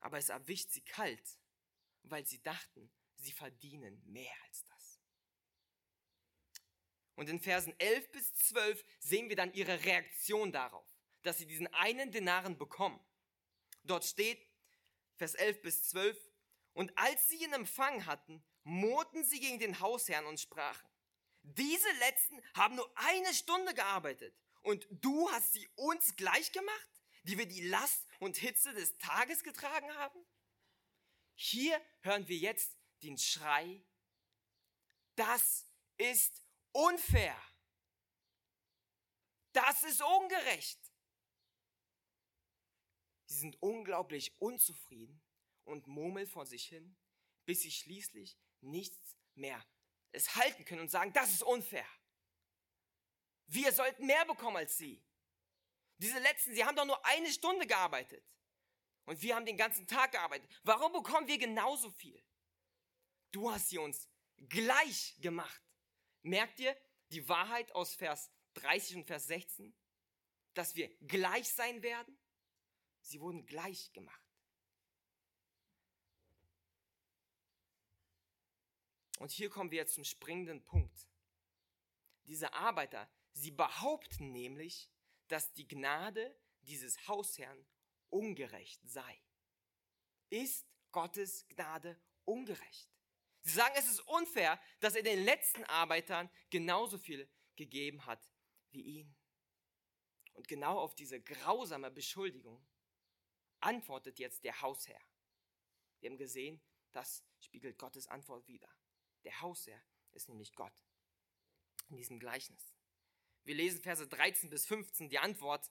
Aber 0.01 0.18
es 0.18 0.28
erwischt 0.28 0.70
sie 0.70 0.83
kalt, 0.83 1.39
weil 2.03 2.26
sie 2.26 2.43
dachten, 2.43 2.91
sie 3.16 3.33
verdienen 3.33 4.03
mehr 4.07 4.35
als 4.47 4.64
das. 4.64 5.01
Und 7.14 7.28
in 7.28 7.41
Versen 7.41 7.78
11 7.78 8.12
bis 8.12 8.35
12 8.35 8.85
sehen 8.99 9.28
wir 9.28 9.37
dann 9.37 9.53
ihre 9.53 9.85
Reaktion 9.85 10.53
darauf, 10.53 10.89
dass 11.23 11.39
sie 11.39 11.47
diesen 11.47 11.66
einen 11.75 12.11
Denaren 12.11 12.57
bekommen. 12.57 12.99
Dort 13.85 14.05
steht, 14.05 14.41
Vers 15.16 15.35
11 15.35 15.62
bis 15.62 15.89
12, 15.91 16.18
und 16.73 16.97
als 16.97 17.29
sie 17.29 17.45
ihn 17.45 17.53
empfangen 17.53 18.07
hatten, 18.07 18.43
murrten 18.64 19.25
sie 19.25 19.41
gegen 19.41 19.59
den 19.59 19.81
Hausherrn 19.81 20.27
und 20.27 20.41
sprachen, 20.41 20.89
diese 21.43 21.91
letzten 22.01 22.41
haben 22.55 22.77
nur 22.77 22.91
eine 22.97 23.33
Stunde 23.35 23.75
gearbeitet 23.75 24.35
und 24.62 24.87
du 24.91 25.31
hast 25.31 25.53
sie 25.53 25.68
uns 25.77 26.16
gleich 26.16 26.53
gemacht, 26.53 26.89
die 27.25 27.39
wir 27.39 27.47
die 27.47 27.66
Last 27.68 28.07
und 28.18 28.37
Hitze 28.37 28.73
des 28.75 28.97
Tages 28.99 29.43
getragen 29.43 29.93
haben? 29.97 30.25
Hier 31.35 31.81
hören 32.03 32.29
wir 32.29 32.37
jetzt 32.37 32.77
den 33.03 33.16
Schrei, 33.16 33.83
das 35.16 35.66
ist 35.97 36.45
unfair. 36.73 37.37
Das 39.53 39.83
ist 39.83 40.03
ungerecht. 40.03 40.80
Sie 43.31 43.39
sind 43.39 43.62
unglaublich 43.62 44.35
unzufrieden 44.41 45.22
und 45.62 45.87
murmeln 45.87 46.26
vor 46.26 46.47
sich 46.47 46.66
hin, 46.66 46.97
bis 47.45 47.62
sie 47.62 47.70
schließlich 47.70 48.37
nichts 48.61 49.16
mehr 49.37 49.64
es 50.11 50.35
halten 50.35 50.64
können 50.64 50.81
und 50.81 50.91
sagen, 50.91 51.12
das 51.12 51.31
ist 51.31 51.45
unfair. 51.45 51.87
Wir 53.47 53.70
sollten 53.70 54.05
mehr 54.05 54.24
bekommen 54.24 54.57
als 54.57 54.76
sie. 54.76 55.01
Diese 55.99 56.18
letzten, 56.18 56.55
sie 56.55 56.64
haben 56.64 56.74
doch 56.74 56.85
nur 56.85 57.07
eine 57.07 57.31
Stunde 57.31 57.68
gearbeitet. 57.68 58.24
Und 59.05 59.22
wir 59.22 59.37
haben 59.37 59.47
den 59.47 59.57
ganzen 59.57 59.87
Tag 59.87 60.11
gearbeitet. 60.11 60.51
Warum 60.64 60.93
bekommen 60.93 61.28
wir 61.28 61.39
genauso 61.39 61.89
viel? 61.91 62.20
Du 63.31 63.49
hast 63.53 63.68
sie 63.68 63.78
uns 63.78 64.09
gleich 64.49 65.14
gemacht. 65.20 65.62
Merkt 66.22 66.59
ihr 66.59 66.76
die 67.12 67.28
Wahrheit 67.28 67.70
aus 67.76 67.95
Vers 67.95 68.33
30 68.55 68.97
und 68.97 69.05
Vers 69.07 69.28
16? 69.28 69.72
Dass 70.55 70.74
wir 70.74 70.89
gleich 71.07 71.49
sein 71.49 71.81
werden? 71.85 72.18
Sie 73.01 73.21
wurden 73.21 73.47
gleich 73.47 73.93
gemacht. 73.93 74.31
Und 79.19 79.31
hier 79.31 79.51
kommen 79.51 79.71
wir 79.71 79.79
jetzt 79.79 79.95
zum 79.95 80.05
springenden 80.05 80.65
Punkt. 80.65 81.07
Diese 82.25 82.55
Arbeiter, 82.55 83.11
sie 83.33 83.51
behaupten 83.51 84.33
nämlich, 84.33 84.91
dass 85.29 85.53
die 85.53 85.69
Gnade 85.69 86.35
dieses 86.63 87.07
Hausherrn 87.07 87.67
ungerecht 88.09 88.81
sei. 88.89 89.23
Ist 90.31 90.67
Gottes 90.91 91.47
Gnade 91.49 92.01
ungerecht? 92.25 92.89
Sie 93.43 93.53
sagen, 93.53 93.75
es 93.77 93.89
ist 93.89 94.01
unfair, 94.01 94.61
dass 94.81 94.95
er 94.95 95.03
den 95.03 95.25
letzten 95.25 95.65
Arbeitern 95.65 96.31
genauso 96.51 96.99
viel 96.99 97.29
gegeben 97.57 98.07
hat 98.07 98.23
wie 98.71 98.83
ihn. 98.83 99.17
Und 100.33 100.49
genau 100.49 100.79
auf 100.79 100.95
diese 100.95 101.21
grausame 101.21 101.91
Beschuldigung 101.91 102.65
antwortet 103.61 104.19
jetzt 104.19 104.45
der 104.45 104.61
Hausherr. 104.61 105.01
Wir 106.01 106.11
haben 106.11 106.19
gesehen, 106.19 106.61
das 106.93 107.25
spiegelt 107.41 107.79
Gottes 107.79 108.07
Antwort 108.09 108.47
wider. 108.47 108.69
Der 109.25 109.41
Hausherr 109.41 109.83
ist 110.13 110.29
nämlich 110.29 110.55
Gott. 110.55 110.73
In 111.89 111.97
diesem 111.97 112.19
Gleichnis. 112.19 112.75
Wir 113.45 113.55
lesen 113.55 113.83
Verse 113.83 114.07
13 114.07 114.51
bis 114.51 114.67
15 114.67 115.09
die 115.09 115.19
Antwort. 115.19 115.71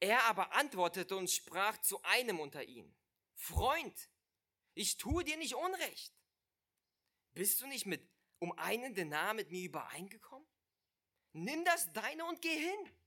Er 0.00 0.24
aber 0.24 0.52
antwortete 0.52 1.16
und 1.16 1.30
sprach 1.30 1.80
zu 1.80 2.02
einem 2.02 2.40
unter 2.40 2.64
ihnen. 2.64 2.94
Freund, 3.34 4.10
ich 4.74 4.96
tue 4.96 5.24
dir 5.24 5.36
nicht 5.36 5.54
Unrecht. 5.54 6.14
Bist 7.32 7.60
du 7.60 7.66
nicht 7.66 7.86
mit 7.86 8.06
um 8.38 8.52
einen 8.52 8.94
Denar 8.94 9.34
mit 9.34 9.50
mir 9.50 9.64
übereingekommen? 9.64 10.46
Nimm 11.32 11.64
das 11.64 11.92
deine 11.92 12.24
und 12.26 12.40
geh 12.42 12.56
hin. 12.56 12.98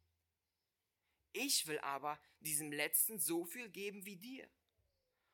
Ich 1.33 1.67
will 1.67 1.79
aber 1.79 2.19
diesem 2.39 2.71
Letzten 2.71 3.19
so 3.19 3.45
viel 3.45 3.69
geben 3.69 4.05
wie 4.05 4.15
dir. 4.15 4.49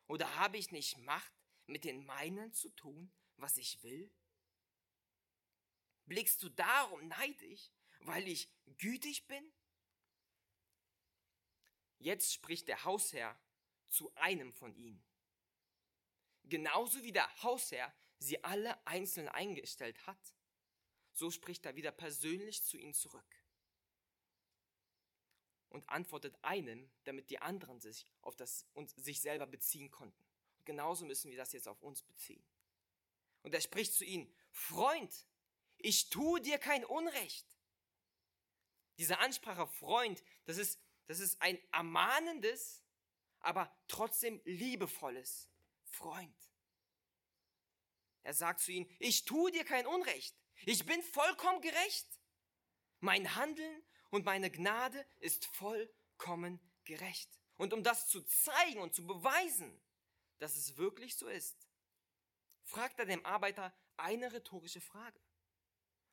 Oder 0.08 0.36
habe 0.36 0.58
ich 0.58 0.72
nicht 0.72 0.98
Macht, 1.00 1.32
mit 1.68 1.84
den 1.84 2.06
meinen 2.06 2.54
zu 2.54 2.70
tun, 2.70 3.12
was 3.38 3.58
ich 3.58 3.82
will? 3.84 4.12
Blickst 6.06 6.44
du 6.44 6.50
darum 6.50 7.08
neidisch, 7.08 7.72
weil 8.02 8.28
ich 8.28 8.50
gütig 8.78 9.28
bin? 9.28 9.52
Jetzt 11.98 12.34
spricht 12.34 12.68
der 12.68 12.84
Hausherr 12.84 13.40
zu 13.88 14.14
einem 14.16 14.54
von 14.54 14.76
ihnen. 14.76 15.04
Genauso 16.44 17.02
wie 17.02 17.12
der 17.12 17.42
Hausherr 17.42 17.92
sie 18.20 18.44
alle 18.44 18.86
einzeln 18.86 19.28
eingestellt 19.30 20.06
hat, 20.06 20.36
so 21.14 21.32
spricht 21.32 21.66
er 21.66 21.76
wieder 21.76 21.92
persönlich 21.92 22.64
zu 22.64 22.78
ihnen 22.78 22.94
zurück 22.94 23.45
und 25.76 25.90
antwortet 25.90 26.38
einem, 26.42 26.90
damit 27.04 27.30
die 27.30 27.40
anderen 27.40 27.82
sich 27.82 28.06
auf 28.22 28.38
das 28.38 28.66
und 28.74 28.90
sich 28.92 29.20
selber 29.20 29.46
beziehen 29.46 29.92
konnten. 29.92 30.26
Und 30.58 30.66
genauso 30.66 31.06
müssen 31.06 31.30
wir 31.30 31.38
das 31.38 31.52
jetzt 31.52 31.68
auf 31.68 31.82
uns 31.82 32.02
beziehen. 32.02 32.44
Und 33.44 33.54
er 33.54 33.60
spricht 33.60 33.94
zu 33.94 34.06
ihnen, 34.06 34.34
Freund, 34.52 35.14
ich 35.78 36.10
tue 36.10 36.40
dir 36.40 36.60
kein 36.60 36.86
Unrecht. 36.86 37.46
Diese 38.98 39.20
Ansprache 39.20 39.68
Freund, 39.68 40.24
das 40.46 40.58
ist, 40.58 40.80
das 41.08 41.20
ist 41.20 41.42
ein 41.42 41.60
ermahnendes, 41.74 42.82
aber 43.42 43.70
trotzdem 43.90 44.42
liebevolles 44.46 45.50
Freund. 45.84 46.34
Er 48.24 48.34
sagt 48.34 48.62
zu 48.62 48.72
ihnen, 48.72 48.90
ich 49.00 49.26
tue 49.26 49.52
dir 49.52 49.66
kein 49.66 49.86
Unrecht. 49.86 50.36
Ich 50.66 50.86
bin 50.86 51.04
vollkommen 51.04 51.60
gerecht. 51.60 52.08
Mein 53.02 53.36
Handeln 53.36 53.85
und 54.10 54.26
meine 54.26 54.50
Gnade 54.50 55.06
ist 55.20 55.46
vollkommen 55.46 56.60
gerecht. 56.84 57.40
Und 57.58 57.74
um 57.74 57.84
das 57.84 58.08
zu 58.08 58.22
zeigen 58.24 58.82
und 58.82 58.94
zu 58.94 59.06
beweisen, 59.06 59.82
dass 60.40 60.56
es 60.56 60.78
wirklich 60.78 61.16
so 61.16 61.28
ist, 61.28 61.68
fragt 62.64 63.00
er 63.00 63.06
dem 63.06 63.26
Arbeiter 63.26 63.74
eine 63.98 64.32
rhetorische 64.34 64.82
Frage. 64.82 65.20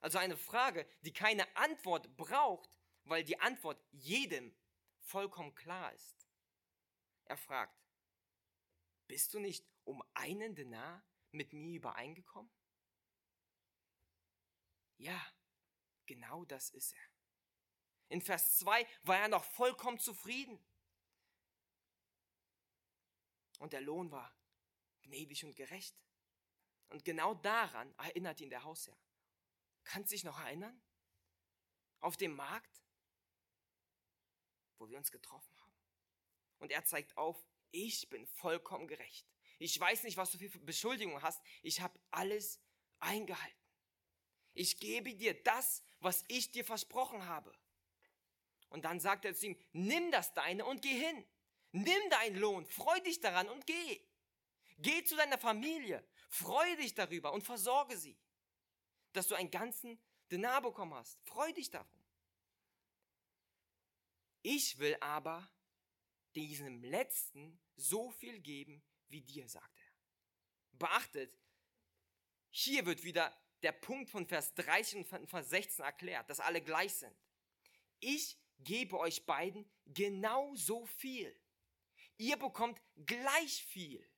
Also 0.01 0.19
eine 0.19 0.37
Frage, 0.37 0.87
die 1.03 1.13
keine 1.13 1.57
Antwort 1.57 2.17
braucht, 2.17 2.79
weil 3.05 3.25
die 3.25 3.39
Antwort 3.41 3.83
jedem 3.93 4.55
vollkommen 5.01 5.55
klar 5.55 5.93
ist. 5.93 6.27
Er 7.25 7.37
fragt, 7.37 7.77
bist 9.07 9.35
du 9.35 9.41
nicht 9.41 9.67
um 9.85 10.03
einen 10.15 10.55
Denar 10.55 11.05
mit 11.31 11.53
mir 11.53 11.77
übereingekommen? 11.77 12.53
Ja, 14.97 15.21
genau 16.07 16.45
das 16.45 16.71
ist 16.71 16.93
er. 16.93 17.12
In 18.13 18.21
Vers 18.21 18.59
2 18.59 18.87
war 19.05 19.21
er 19.21 19.29
noch 19.29 19.43
vollkommen 19.43 19.99
zufrieden. 19.99 20.63
Und 23.59 23.73
der 23.73 23.81
Lohn 23.81 24.11
war 24.11 24.37
gnädig 25.01 25.47
und 25.47 25.57
gerecht. 25.57 25.97
Und 26.91 27.07
genau 27.07 27.33
daran 27.33 27.91
erinnert 27.97 28.39
ihn 28.43 28.51
der 28.51 28.65
Hausherr. 28.65 28.99
Kannst 29.85 30.13
du 30.13 30.15
dich 30.15 30.25
noch 30.25 30.39
erinnern? 30.39 30.79
Auf 32.01 32.19
dem 32.19 32.37
Markt, 32.37 32.83
wo 34.77 34.91
wir 34.91 34.99
uns 34.99 35.11
getroffen 35.11 35.59
haben. 35.63 35.73
Und 36.59 36.71
er 36.71 36.85
zeigt 36.85 37.17
auf, 37.17 37.43
ich 37.71 38.11
bin 38.11 38.27
vollkommen 38.27 38.89
gerecht. 38.89 39.27
Ich 39.59 39.81
weiß 39.81 40.03
nicht, 40.03 40.19
was 40.19 40.33
du 40.33 40.37
für 40.37 40.59
Beschuldigungen 40.59 41.23
hast. 41.23 41.43
Ich 41.63 41.81
habe 41.81 41.99
alles 42.11 42.61
eingehalten. 42.99 43.65
Ich 44.53 44.79
gebe 44.79 45.15
dir 45.15 45.43
das, 45.45 45.83
was 46.01 46.27
ich 46.29 46.51
dir 46.51 46.67
versprochen 46.67 47.25
habe. 47.25 47.55
Und 48.73 48.85
dann 48.85 49.01
sagt 49.01 49.25
er 49.25 49.35
zu 49.35 49.47
ihm, 49.47 49.57
nimm 49.73 50.11
das 50.11 50.35
deine 50.35 50.65
und 50.65 50.83
geh 50.83 50.99
hin. 50.99 51.25
Nimm 51.73 52.11
deinen 52.11 52.37
Lohn, 52.37 52.67
freu 52.67 52.99
dich 53.01 53.21
daran 53.21 53.49
und 53.49 53.67
geh. 53.67 54.01
Geh 54.79 55.05
zu 55.05 55.17
deiner 55.17 55.39
Familie, 55.39 56.05
freue 56.29 56.77
dich 56.77 56.95
darüber 56.95 57.33
und 57.33 57.43
versorge 57.43 57.97
sie, 57.97 58.19
dass 59.13 59.29
du 59.29 59.35
einen 59.35 59.51
ganzen 59.51 59.99
Denar 60.31 60.63
bekommen 60.63 60.95
hast. 60.95 61.21
Freu 61.23 61.53
dich 61.53 61.71
darum. 61.71 62.03
Ich 64.43 64.79
will 64.79 64.97
aber 65.01 65.49
diesem 66.35 66.83
Letzten 66.83 67.61
so 67.77 68.11
viel 68.11 68.41
geben 68.41 68.83
wie 69.09 69.23
dir, 69.23 69.49
sagt 69.49 69.79
er. 69.79 69.93
Beachtet, 70.73 71.39
hier 72.51 72.85
wird 72.87 73.05
wieder 73.05 73.37
der 73.63 73.73
Punkt 73.73 74.11
von 74.11 74.27
Vers 74.27 74.55
13 74.55 75.07
und 75.07 75.29
Vers 75.29 75.51
16 75.51 75.85
erklärt, 75.85 76.29
dass 76.29 76.41
alle 76.41 76.61
gleich 76.61 76.95
sind. 76.95 77.17
Ich 78.01 78.37
gebe 78.65 78.99
euch 78.99 79.27
beiden 79.27 79.71
genauso 79.87 80.87
viel. 80.87 81.35
Ihr 82.17 82.37
bekommt 82.37 82.81
gleich 83.07 83.65
viel. 83.65 84.09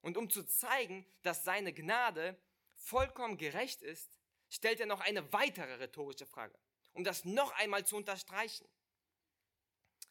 Und 0.00 0.16
um 0.16 0.28
zu 0.30 0.44
zeigen, 0.44 1.06
dass 1.22 1.44
seine 1.44 1.72
Gnade 1.72 2.38
vollkommen 2.74 3.38
gerecht 3.38 3.82
ist, 3.82 4.18
stellt 4.50 4.80
er 4.80 4.86
noch 4.86 5.00
eine 5.00 5.32
weitere 5.32 5.74
rhetorische 5.74 6.26
Frage, 6.26 6.58
um 6.92 7.04
das 7.04 7.24
noch 7.24 7.52
einmal 7.52 7.86
zu 7.86 7.96
unterstreichen. 7.96 8.68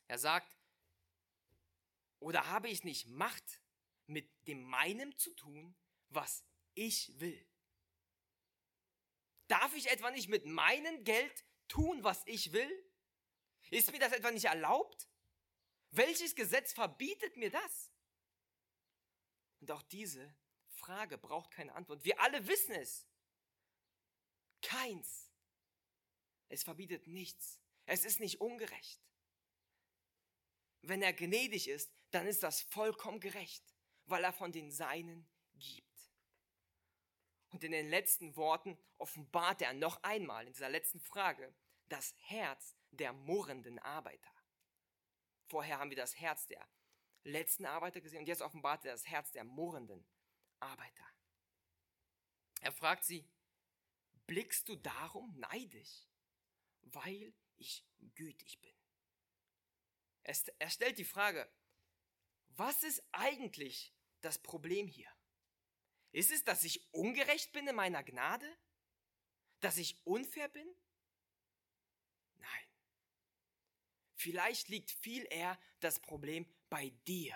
Er 0.07 0.17
sagt, 0.17 0.57
oder 2.19 2.49
habe 2.49 2.69
ich 2.69 2.83
nicht 2.83 3.07
Macht, 3.07 3.61
mit 4.07 4.29
dem 4.47 4.63
meinem 4.63 5.17
zu 5.17 5.33
tun, 5.35 5.75
was 6.09 6.43
ich 6.73 7.19
will? 7.19 7.47
Darf 9.47 9.75
ich 9.75 9.89
etwa 9.89 10.11
nicht 10.11 10.29
mit 10.29 10.45
meinem 10.45 11.03
Geld 11.03 11.45
tun, 11.68 12.03
was 12.03 12.22
ich 12.26 12.51
will? 12.53 12.72
Ist 13.70 13.91
mir 13.91 13.99
das 13.99 14.14
etwa 14.14 14.32
nicht 14.32 14.45
erlaubt? 14.45 15.07
Welches 15.91 16.36
Gesetz 16.36 16.74
verbietet 16.74 17.38
mir 17.38 17.51
das? 17.51 17.91
Und 19.59 19.72
auch 19.72 19.84
diese 19.84 20.36
Frage 20.68 21.18
braucht 21.18 21.51
keine 21.51 21.74
Antwort. 21.74 22.03
Wir 22.03 22.20
alle 22.20 22.47
wissen 22.47 22.74
es. 22.74 23.07
Keins. 24.61 25.32
Es 26.49 26.64
verbietet 26.64 27.07
nichts. 27.07 27.59
Es 27.86 28.05
ist 28.05 28.20
nicht 28.20 28.41
ungerecht. 28.41 29.01
Wenn 30.82 31.01
er 31.01 31.14
gnädig 31.14 31.68
ist, 31.68 31.91
dann 32.11 32.28
ist 32.28 32.43
das 32.43 32.61
vollkommen 32.61 33.20
gerecht, 33.20 33.64
weil 34.05 34.24
er 34.24 34.34
von 34.34 34.51
den 34.51 34.70
Seinen 34.70 35.28
gibt. 35.55 35.92
Und 37.53 37.63
in 37.63 37.71
den 37.71 37.89
letzten 37.89 38.35
Worten 38.35 38.79
offenbart 38.97 39.61
er 39.61 39.73
noch 39.73 40.01
einmal 40.01 40.47
in 40.47 40.53
dieser 40.53 40.69
letzten 40.69 40.99
Frage 40.99 41.53
das 41.87 42.15
Herz 42.17 42.75
der 42.89 43.13
murrenden 43.13 43.77
Arbeiter. 43.77 44.31
Vorher 45.45 45.77
haben 45.77 45.91
wir 45.91 45.97
das 45.97 46.19
Herz 46.19 46.47
der 46.47 46.67
letzten 47.23 47.67
Arbeiter 47.67 48.01
gesehen 48.01 48.21
und 48.21 48.27
jetzt 48.27 48.41
offenbart 48.41 48.83
er 48.85 48.93
das 48.93 49.07
Herz 49.07 49.31
der 49.31 49.43
murrenden 49.43 50.03
Arbeiter. 50.59 51.05
Er 52.61 52.71
fragt 52.71 53.03
sie, 53.03 53.29
blickst 54.25 54.67
du 54.67 54.75
darum 54.75 55.37
neidisch, 55.37 56.07
weil 56.81 57.35
ich 57.57 57.85
gütig 58.15 58.59
bin? 58.61 58.73
Er 60.23 60.69
stellt 60.69 60.97
die 60.97 61.05
Frage, 61.05 61.47
was 62.49 62.81
ist 62.81 63.03
eigentlich 63.11 63.93
das 64.21 64.39
Problem 64.39 64.87
hier? 64.87 65.11
Ist 66.14 66.32
es, 66.32 66.43
dass 66.43 66.64
ich 66.64 66.93
ungerecht 66.93 67.51
bin 67.53 67.68
in 67.68 67.76
meiner 67.76 68.03
Gnade? 68.03 68.47
Dass 69.59 69.78
ich 69.78 69.97
unfair 70.05 70.47
bin? 70.47 70.68
Nein. 72.36 72.68
Vielleicht 74.16 74.70
liegt 74.70 74.91
viel 74.91 75.26
eher 75.32 75.59
das 75.80 75.99
Problem 75.99 76.45
bei 76.70 76.89
dir. 77.07 77.36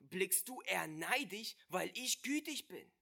Blickst 0.00 0.48
du 0.48 0.60
eher 0.62 0.88
neidisch, 0.88 1.54
weil 1.68 1.90
ich 1.96 2.22
gütig 2.22 2.66
bin? 2.66 2.92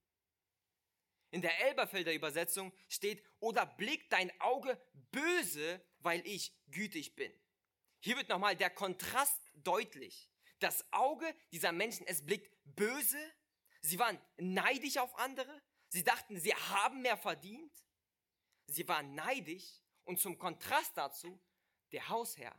In 1.31 1.41
der 1.41 1.59
Elberfelder 1.67 2.13
Übersetzung 2.13 2.73
steht, 2.89 3.25
oder 3.41 3.65
blickt 3.65 4.13
dein 4.13 4.31
Auge 4.41 4.81
böse, 5.11 5.83
weil 6.01 6.25
ich 6.27 6.55
gütig 6.69 7.17
bin. 7.17 7.33
Hier 8.01 8.17
wird 8.17 8.29
nochmal 8.29 8.57
der 8.57 8.71
Kontrast 8.71 9.41
deutlich. 9.55 10.31
Das 10.59 10.85
Auge 10.93 11.35
dieser 11.51 11.73
Menschen, 11.73 12.07
es 12.07 12.25
blickt 12.25 12.53
böse, 12.65 13.19
Sie 13.85 13.99
waren 13.99 14.19
neidisch 14.39 14.97
auf 14.97 15.15
andere. 15.19 15.63
Sie 15.89 16.03
dachten, 16.03 16.41
sie 16.41 16.55
haben 16.55 17.03
mehr 17.03 17.19
verdient. 17.19 17.85
Sie 18.67 18.89
waren 18.89 19.15
neidisch 19.15 19.83
und 20.05 20.19
zum 20.19 20.39
Kontrast 20.39 20.97
dazu, 20.97 21.39
der 21.93 22.09
Hausherr 22.09 22.59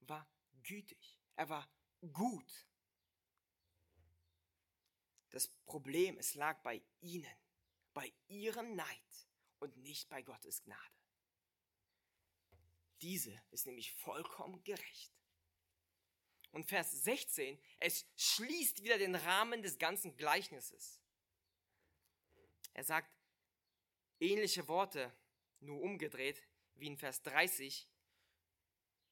war 0.00 0.26
gütig. 0.62 1.20
Er 1.36 1.50
war 1.50 1.68
gut. 2.12 2.66
Das 5.28 5.48
Problem, 5.66 6.16
es 6.16 6.34
lag 6.34 6.62
bei 6.62 6.82
ihnen, 7.00 7.36
bei 7.92 8.10
ihrem 8.28 8.74
Neid 8.74 9.28
und 9.58 9.76
nicht 9.76 10.08
bei 10.08 10.22
Gottes 10.22 10.62
Gnade. 10.62 10.80
Diese 13.02 13.38
ist 13.50 13.66
nämlich 13.66 13.92
vollkommen 13.92 14.64
gerecht. 14.64 15.12
Und 16.54 16.66
Vers 16.66 17.02
16, 17.02 17.58
es 17.80 18.06
schließt 18.14 18.84
wieder 18.84 18.96
den 18.96 19.16
Rahmen 19.16 19.60
des 19.60 19.76
ganzen 19.76 20.16
Gleichnisses. 20.16 21.00
Er 22.74 22.84
sagt 22.84 23.10
ähnliche 24.20 24.68
Worte, 24.68 25.12
nur 25.58 25.82
umgedreht, 25.82 26.40
wie 26.76 26.86
in 26.86 26.96
Vers 26.96 27.22
30. 27.24 27.88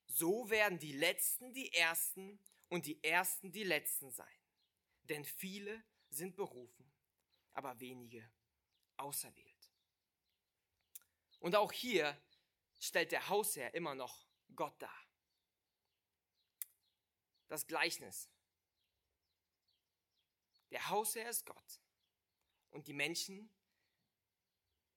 So 0.06 0.50
werden 0.50 0.78
die 0.78 0.92
Letzten 0.92 1.52
die 1.52 1.72
Ersten 1.72 2.38
und 2.68 2.86
die 2.86 3.02
Ersten 3.02 3.50
die 3.50 3.64
Letzten 3.64 4.12
sein. 4.12 4.38
Denn 5.02 5.24
viele 5.24 5.82
sind 6.10 6.36
berufen, 6.36 6.92
aber 7.54 7.80
wenige 7.80 8.24
auserwählt. 8.98 9.72
Und 11.40 11.56
auch 11.56 11.72
hier 11.72 12.16
stellt 12.78 13.10
der 13.10 13.28
Hausherr 13.28 13.74
immer 13.74 13.96
noch 13.96 14.28
Gott 14.54 14.80
dar 14.80 15.01
das 17.48 17.66
Gleichnis. 17.66 18.28
Der 20.70 20.88
Hausherr 20.88 21.28
ist 21.28 21.44
Gott 21.44 21.80
und 22.70 22.86
die 22.86 22.94
Menschen, 22.94 23.54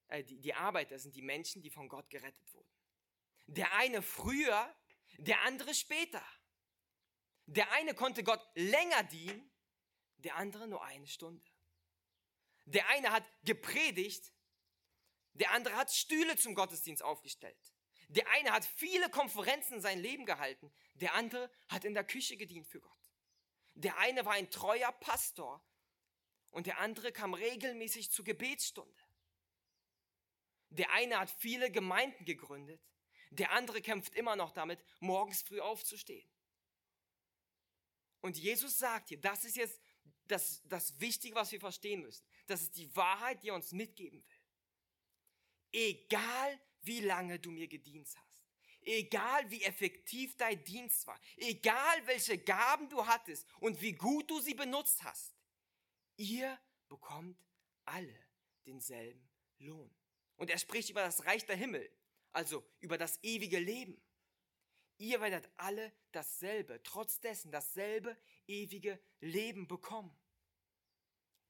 äh, 0.08 0.24
die, 0.24 0.39
die 0.39 0.54
Arbeiter 0.54 0.98
sind 1.00 1.16
die 1.16 1.22
Menschen, 1.22 1.62
die 1.62 1.70
von 1.70 1.89
Gott 1.89 2.10
gerettet 2.10 2.54
wurden. 2.54 2.70
Der 3.48 3.74
eine 3.74 4.02
früher, 4.02 4.74
der 5.18 5.41
andere 5.41 5.74
später. 5.74 6.24
Der 7.46 7.72
eine 7.72 7.93
konnte 7.93 8.24
Gott 8.24 8.41
länger 8.56 9.04
dienen, 9.04 9.52
der 10.18 10.36
andere 10.36 10.68
nur 10.68 10.84
eine 10.84 11.08
Stunde. 11.08 11.46
Der 12.66 12.88
eine 12.88 13.12
hat 13.12 13.24
gepredigt, 13.43 14.34
der 15.34 15.52
andere 15.52 15.76
hat 15.76 15.91
Stühle 15.91 16.38
zum 16.38 16.56
Gottesdienst 16.56 17.04
aufgestellt. 17.04 17.74
Der 18.16 18.30
eine 18.30 18.51
hat 18.51 18.66
viele 18.66 19.09
Konferenzen 19.09 19.76
in 19.76 19.82
sein 19.82 19.99
Leben 19.99 20.26
gehalten, 20.26 20.72
der 20.93 21.13
andere 21.16 21.51
hat 21.68 21.84
in 21.84 21.93
der 21.93 22.05
Küche 22.05 22.38
gedient 22.38 22.66
für 22.66 22.80
Gott. 22.80 22.91
Der 23.74 23.97
eine 23.97 24.26
war 24.26 24.34
ein 24.34 24.49
treuer 24.49 24.91
Pastor 24.93 25.61
und 26.49 26.66
der 26.66 26.80
andere 26.80 27.11
kam 27.11 27.34
regelmäßig 27.34 28.11
zur 28.11 28.24
Gebetsstunde. 28.24 29.03
Der 30.70 30.91
eine 30.91 31.20
hat 31.20 31.30
viele 31.30 31.70
Gemeinden 31.70 32.24
gegründet, 32.24 32.82
der 33.32 33.51
andere 33.51 33.82
kämpft 33.82 34.16
immer 34.16 34.38
noch 34.38 34.51
damit, 34.51 34.82
morgens 35.01 35.41
früh 35.41 35.59
aufzustehen. 35.59 36.30
Und 38.22 38.38
Jesus 38.38 38.78
sagt 38.78 39.09
hier, 39.09 39.20
das 39.20 39.43
ist 39.43 39.57
jetzt 39.57 39.82
das, 40.28 40.61
das 40.66 40.99
Wichtige, 41.01 41.36
was 41.36 41.51
wir 41.51 41.59
verstehen 41.59 42.01
müssen. 42.01 42.26
Das 42.47 42.61
ist 42.61 42.78
die 42.78 42.95
Wahrheit, 42.95 43.43
die 43.43 43.49
er 43.49 43.55
uns 43.55 43.74
mitgeben 43.74 44.24
will. 44.26 44.41
Egal 45.72 46.59
wie 46.86 47.02
lange 47.02 47.40
du 47.40 47.52
mir 47.52 47.68
gedient 47.68 48.08
hast, 48.08 48.44
egal 48.82 49.50
wie 49.50 49.64
effektiv 49.64 50.36
dein 50.38 50.64
Dienst 50.64 51.08
war, 51.08 51.20
egal 51.38 52.08
welche 52.08 52.38
Gaben 52.38 52.90
du 52.90 53.06
hattest 53.06 53.48
und 53.60 53.82
wie 53.82 53.94
gut 53.94 54.30
du 54.30 54.40
sie 54.40 54.54
benutzt 54.54 55.04
hast, 55.04 55.36
ihr 56.18 56.60
bekommt 56.88 57.38
alle 57.86 58.16
denselben 58.66 59.30
Lohn. 59.60 59.94
Und 60.38 60.50
er 60.50 60.58
spricht 60.58 60.90
über 60.90 61.02
das 61.02 61.26
Reich 61.26 61.46
der 61.46 61.56
Himmel, 61.56 61.90
also 62.32 62.64
über 62.80 62.98
das 62.98 63.20
ewige 63.24 63.60
Leben. 63.60 64.02
Ihr 64.98 65.20
werdet 65.22 65.50
alle 65.58 65.94
dasselbe, 66.12 66.82
trotz 66.84 67.20
dessen 67.20 67.52
dasselbe 67.52 68.18
ewige 68.48 69.00
Leben 69.20 69.68
bekommen. 69.68 70.18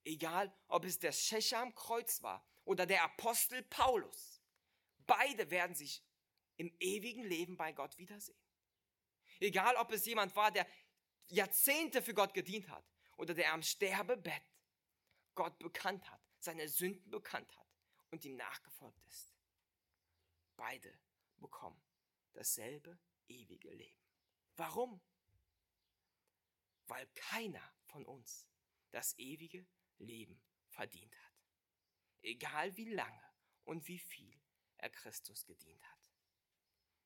Egal, 0.03 0.55
ob 0.67 0.85
es 0.85 0.99
der 0.99 1.11
Schächer 1.11 1.59
am 1.59 1.73
Kreuz 1.73 2.21
war 2.21 2.47
oder 2.63 2.85
der 2.85 3.03
Apostel 3.03 3.63
Paulus. 3.63 4.34
Beide 5.05 5.49
werden 5.51 5.75
sich 5.75 6.03
im 6.57 6.75
ewigen 6.79 7.23
Leben 7.23 7.57
bei 7.57 7.71
Gott 7.71 7.97
wiedersehen. 7.97 8.39
Egal, 9.39 9.75
ob 9.75 9.91
es 9.91 10.05
jemand 10.05 10.35
war, 10.35 10.51
der 10.51 10.67
Jahrzehnte 11.27 12.01
für 12.01 12.13
Gott 12.13 12.33
gedient 12.33 12.69
hat 12.69 12.85
oder 13.17 13.33
der 13.33 13.53
am 13.53 13.61
Sterbebett 13.61 14.43
Gott 15.33 15.57
bekannt 15.59 16.09
hat, 16.09 16.21
seine 16.39 16.69
Sünden 16.69 17.11
bekannt 17.11 17.53
hat 17.57 17.67
und 18.11 18.23
ihm 18.23 18.37
nachgefolgt 18.37 19.03
ist. 19.07 19.33
Beide 20.55 20.97
bekommen 21.37 21.81
dasselbe 22.33 22.97
ewige 23.27 23.71
Leben. 23.71 24.01
Warum? 24.55 25.01
Weil 26.87 27.07
keiner 27.15 27.73
von 27.85 28.05
uns 28.05 28.47
das 28.91 29.17
ewige 29.17 29.67
Leben 29.97 30.41
verdient 30.69 31.13
hat. 31.25 31.33
Egal 32.21 32.75
wie 32.77 32.89
lange 32.89 33.23
und 33.65 33.87
wie 33.87 33.99
viel 33.99 34.39
er 34.77 34.89
Christus 34.89 35.45
gedient 35.45 35.83
hat. 35.83 36.11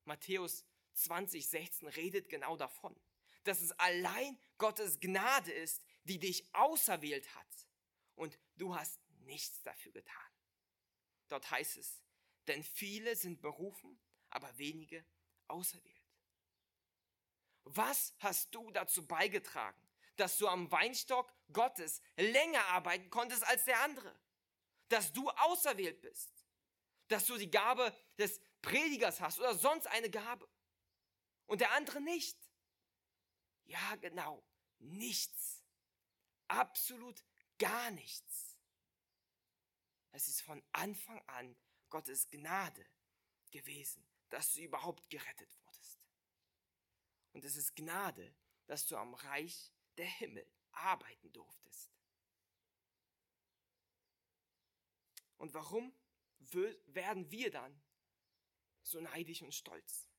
Matthäus 0.05 0.65
20, 0.93 1.47
16 1.47 1.87
redet 1.89 2.29
genau 2.29 2.57
davon, 2.57 2.99
dass 3.43 3.61
es 3.61 3.71
allein 3.73 4.37
Gottes 4.57 4.99
Gnade 4.99 5.51
ist, 5.51 5.81
die 6.03 6.19
dich 6.19 6.53
auserwählt 6.53 7.33
hat. 7.35 7.67
Und 8.15 8.37
du 8.57 8.75
hast 8.75 8.99
nichts 9.19 9.61
dafür 9.63 9.91
getan. 9.91 10.31
Dort 11.29 11.49
heißt 11.51 11.77
es, 11.77 12.01
denn 12.47 12.63
viele 12.63 13.15
sind 13.15 13.41
berufen, 13.41 13.99
aber 14.29 14.57
wenige 14.57 15.05
auserwählt. 15.47 15.95
Was 17.63 18.15
hast 18.19 18.53
du 18.53 18.71
dazu 18.71 19.05
beigetragen, 19.05 19.79
dass 20.15 20.37
du 20.37 20.47
am 20.47 20.71
Weinstock 20.71 21.31
Gottes 21.53 22.01
länger 22.17 22.65
arbeiten 22.65 23.09
konntest 23.09 23.43
als 23.45 23.65
der 23.65 23.79
andere? 23.81 24.19
Dass 24.89 25.13
du 25.13 25.29
auserwählt 25.29 26.01
bist? 26.01 26.38
Dass 27.09 27.25
du 27.25 27.37
die 27.37 27.51
Gabe 27.51 27.93
des 28.17 28.39
Predigers 28.61 29.19
hast 29.19 29.39
oder 29.39 29.55
sonst 29.55 29.87
eine 29.87 30.09
Gabe 30.09 30.47
und 31.45 31.61
der 31.61 31.71
andere 31.71 32.01
nicht? 32.01 32.37
Ja, 33.65 33.95
genau, 33.97 34.43
nichts. 34.79 35.63
Absolut 36.47 37.23
gar 37.57 37.91
nichts. 37.91 38.57
Es 40.11 40.27
ist 40.27 40.41
von 40.41 40.63
Anfang 40.71 41.21
an 41.27 41.55
Gottes 41.89 42.29
Gnade 42.29 42.85
gewesen, 43.51 44.07
dass 44.29 44.53
du 44.53 44.61
überhaupt 44.61 45.09
gerettet 45.09 45.55
wurdest. 45.63 45.99
Und 47.33 47.45
es 47.45 47.55
ist 47.55 47.75
Gnade, 47.75 48.35
dass 48.65 48.87
du 48.87 48.97
am 48.97 49.13
Reich 49.13 49.71
der 49.97 50.07
Himmel 50.07 50.49
arbeiten 50.71 51.31
durftest. 51.31 51.91
Und 55.37 55.53
warum 55.53 55.93
werden 56.87 57.29
wir 57.31 57.51
dann 57.51 57.81
so 58.83 58.99
neidisch 58.99 59.41
und 59.41 59.53
stolz? 59.53 60.09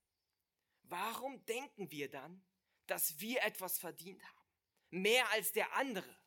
Warum 0.83 1.45
denken 1.47 1.91
wir 1.91 2.11
dann, 2.11 2.45
dass 2.87 3.19
wir 3.21 3.43
etwas 3.43 3.79
verdient 3.79 4.23
haben? 4.23 4.49
Mehr 4.91 5.29
als 5.31 5.53
der 5.53 5.75
andere? 5.77 6.19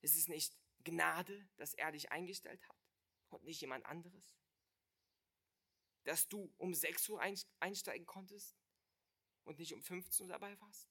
Ist 0.00 0.16
es 0.16 0.28
nicht 0.28 0.56
Gnade, 0.84 1.48
dass 1.56 1.74
er 1.74 1.92
dich 1.92 2.10
eingestellt 2.10 2.66
hat 2.66 2.76
und 3.28 3.44
nicht 3.44 3.60
jemand 3.60 3.84
anderes? 3.84 4.34
Dass 6.04 6.28
du 6.28 6.52
um 6.56 6.72
6 6.72 7.08
Uhr 7.10 7.20
einsteigen 7.60 8.06
konntest 8.06 8.56
und 9.44 9.58
nicht 9.58 9.74
um 9.74 9.82
15 9.82 10.24
Uhr 10.24 10.32
dabei 10.32 10.58
warst? 10.60 10.88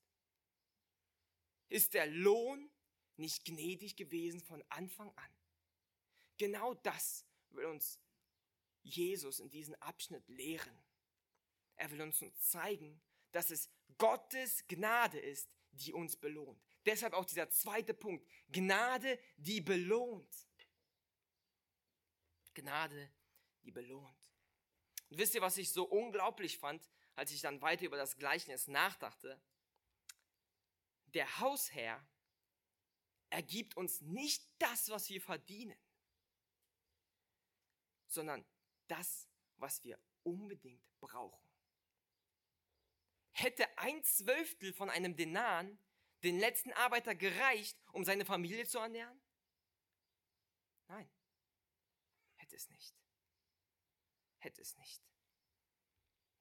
Ist 1.70 1.95
der 1.95 2.05
Lohn 2.05 2.72
nicht 3.16 3.45
gnädig 3.45 3.95
gewesen 3.97 4.41
von 4.41 4.64
Anfang 4.70 5.10
an? 5.18 5.38
Genau 6.38 6.73
das 6.75 7.25
will 7.49 7.65
uns 7.65 7.99
Jesus 8.83 9.39
in 9.39 9.49
diesem 9.49 9.75
Abschnitt 9.75 10.27
lehren. 10.27 10.77
Er 11.75 11.91
will 11.91 12.01
uns 12.01 12.23
zeigen, 12.39 13.01
dass 13.31 13.51
es 13.51 13.69
Gottes 13.97 14.65
Gnade 14.67 15.19
ist, 15.19 15.49
die 15.71 15.93
uns 15.93 16.15
belohnt. 16.15 16.61
Deshalb 16.85 17.13
auch 17.13 17.25
dieser 17.25 17.49
zweite 17.49 17.93
Punkt. 17.93 18.27
Gnade, 18.49 19.19
die 19.38 19.61
belohnt. 19.61 20.47
Gnade, 22.53 23.11
die 23.63 23.71
belohnt. 23.71 24.33
Und 25.09 25.17
wisst 25.17 25.35
ihr, 25.35 25.41
was 25.41 25.57
ich 25.57 25.71
so 25.71 25.83
unglaublich 25.83 26.57
fand, 26.57 26.89
als 27.15 27.31
ich 27.31 27.41
dann 27.41 27.61
weiter 27.61 27.85
über 27.85 27.97
das 27.97 28.17
Gleichnis 28.17 28.67
nachdachte? 28.67 29.41
Der 31.13 31.39
Hausherr 31.39 32.05
ergibt 33.29 33.77
uns 33.77 34.01
nicht 34.01 34.47
das, 34.59 34.89
was 34.89 35.09
wir 35.09 35.21
verdienen, 35.21 35.77
sondern 38.12 38.45
das, 38.88 39.28
was 39.58 39.84
wir 39.84 39.99
unbedingt 40.24 40.84
brauchen. 40.99 41.47
Hätte 43.32 43.66
ein 43.78 44.03
Zwölftel 44.03 44.74
von 44.74 44.89
einem 44.89 45.16
Denan 45.16 45.80
den 46.24 46.39
letzten 46.39 46.74
Arbeiter 46.74 47.14
gereicht, 47.16 47.78
um 47.91 48.03
seine 48.03 48.26
Familie 48.26 48.66
zu 48.66 48.80
ernähren? 48.80 49.22
Nein, 50.88 51.10
hätte 52.36 52.55
es 52.55 52.70
nicht. 52.70 52.95
Hätte 54.39 54.62
es 54.62 54.76
nicht. 54.78 55.03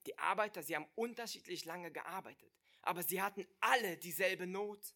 Die 0.07 0.17
Arbeiter, 0.19 0.63
sie 0.63 0.77
haben 0.77 0.89
unterschiedlich 0.95 1.65
lange 1.65 1.91
gearbeitet, 1.91 2.53
aber 2.83 3.03
sie 3.03 3.21
hatten 3.21 3.47
alle 3.61 3.99
dieselbe 3.99 4.47
Not. 4.47 4.95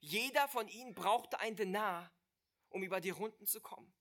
Jeder 0.00 0.48
von 0.48 0.68
ihnen 0.68 0.92
brauchte 0.92 1.38
ein 1.38 1.56
Denar, 1.56 2.12
um 2.68 2.82
über 2.82 3.00
die 3.00 3.10
Runden 3.10 3.46
zu 3.46 3.60
kommen. 3.60 3.94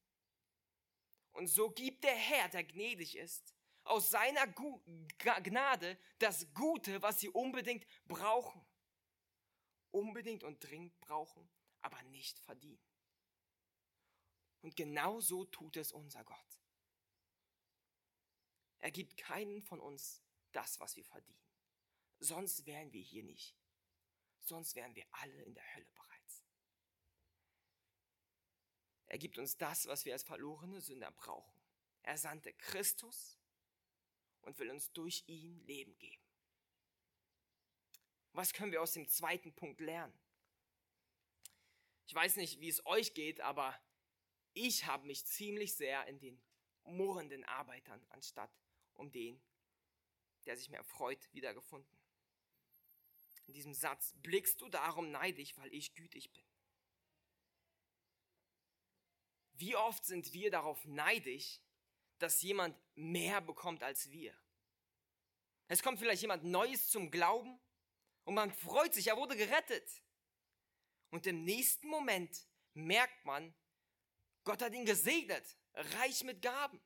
Und 1.34 1.48
so 1.48 1.70
gibt 1.70 2.04
der 2.04 2.16
Herr, 2.16 2.50
der 2.50 2.64
gnädig 2.64 3.18
ist, 3.18 3.54
aus 3.84 4.10
seiner 4.10 4.48
Gnade 4.48 5.98
das 6.20 6.54
Gute, 6.54 7.02
was 7.02 7.20
sie 7.20 7.30
unbedingt 7.30 7.86
brauchen 8.06 8.66
unbedingt 9.94 10.44
und 10.44 10.64
dringend 10.64 11.00
brauchen, 11.00 11.50
aber 11.82 12.02
nicht 12.04 12.40
verdienen. 12.40 12.84
Und 14.62 14.76
genau 14.76 15.20
so 15.20 15.46
tut 15.46 15.78
es 15.78 15.92
unser 15.92 16.24
Gott. 16.24 16.60
Er 18.80 18.92
gibt 18.92 19.18
keinen 19.18 19.62
von 19.62 19.80
uns 19.80 20.22
das, 20.52 20.80
was 20.80 20.96
wir 20.96 21.06
verdienen. 21.06 21.40
Sonst 22.20 22.66
wären 22.66 22.92
wir 22.92 23.02
hier 23.02 23.24
nicht. 23.24 23.56
Sonst 24.40 24.76
wären 24.76 24.96
wir 24.96 25.06
alle 25.12 25.42
in 25.44 25.54
der 25.54 25.76
Hölle 25.76 25.90
bereits. 25.94 26.13
Er 29.14 29.20
gibt 29.20 29.38
uns 29.38 29.56
das, 29.56 29.86
was 29.86 30.06
wir 30.06 30.14
als 30.14 30.24
verlorene 30.24 30.82
Sünder 30.82 31.12
brauchen. 31.12 31.54
Er 32.02 32.18
sandte 32.18 32.52
Christus 32.52 33.38
und 34.42 34.58
will 34.58 34.72
uns 34.72 34.92
durch 34.92 35.24
ihn 35.28 35.64
Leben 35.68 35.96
geben. 36.00 36.24
Was 38.32 38.54
können 38.54 38.72
wir 38.72 38.82
aus 38.82 38.94
dem 38.94 39.08
zweiten 39.08 39.54
Punkt 39.54 39.80
lernen? 39.82 40.20
Ich 42.08 42.16
weiß 42.16 42.38
nicht, 42.38 42.60
wie 42.60 42.70
es 42.70 42.84
euch 42.88 43.14
geht, 43.14 43.40
aber 43.42 43.80
ich 44.54 44.88
habe 44.88 45.06
mich 45.06 45.28
ziemlich 45.28 45.76
sehr 45.76 46.08
in 46.08 46.18
den 46.18 46.42
murrenden 46.84 47.44
Arbeitern 47.44 48.04
anstatt 48.10 48.50
um 48.96 49.12
den, 49.12 49.40
der 50.48 50.58
sich 50.58 50.70
mehr 50.70 50.84
freut, 50.84 51.32
wiedergefunden. 51.36 52.00
In 53.46 53.54
diesem 53.54 53.76
Satz 53.76 54.16
blickst 54.24 54.60
du 54.60 54.70
darum 54.70 55.12
neidisch, 55.12 55.56
weil 55.60 55.72
ich 55.72 55.94
gütig 55.94 56.32
bin. 56.32 56.53
Wie 59.64 59.78
oft 59.78 60.04
sind 60.04 60.34
wir 60.34 60.52
darauf 60.52 60.84
neidisch, 60.84 61.62
dass 62.18 62.42
jemand 62.42 62.78
mehr 62.96 63.40
bekommt 63.40 63.82
als 63.82 64.12
wir. 64.12 64.38
Es 65.70 65.82
kommt 65.82 66.00
vielleicht 66.00 66.22
jemand 66.22 66.44
Neues 66.44 66.90
zum 66.90 67.10
Glauben 67.10 67.58
und 68.26 68.34
man 68.34 68.52
freut 68.52 68.94
sich, 68.94 69.08
er 69.08 69.16
wurde 69.16 69.38
gerettet. 69.38 69.90
Und 71.12 71.26
im 71.28 71.46
nächsten 71.46 71.88
Moment 71.88 72.46
merkt 72.74 73.24
man, 73.24 73.56
Gott 74.44 74.62
hat 74.62 74.74
ihn 74.74 74.86
gesegnet, 74.86 75.46
reich 75.74 76.26
mit 76.26 76.42
Gaben. 76.42 76.82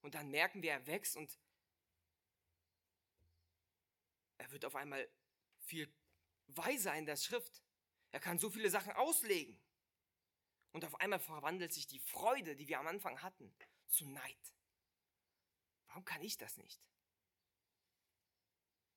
Und 0.00 0.14
dann 0.14 0.30
merken 0.30 0.62
wir, 0.62 0.70
er 0.70 0.86
wächst 0.86 1.16
und 1.16 1.36
er 4.38 4.48
wird 4.52 4.64
auf 4.64 4.76
einmal 4.76 5.08
viel 5.58 5.92
weiser 6.46 6.94
in 6.94 7.06
der 7.06 7.16
Schrift. 7.16 7.64
Er 8.12 8.20
kann 8.20 8.38
so 8.38 8.48
viele 8.48 8.70
Sachen 8.70 8.92
auslegen. 8.92 9.60
Und 10.72 10.84
auf 10.84 10.94
einmal 11.00 11.20
verwandelt 11.20 11.72
sich 11.72 11.86
die 11.86 12.00
Freude, 12.00 12.56
die 12.56 12.66
wir 12.66 12.80
am 12.80 12.86
Anfang 12.86 13.22
hatten, 13.22 13.54
zu 13.88 14.06
Neid. 14.06 14.54
Warum 15.88 16.04
kann 16.04 16.22
ich 16.22 16.38
das 16.38 16.56
nicht? 16.56 16.80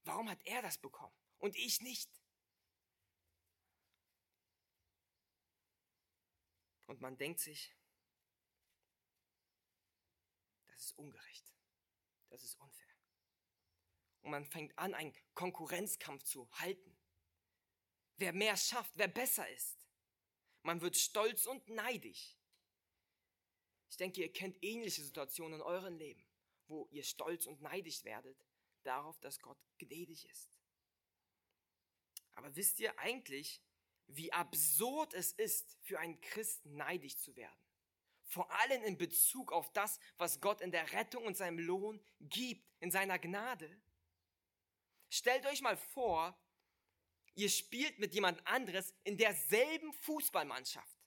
Warum 0.03 0.30
hat 0.30 0.45
er 0.45 0.61
das 0.61 0.78
bekommen 0.78 1.15
und 1.39 1.55
ich 1.55 1.82
nicht? 1.82 2.09
Und 6.88 7.01
man 7.01 7.17
denkt 7.17 7.39
sich, 7.41 7.76
das 10.67 10.86
ist 10.86 10.97
ungerecht, 10.97 11.51
das 12.30 12.43
ist 12.43 12.55
unfair. 12.59 12.95
Und 14.21 14.32
man 14.32 14.45
fängt 14.45 14.78
an, 14.78 14.93
einen 14.93 15.13
Konkurrenzkampf 15.34 16.23
zu 16.23 16.49
halten. 16.59 16.97
Wer 18.17 18.32
mehr 18.32 18.55
schafft, 18.55 18.97
wer 18.97 19.07
besser 19.07 19.49
ist. 19.49 19.84
Man 20.66 20.82
wird 20.82 20.97
stolz 20.97 21.45
und 21.45 21.70
neidisch. 21.70 22.36
Ich 23.88 23.97
denke, 23.97 24.22
ihr 24.22 24.34
kennt 24.34 24.57
ähnliche 24.63 25.03
Situationen 25.03 25.59
in 25.59 25.61
eurem 25.61 25.95
Leben, 25.95 26.26
wo 26.66 26.88
ihr 26.89 27.03
stolz 27.03 27.45
und 27.45 27.61
neidisch 27.61 28.03
werdet 28.03 28.36
darauf, 28.82 29.20
dass 29.20 29.39
Gott 29.39 29.59
gnädig 29.78 30.28
ist. 30.28 30.49
Aber 32.34 32.55
wisst 32.55 32.80
ihr 32.80 32.97
eigentlich, 32.97 33.61
wie 34.07 34.34
absurd 34.34 35.13
es 35.13 35.34
ist, 35.34 35.78
für 35.84 35.99
einen 35.99 36.20
Christen 36.20 36.76
neidisch 36.76 37.20
zu 37.20 37.36
werden? 37.36 37.59
Vor 38.24 38.51
allem 38.51 38.84
in 38.84 38.97
Bezug 38.97 39.51
auf 39.51 39.72
das, 39.72 39.99
was 40.18 40.41
Gott 40.41 40.61
in 40.61 40.72
der 40.72 40.91
Rettung 40.93 41.26
und 41.26 41.38
seinem 41.38 41.59
Lohn 41.59 42.03
gibt, 42.20 42.68
in 42.80 42.89
seiner 42.89 43.20
Gnade. 43.20 43.80
Stellt 45.11 45.45
euch 45.45 45.61
mal 45.61 45.78
vor, 45.78 46.36
ihr 47.36 47.49
spielt 47.49 47.99
mit 47.99 48.13
jemand 48.13 48.45
anderes 48.47 48.93
in 49.03 49.17
derselben 49.17 49.93
Fußballmannschaft. 49.93 50.99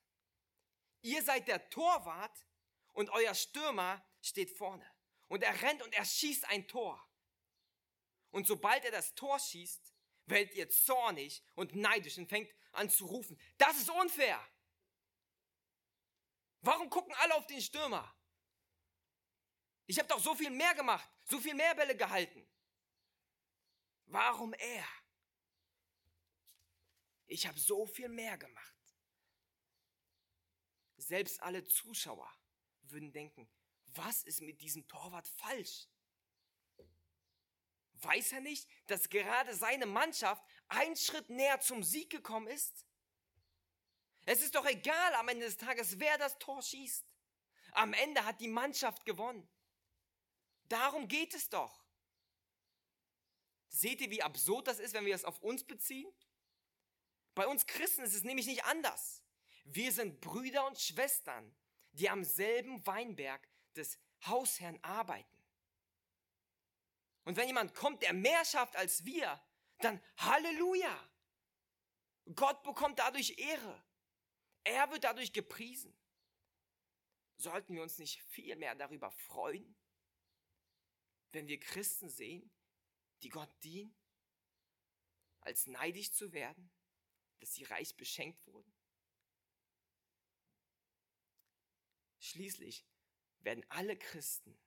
Ihr 1.03 1.23
seid 1.23 1.49
der 1.49 1.69
Torwart 1.71 2.47
und 2.93 3.11
euer 3.11 3.35
Stürmer 3.35 4.05
steht 4.21 4.51
vorne. 4.51 4.87
Und 5.29 5.43
er 5.43 5.61
rennt 5.63 5.83
und 5.83 5.93
er 5.95 6.05
schießt 6.05 6.47
ein 6.47 6.67
Tor. 6.69 7.03
Und 8.31 8.47
sobald 8.47 8.85
er 8.85 8.91
das 8.91 9.15
Tor 9.15 9.39
schießt, 9.39 9.95
werdet 10.27 10.55
ihr 10.55 10.69
zornig 10.69 11.43
und 11.55 11.75
neidisch 11.75 12.19
und 12.19 12.29
fängt 12.29 12.53
an 12.73 12.91
zu 12.91 13.07
rufen, 13.07 13.41
das 13.57 13.77
ist 13.79 13.91
unfair. 13.91 14.39
Warum 16.61 16.91
gucken 16.91 17.15
alle 17.15 17.35
auf 17.35 17.47
den 17.47 17.61
Stürmer? 17.61 18.15
Ich 19.87 19.99
habe 19.99 20.09
doch 20.09 20.19
so 20.19 20.35
viel 20.35 20.51
mehr 20.51 20.75
gemacht, 20.75 21.09
so 21.25 21.39
viel 21.39 21.55
mehr 21.55 21.75
Bälle 21.75 21.97
gehalten. 21.97 22.47
Warum 24.07 24.53
er? 24.55 24.87
Ich 27.29 27.47
habe 27.47 27.59
so 27.59 27.87
viel 27.87 28.09
mehr 28.09 28.37
gemacht. 28.39 28.75
Selbst 30.97 31.41
alle 31.43 31.65
Zuschauer 31.65 32.31
würden 32.83 33.13
denken, 33.13 33.49
was 33.95 34.25
ist 34.25 34.41
mit 34.41 34.61
diesem 34.61 34.87
Torwart 34.89 35.29
falsch? 35.29 35.87
Weiß 38.01 38.33
er 38.33 38.41
nicht, 38.41 38.69
dass 38.87 39.09
gerade 39.09 39.55
seine 39.55 39.87
Mannschaft 39.87 40.43
einen 40.69 40.97
Schritt 40.97 41.29
näher 41.31 41.61
zum 41.61 41.83
Sieg 41.83 42.11
gekommen 42.11 42.49
ist? 42.49 42.87
Es 44.25 44.41
ist 44.41 44.55
doch 44.55 44.67
egal 44.67 45.15
am 45.15 45.29
Ende 45.29 45.47
des 45.47 45.57
Tages, 45.57 45.99
wer 45.99 46.17
das 46.19 46.39
Tor 46.39 46.63
schießt. 46.63 47.05
Am 47.73 47.93
Ende 47.93 48.25
hat 48.25 48.41
die 48.41 48.49
Mannschaft 48.49 49.05
gewonnen. 49.05 49.49
Darum 50.69 51.09
geht 51.09 51.35
es 51.35 51.49
doch. 51.49 51.85
Seht 53.69 54.01
ihr, 54.01 54.11
wie 54.11 54.23
absurd 54.23 54.67
das 54.67 54.79
ist, 54.79 54.95
wenn 54.95 55.05
wir 55.05 55.15
es 55.15 55.25
auf 55.25 55.41
uns 55.41 55.65
beziehen? 55.65 56.11
Bei 57.39 57.47
uns 57.47 57.69
Christen 57.69 58.03
ist 58.03 58.17
es 58.17 58.25
nämlich 58.25 58.47
nicht 58.47 58.65
anders. 58.65 59.23
Wir 59.63 59.93
sind 59.93 60.21
Brüder 60.21 60.67
und 60.67 60.77
Schwestern, 60.77 61.55
die 61.93 62.11
am 62.11 62.25
selben 62.25 62.85
Weinberg 62.85 63.49
des 63.77 63.97
Hausherrn 64.27 64.77
arbeiten. 64.83 65.41
Und 67.23 67.37
wenn 67.37 67.47
jemand 67.47 67.77
kommt, 67.77 68.03
der 68.03 68.13
mehr 68.13 68.45
schafft 68.45 68.75
als 68.75 69.05
wir, 69.05 69.41
dann 69.79 70.03
Halleluja. 70.17 71.11
Gott 72.35 72.65
bekommt 72.65 72.99
dadurch 72.99 73.39
Ehre. 73.39 73.85
Er 74.65 74.91
wird 74.91 75.05
dadurch 75.05 75.33
gepriesen. 75.33 75.97
Sollten 77.37 77.77
wir 77.77 77.85
uns 77.85 77.99
nicht 77.99 78.21
viel 78.21 78.57
mehr 78.57 78.75
darüber 78.75 79.13
freuen, 79.13 79.77
wenn 81.31 81.47
wir 81.47 81.61
Christen 81.61 82.11
sehen, 82.11 82.51
die 83.23 83.29
Gott 83.29 83.63
dienen, 83.63 83.95
als 85.39 85.69
neidisch 85.69 86.11
zu 86.11 86.33
werden, 86.33 86.73
dass 87.41 87.55
sie 87.55 87.65
reich 87.65 87.97
beschenkt 87.97 88.47
wurden? 88.47 88.73
Schließlich 92.21 92.85
werden 93.41 93.65
alle 93.69 93.97
Christen 93.97 94.59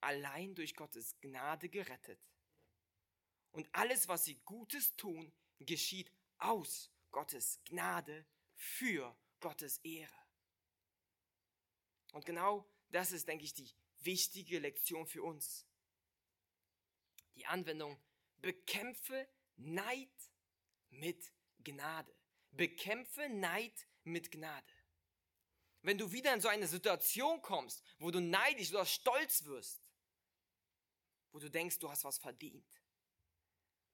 allein 0.00 0.54
durch 0.54 0.74
Gottes 0.74 1.18
Gnade 1.20 1.68
gerettet. 1.68 2.20
Und 3.52 3.68
alles, 3.72 4.08
was 4.08 4.24
sie 4.24 4.36
Gutes 4.44 4.96
tun, 4.96 5.32
geschieht 5.60 6.12
aus 6.38 6.90
Gottes 7.10 7.60
Gnade 7.64 8.26
für 8.54 9.16
Gottes 9.40 9.78
Ehre. 9.78 10.12
Und 12.12 12.24
genau 12.24 12.68
das 12.90 13.12
ist, 13.12 13.28
denke 13.28 13.44
ich, 13.44 13.54
die 13.54 13.70
wichtige 14.00 14.58
Lektion 14.58 15.06
für 15.06 15.22
uns. 15.22 15.66
Die 17.34 17.46
Anwendung, 17.46 18.00
bekämpfe 18.38 19.28
Neid 19.56 20.10
mit 20.90 21.32
Gnade. 21.64 22.14
Bekämpfe 22.50 23.28
Neid 23.28 23.88
mit 24.04 24.30
Gnade. 24.30 24.72
Wenn 25.82 25.98
du 25.98 26.10
wieder 26.12 26.34
in 26.34 26.40
so 26.40 26.48
eine 26.48 26.66
Situation 26.66 27.40
kommst, 27.40 27.82
wo 27.98 28.10
du 28.10 28.20
neidisch 28.20 28.70
oder 28.70 28.86
stolz 28.86 29.44
wirst, 29.44 29.82
wo 31.30 31.38
du 31.38 31.50
denkst, 31.50 31.78
du 31.78 31.90
hast 31.90 32.04
was 32.04 32.18
verdient, 32.18 32.82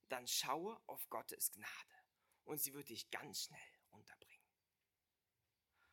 dann 0.09 0.27
schaue 0.27 0.81
auf 0.87 1.09
Gottes 1.11 1.53
Gnade 1.53 2.05
und 2.45 2.61
sie 2.61 2.73
wird 2.75 2.89
dich 2.89 3.11
ganz 3.11 3.45
schnell 3.45 3.61
unterbringen. 3.91 4.45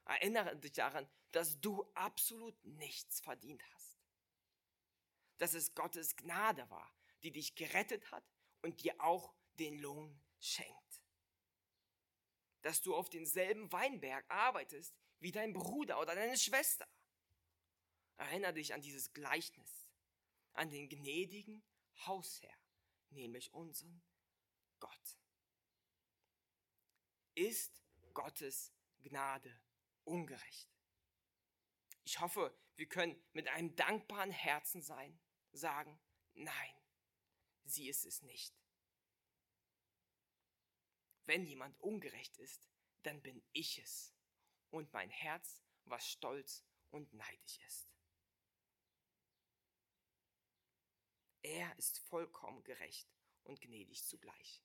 Erinnere 0.06 0.56
dich 0.58 0.74
daran, 0.74 1.10
dass 1.32 1.60
du 1.60 1.84
absolut 1.94 2.62
nichts 2.64 3.22
verdient 3.22 3.64
hast. 3.74 3.98
Dass 5.38 5.54
es 5.54 5.74
Gottes 5.74 6.16
Gnade 6.16 6.70
war, 6.70 6.94
die 7.24 7.32
dich 7.32 7.56
gerettet 7.56 8.12
hat 8.12 8.24
und 8.62 8.84
dir 8.84 9.00
auch 9.00 9.34
den 9.60 9.80
Lohn 9.80 10.22
schenkt. 10.40 11.01
Dass 12.62 12.82
du 12.82 12.96
auf 12.96 13.10
denselben 13.10 13.72
Weinberg 13.72 14.26
arbeitest 14.30 14.94
wie 15.20 15.32
dein 15.32 15.54
Bruder 15.54 16.00
oder 16.00 16.16
deine 16.16 16.38
Schwester. 16.38 16.88
Erinnere 18.18 18.54
dich 18.54 18.74
an 18.74 18.82
dieses 18.82 19.14
Gleichnis 19.14 19.82
an 20.54 20.70
den 20.70 20.90
gnädigen 20.90 21.64
Hausherr, 22.06 22.58
nämlich 23.10 23.54
unseren 23.54 24.02
Gott. 24.80 25.18
Ist 27.36 27.82
Gottes 28.14 28.74
Gnade 29.02 29.60
ungerecht? 30.04 30.70
Ich 32.04 32.20
hoffe, 32.20 32.56
wir 32.76 32.88
können 32.88 33.22
mit 33.34 33.48
einem 33.48 33.76
dankbaren 33.76 34.32
Herzen 34.32 34.82
sein, 34.82 35.20
sagen, 35.52 36.00
nein, 36.34 36.76
sie 37.64 37.88
ist 37.88 38.06
es 38.06 38.22
nicht. 38.24 38.61
Wenn 41.26 41.46
jemand 41.46 41.80
ungerecht 41.80 42.38
ist, 42.38 42.70
dann 43.04 43.22
bin 43.22 43.44
ich 43.54 43.80
es 43.80 44.14
und 44.70 44.92
mein 44.94 45.10
Herz, 45.10 45.64
was 45.86 46.08
stolz 46.08 46.66
und 46.90 47.14
neidisch 47.14 47.60
ist. 47.68 47.92
Er 51.44 51.76
ist 51.78 52.00
vollkommen 52.00 52.64
gerecht 52.64 53.10
und 53.44 53.62
gnädig 53.62 54.06
zugleich. 54.06 54.64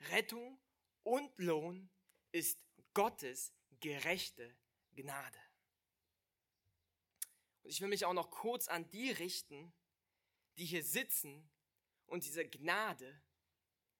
Rettung 0.00 0.60
und 1.02 1.36
Lohn 1.38 1.90
ist 2.32 2.60
Gottes 2.94 3.54
gerechte 3.80 4.56
Gnade. 4.92 5.40
Und 7.62 7.70
ich 7.70 7.80
will 7.80 7.88
mich 7.88 8.04
auch 8.04 8.12
noch 8.12 8.30
kurz 8.30 8.68
an 8.68 8.88
die 8.90 9.10
richten, 9.10 9.72
die 10.56 10.64
hier 10.64 10.84
sitzen 10.84 11.50
und 12.06 12.24
diese 12.24 12.48
Gnade 12.48 13.22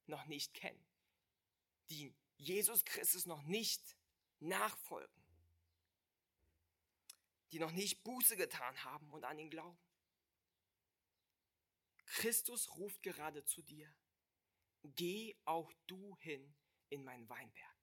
noch 0.06 0.26
nicht 0.26 0.54
kennen, 0.54 0.84
die 1.90 2.14
Jesus 2.36 2.84
Christus 2.84 3.26
noch 3.26 3.42
nicht 3.42 3.96
nachfolgen. 4.38 5.20
die 7.52 7.58
noch 7.58 7.72
nicht 7.72 8.04
Buße 8.04 8.36
getan 8.36 8.84
haben 8.84 9.10
und 9.10 9.24
an 9.24 9.38
ihn 9.38 9.50
glauben. 9.50 9.78
Christus 12.06 12.76
ruft 12.76 13.02
gerade 13.02 13.44
zu 13.44 13.60
dir. 13.62 13.92
Geh 14.82 15.36
auch 15.44 15.72
du 15.86 16.16
hin 16.18 16.54
in 16.88 17.04
mein 17.04 17.28
Weinberg. 17.28 17.76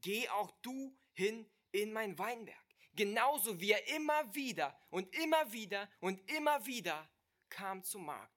Geh 0.00 0.28
auch 0.30 0.50
du 0.62 0.98
hin 1.12 1.50
in 1.72 1.92
mein 1.92 2.18
Weinberg. 2.18 2.64
Genauso 2.94 3.60
wie 3.60 3.72
er 3.72 3.86
immer 3.88 4.34
wieder 4.34 4.78
und 4.90 5.14
immer 5.14 5.52
wieder 5.52 5.90
und 6.00 6.18
immer 6.30 6.64
wieder 6.66 7.10
kam 7.48 7.84
zum 7.84 8.06
Markt, 8.06 8.34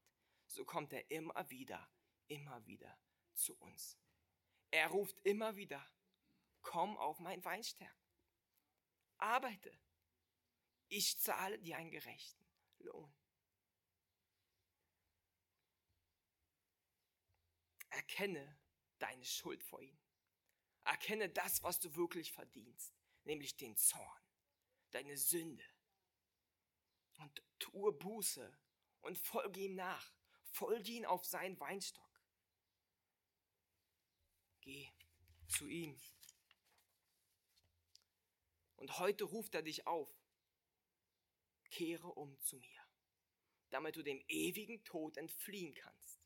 so 0.48 0.66
kommt 0.66 0.94
er 0.94 1.10
immer 1.10 1.50
wieder, 1.50 1.90
immer 2.28 2.66
wieder 2.66 2.98
zu 3.34 3.56
uns. 3.58 3.98
Er 4.72 4.88
ruft 4.88 5.20
immer 5.26 5.56
wieder, 5.56 5.86
komm 6.62 6.98
auf 6.98 7.20
mein 7.20 7.44
Weinstärk. 7.44 7.96
Arbeite. 9.18 9.72
Ich 10.88 11.20
zahle 11.20 11.60
dir 11.60 11.78
einen 11.78 11.92
gerechten 11.92 12.46
Lohn. 12.80 13.14
Erkenne 17.90 18.58
deine 19.00 19.26
Schuld 19.26 19.64
vor 19.64 19.82
ihm. 19.82 19.98
Erkenne 20.84 21.30
das, 21.30 21.62
was 21.64 21.80
du 21.80 21.96
wirklich 21.96 22.32
verdienst, 22.32 22.94
nämlich 23.24 23.56
den 23.56 23.76
Zorn, 23.78 24.22
deine 24.92 25.18
Sünde. 25.18 25.64
Und 27.20 27.44
tue 27.60 27.94
Buße 27.94 28.58
und 29.02 29.18
folge 29.18 29.60
ihm 29.62 29.76
nach. 29.76 30.12
Folge 30.44 30.92
ihm 30.92 31.06
auf 31.06 31.26
seinen 31.26 31.60
Weinstock. 31.60 32.11
Geh 34.62 34.90
zu 35.48 35.68
ihm. 35.68 36.00
Und 38.78 38.98
heute 39.00 39.26
ruft 39.26 39.54
er 39.54 39.62
dich 39.62 39.86
auf. 39.86 40.10
Kehre 41.70 42.08
um 42.08 42.40
zu 42.42 42.58
mir, 42.58 42.82
damit 43.70 43.96
du 43.96 44.04
dem 44.04 44.24
ewigen 44.28 44.84
Tod 44.84 45.18
entfliehen 45.18 45.74
kannst. 45.74 46.22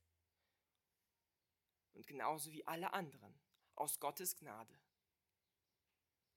Und 1.93 2.07
genauso 2.07 2.51
wie 2.51 2.65
alle 2.65 2.93
anderen 2.93 3.39
aus 3.75 3.99
Gottes 3.99 4.35
Gnade 4.35 4.79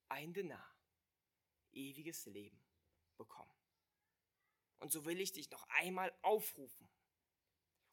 ein 0.09 0.33
Denar, 0.33 0.77
ewiges 1.73 2.27
Leben 2.27 2.61
bekommen. 3.17 3.53
Und 4.79 4.93
so 4.93 5.05
will 5.05 5.21
ich 5.21 5.33
dich 5.33 5.51
noch 5.51 5.69
einmal 5.69 6.17
aufrufen 6.23 6.89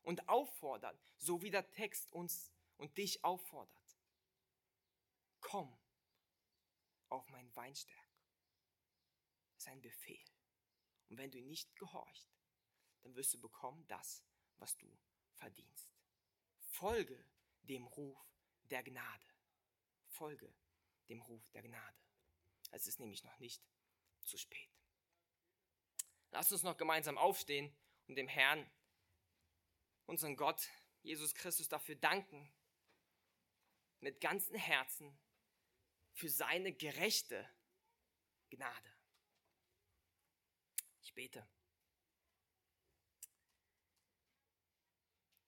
und 0.03 0.30
auffordern, 0.30 0.97
so 1.18 1.41
wie 1.41 1.51
der 1.51 1.70
Text 1.72 2.12
uns 2.12 2.51
und 2.78 2.97
dich 2.97 3.24
auffordert. 3.24 3.84
Komm 5.45 5.77
auf 7.09 7.29
mein 7.29 7.55
Weinstärk. 7.55 8.09
Das 9.53 9.63
ist 9.63 9.67
ein 9.67 9.81
Befehl. 9.81 10.25
Und 11.07 11.19
wenn 11.19 11.29
du 11.29 11.39
nicht 11.39 11.75
gehorcht, 11.75 12.27
dann 13.03 13.15
wirst 13.15 13.35
du 13.35 13.39
bekommen 13.39 13.85
das, 13.87 14.25
was 14.57 14.75
du 14.77 14.87
verdienst. 15.35 15.93
Folge 16.61 17.23
dem 17.61 17.85
Ruf 17.85 18.17
der 18.71 18.81
Gnade. 18.81 19.25
Folge 20.07 20.51
dem 21.09 21.21
Ruf 21.21 21.47
der 21.51 21.61
Gnade. 21.61 22.01
Es 22.71 22.87
ist 22.87 22.99
nämlich 22.99 23.23
noch 23.23 23.37
nicht 23.37 23.63
zu 24.23 24.39
spät. 24.39 24.71
Lasst 26.31 26.53
uns 26.53 26.63
noch 26.63 26.75
gemeinsam 26.75 27.19
aufstehen 27.19 27.77
und 28.07 28.15
dem 28.15 28.27
Herrn, 28.27 28.67
unseren 30.07 30.37
Gott, 30.37 30.67
Jesus 31.03 31.35
Christus, 31.35 31.69
dafür 31.69 31.95
danken, 31.97 32.51
mit 33.99 34.19
ganzem 34.19 34.55
Herzen 34.55 35.15
für 36.16 36.30
seine 36.30 36.74
gerechte 36.74 37.47
Gnade. 38.49 38.95
Ich 41.01 41.13
bete. 41.13 41.45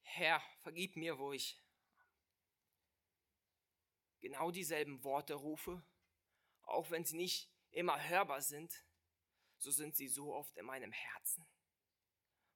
Herr, 0.01 0.41
vergib 0.61 0.97
mir, 0.97 1.17
wo 1.17 1.31
ich 1.31 1.57
genau 4.19 4.51
dieselben 4.51 5.03
Worte 5.03 5.35
rufe, 5.35 5.81
auch 6.63 6.91
wenn 6.91 7.05
sie 7.05 7.15
nicht 7.15 7.49
immer 7.71 8.09
hörbar 8.09 8.41
sind, 8.41 8.85
so 9.59 9.71
sind 9.71 9.95
sie 9.95 10.09
so 10.09 10.33
oft 10.33 10.55
in 10.57 10.65
meinem 10.65 10.91
Herzen. 10.91 11.47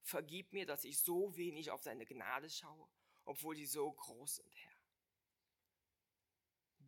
Vergib 0.01 0.51
mir, 0.51 0.65
dass 0.65 0.83
ich 0.83 0.99
so 1.01 1.35
wenig 1.37 1.71
auf 1.71 1.81
deine 1.81 2.05
Gnade 2.05 2.49
schaue, 2.49 2.89
obwohl 3.23 3.55
sie 3.55 3.67
so 3.67 3.89
groß 3.89 4.35
sind, 4.35 4.53
Herr. 4.53 4.70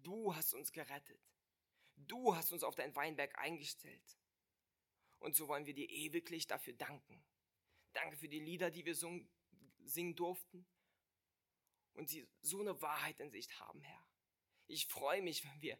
Du 0.03 0.35
hast 0.35 0.53
uns 0.53 0.71
gerettet. 0.71 1.21
Du 1.95 2.35
hast 2.35 2.51
uns 2.51 2.63
auf 2.63 2.75
dein 2.75 2.95
Weinberg 2.95 3.37
eingestellt. 3.39 4.19
Und 5.19 5.35
so 5.35 5.47
wollen 5.47 5.65
wir 5.65 5.73
dir 5.73 5.89
ewiglich 5.89 6.47
dafür 6.47 6.73
danken. 6.73 7.23
Danke 7.93 8.17
für 8.17 8.27
die 8.27 8.39
Lieder, 8.39 8.71
die 8.71 8.85
wir 8.85 8.95
singen 8.95 10.15
durften 10.15 10.65
und 11.93 12.09
sie 12.09 12.27
so 12.41 12.59
eine 12.59 12.81
Wahrheit 12.81 13.19
in 13.19 13.29
sich 13.31 13.47
haben, 13.59 13.81
Herr. 13.81 14.05
Ich 14.67 14.87
freue 14.87 15.21
mich, 15.21 15.43
wenn 15.45 15.61
wir 15.61 15.79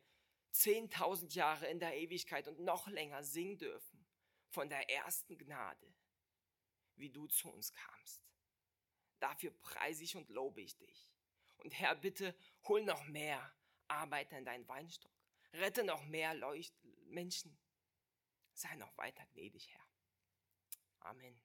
10.000 0.54 1.34
Jahre 1.34 1.68
in 1.68 1.80
der 1.80 1.98
Ewigkeit 1.98 2.48
und 2.48 2.60
noch 2.60 2.88
länger 2.88 3.24
singen 3.24 3.58
dürfen 3.58 4.06
von 4.50 4.70
der 4.70 4.90
ersten 4.90 5.38
Gnade, 5.38 5.94
wie 6.96 7.10
du 7.10 7.28
zu 7.28 7.50
uns 7.52 7.72
kamst. 7.74 8.24
Dafür 9.20 9.52
preise 9.52 10.04
ich 10.04 10.16
und 10.16 10.30
lobe 10.30 10.62
ich 10.62 10.78
dich. 10.78 11.10
Und 11.58 11.74
Herr, 11.74 11.96
bitte 11.96 12.36
hol 12.68 12.84
noch 12.84 13.04
mehr 13.08 13.54
Arbeiter 13.94 14.38
in 14.38 14.46
deinen 14.46 14.68
Weinstock. 14.68 15.12
Rette 15.54 15.84
noch 15.84 16.04
mehr 16.06 16.34
Leucht 16.34 16.74
Menschen. 17.06 17.58
Sei 18.54 18.76
noch 18.76 18.96
weiter 18.98 19.26
gnädig, 19.34 19.70
Herr. 19.70 19.86
Amen. 21.00 21.40